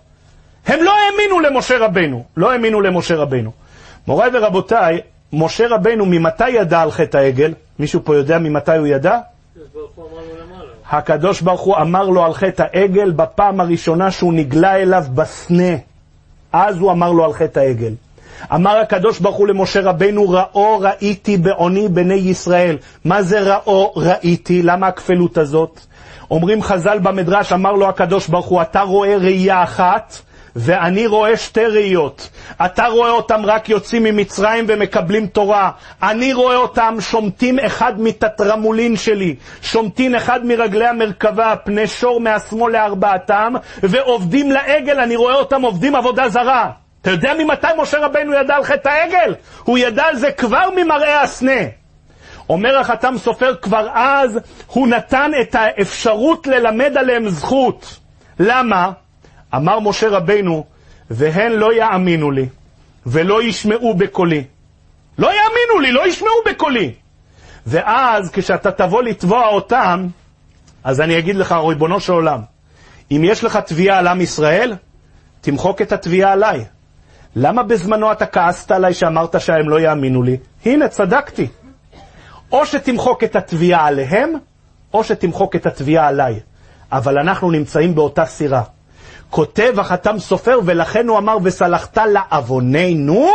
הם 0.67 0.83
לא 0.83 0.95
האמינו 0.99 1.41
למשה 1.41 1.79
רבנו, 1.79 2.25
לא 2.37 2.53
האמינו 2.53 2.81
למשה 2.81 3.17
רבנו. 3.17 3.53
מוריי 4.07 4.31
ורבותיי, 4.33 5.01
משה 5.33 5.67
רבנו 5.69 6.07
ממתי 6.07 6.51
ידע 6.51 6.81
על 6.81 6.91
חטא 6.91 7.17
העגל? 7.17 7.55
מישהו 7.79 8.01
פה 8.05 8.17
יודע 8.17 8.39
ממתי 8.39 8.77
הוא 8.77 8.87
ידע? 8.87 9.19
הקדוש 10.91 11.41
ברוך 11.41 11.61
הוא 11.61 11.77
אמר 11.77 12.09
לו 12.09 12.25
על 12.25 12.35
חטא 12.35 12.65
העגל 12.73 13.11
בפעם 13.11 13.61
הראשונה 13.61 14.11
שהוא 14.11 14.33
נגלה 14.33 14.77
אליו 14.77 15.05
בסנה. 15.15 15.75
אז 16.53 16.79
הוא 16.79 16.93
אמר 16.93 17.13
לו 17.13 17.25
על 17.25 17.33
חטא 17.33 17.61
העגל. 17.61 17.93
אמר 18.55 18.77
הקדוש 18.77 19.19
ברוך 19.21 19.37
הוא 19.37 19.49
למשה 19.49 19.81
רבנו, 19.81 20.31
ראו 20.31 20.81
ראיתי 20.81 21.37
בעוני 21.37 21.89
בני 21.89 22.15
ישראל. 22.15 22.77
מה 23.05 23.23
זה 23.23 23.55
ראו 23.55 23.93
ראיתי? 23.97 24.63
למה 24.63 24.87
הכפלות 24.87 25.39
הזאת? 25.39 25.81
אומרים 26.31 26.63
חז"ל 26.63 26.99
במדרש, 26.99 27.53
אמר 27.53 27.73
לו 27.73 27.89
הקדוש 27.89 28.29
ברוך 28.29 28.47
הוא, 28.47 28.63
אתה 28.63 28.81
רואה 28.81 29.17
ראייה 29.17 29.63
אחת, 29.63 30.19
ואני 30.59 31.07
רואה 31.07 31.37
שתי 31.37 31.65
ראיות. 31.67 32.29
אתה 32.65 32.87
רואה 32.87 33.11
אותם 33.11 33.47
רק 33.47 33.69
יוצאים 33.69 34.03
ממצרים 34.03 34.65
ומקבלים 34.69 35.27
תורה. 35.27 35.71
אני 36.03 36.33
רואה 36.33 36.57
אותם 36.57 36.97
שומטים 37.01 37.59
אחד 37.59 38.01
מתתרמולין 38.01 38.97
שלי, 38.97 39.35
שומטין 39.63 40.15
אחד 40.15 40.47
מרגלי 40.47 40.87
המרכבה, 40.87 41.55
פני 41.65 41.87
שור 41.87 42.21
מהשמאל 42.21 42.73
לארבעתם, 42.73 43.55
ועובדים 43.83 44.53
לעגל, 44.53 45.01
אני 45.01 45.17
רואה 45.17 45.35
אותם 45.35 45.63
עובדים 45.63 45.95
עבודה 45.95 46.29
זרה. 46.29 46.71
אתה 47.03 47.11
יודע 47.11 47.35
ממתי 47.39 47.67
משה 47.79 47.99
רבנו 47.99 48.35
ידע 48.35 48.57
על 48.57 48.65
חטא 48.65 48.89
העגל? 48.89 49.35
הוא 49.65 49.79
ידע 49.79 50.05
על 50.05 50.17
זה 50.17 50.33
כבר 50.33 50.69
ממראה 50.77 51.23
הסנה. 51.23 51.61
אומר 52.49 52.79
החתם 52.79 53.15
סופר, 53.19 53.55
כבר 53.63 53.89
אז 53.95 54.39
הוא 54.67 54.89
נתן 54.89 55.31
את 55.41 55.55
האפשרות 55.55 56.47
ללמד 56.47 56.97
עליהם 56.97 57.29
זכות. 57.29 57.99
למה? 58.41 58.91
אמר 59.55 59.81
משה 59.81 60.09
רבנו, 60.09 60.65
והן 61.11 61.53
לא 61.53 61.75
יאמינו 61.75 62.31
לי, 62.31 62.49
ולא 63.07 63.43
ישמעו 63.43 63.95
בקולי. 63.95 64.45
לא 65.19 65.27
יאמינו 65.27 65.81
לי, 65.81 65.93
לא 65.93 66.09
ישמעו 66.09 66.35
בקולי. 66.47 66.93
ואז 67.67 68.31
כשאתה 68.33 68.71
תבוא 68.71 69.03
לתבוע 69.03 69.47
אותם, 69.47 70.07
אז 70.85 71.01
אני 71.01 71.19
אגיד 71.19 71.37
לך, 71.37 71.55
ריבונו 71.69 72.01
של 72.01 72.13
עולם, 72.13 72.41
אם 73.11 73.23
יש 73.25 73.45
לך 73.45 73.57
תביעה 73.57 73.99
על 73.99 74.07
עם 74.07 74.21
ישראל, 74.21 74.77
תמחוק 75.41 75.83
את 75.83 75.93
התביעה 75.93 76.33
עליי. 76.33 76.65
למה 77.37 77.63
בזמנו 77.63 78.13
אתה 78.13 78.27
כעסת 78.27 78.71
עליי 78.71 78.95
שאמרת 78.95 79.41
שהם 79.41 79.69
לא 79.69 79.81
יאמינו 79.81 80.23
לי? 80.23 80.37
הנה, 80.65 80.89
צדקתי. 80.89 81.49
או 82.53 82.67
שתמחוק 82.67 83.25
את 83.25 83.37
התביעה 83.37 83.87
עליהם, 83.87 84.33
או 84.95 85.05
שתמחוק 85.05 85.57
את 85.57 85.67
התביעה 85.67 86.09
עליי. 86.09 86.41
אבל 86.93 87.19
אנחנו 87.19 87.51
נמצאים 87.51 87.95
באותה 87.95 88.25
סירה. 88.25 88.63
כותב 89.31 89.75
החתם 89.79 90.19
סופר, 90.19 90.61
ולכן 90.65 91.09
הוא 91.09 91.19
אמר, 91.19 91.37
וסלחת 91.43 91.99
לעווננו 91.99 93.31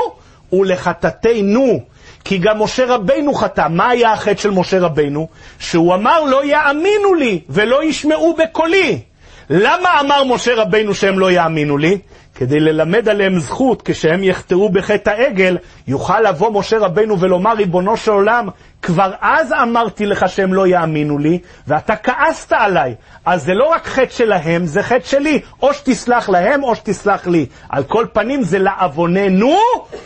ולחטאתנו. 0.53 1.79
כי 2.23 2.37
גם 2.37 2.61
משה 2.63 2.85
רבינו 2.85 3.33
חטא. 3.33 3.67
מה 3.69 3.89
היה 3.89 4.13
החטא 4.13 4.41
של 4.41 4.49
משה 4.51 4.79
רבינו? 4.79 5.27
שהוא 5.59 5.95
אמר, 5.95 6.23
לא 6.23 6.45
יאמינו 6.45 7.13
לי 7.13 7.41
ולא 7.49 7.83
ישמעו 7.83 8.35
בקולי. 8.35 9.01
למה 9.49 9.99
אמר 9.99 10.23
משה 10.23 10.55
רבינו 10.55 10.93
שהם 10.93 11.19
לא 11.19 11.31
יאמינו 11.31 11.77
לי? 11.77 11.97
כדי 12.35 12.59
ללמד 12.59 13.09
עליהם 13.09 13.39
זכות, 13.39 13.81
כשהם 13.85 14.23
יחטאו 14.23 14.69
בחטא 14.69 15.09
העגל, 15.09 15.57
יוכל 15.87 16.21
לבוא 16.21 16.51
משה 16.59 16.77
רבנו 16.79 17.19
ולומר, 17.19 17.53
ריבונו 17.53 17.97
של 17.97 18.11
עולם, 18.11 18.47
כבר 18.81 19.11
אז 19.21 19.53
אמרתי 19.63 20.05
לך 20.05 20.25
שהם 20.29 20.53
לא 20.53 20.67
יאמינו 20.67 21.17
לי, 21.17 21.39
ואתה 21.67 21.95
כעסת 21.95 22.53
עליי. 22.53 22.95
אז 23.25 23.43
זה 23.43 23.53
לא 23.53 23.65
רק 23.65 23.87
חטא 23.87 24.11
שלהם, 24.11 24.65
זה 24.65 24.83
חטא 24.83 25.05
שלי. 25.05 25.41
או 25.61 25.73
שתסלח 25.73 26.29
להם, 26.29 26.63
או 26.63 26.75
שתסלח 26.75 27.27
לי. 27.27 27.45
על 27.69 27.83
כל 27.83 28.05
פנים 28.13 28.43
זה 28.43 28.59
לעווננו 28.59 29.57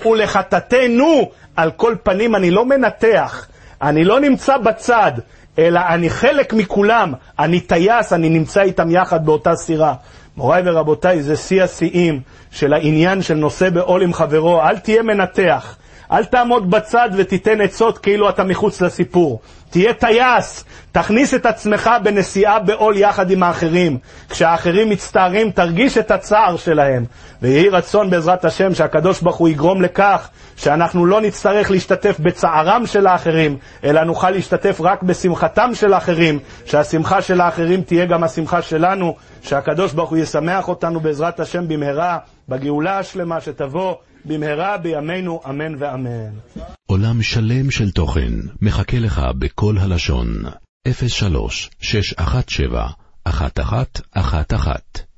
ולחטאתנו. 0.05 1.29
על 1.55 1.71
כל 1.71 1.95
פנים 2.03 2.36
אני 2.36 2.51
לא 2.51 2.65
מנתח, 2.65 3.47
אני 3.81 4.03
לא 4.03 4.19
נמצא 4.19 4.57
בצד. 4.57 5.11
אלא 5.59 5.79
אני 5.89 6.09
חלק 6.09 6.53
מכולם, 6.53 7.13
אני 7.39 7.59
טייס, 7.59 8.13
אני 8.13 8.29
נמצא 8.29 8.61
איתם 8.61 8.91
יחד 8.91 9.25
באותה 9.25 9.55
סירה. 9.55 9.93
מוריי 10.37 10.63
ורבותיי, 10.65 11.23
זה 11.23 11.35
שיא 11.35 11.63
השיאים 11.63 12.21
של 12.51 12.73
העניין 12.73 13.21
של 13.21 13.33
נושא 13.33 13.69
בעול 13.69 14.01
עם 14.03 14.13
חברו. 14.13 14.61
אל 14.61 14.77
תהיה 14.77 15.03
מנתח. 15.03 15.77
אל 16.11 16.25
תעמוד 16.25 16.71
בצד 16.71 17.09
ותיתן 17.17 17.61
עצות 17.61 17.97
כאילו 17.97 18.29
אתה 18.29 18.43
מחוץ 18.43 18.81
לסיפור. 18.81 19.39
תהיה 19.69 19.93
טייס, 19.93 20.65
תכניס 20.91 21.33
את 21.33 21.45
עצמך 21.45 21.89
בנסיעה 22.03 22.59
בעול 22.59 22.97
יחד 22.97 23.31
עם 23.31 23.43
האחרים. 23.43 23.97
כשהאחרים 24.29 24.89
מצטערים, 24.89 25.51
תרגיש 25.51 25.97
את 25.97 26.11
הצער 26.11 26.57
שלהם. 26.57 27.05
ויהי 27.41 27.69
רצון 27.69 28.09
בעזרת 28.09 28.45
השם 28.45 28.73
שהקדוש 28.73 29.21
ברוך 29.21 29.35
הוא 29.35 29.49
יגרום 29.49 29.81
לכך 29.81 30.29
שאנחנו 30.55 31.05
לא 31.05 31.21
נצטרך 31.21 31.71
להשתתף 31.71 32.19
בצערם 32.19 32.85
של 32.85 33.07
האחרים, 33.07 33.57
אלא 33.83 34.03
נוכל 34.03 34.29
להשתתף 34.29 34.77
רק 34.81 35.03
בשמחתם 35.03 35.69
של 35.73 35.93
האחרים, 35.93 36.39
שהשמחה 36.65 37.21
של 37.21 37.41
האחרים 37.41 37.81
תהיה 37.81 38.05
גם 38.05 38.23
השמחה 38.23 38.61
שלנו, 38.61 39.15
שהקדוש 39.41 39.93
ברוך 39.93 40.09
הוא 40.09 40.17
ישמח 40.17 40.67
אותנו 40.67 40.99
בעזרת 40.99 41.39
השם 41.39 41.67
במהרה. 41.67 42.17
בגאולה 42.49 42.99
השלמה 42.99 43.41
שתבוא 43.41 43.95
במהרה 44.26 44.78
בימינו, 44.78 45.41
אמן 45.49 45.76
ואמן. 45.80 46.34
עולם 46.88 47.21
שלם 47.21 47.71
של 47.71 47.91
תוכן 47.91 48.34
מחכה 48.61 48.99
לך 48.99 49.21
בכל 49.39 49.78
הלשון, 49.78 50.28
03 50.88 51.69
617 51.82 52.88
1111 53.28 55.14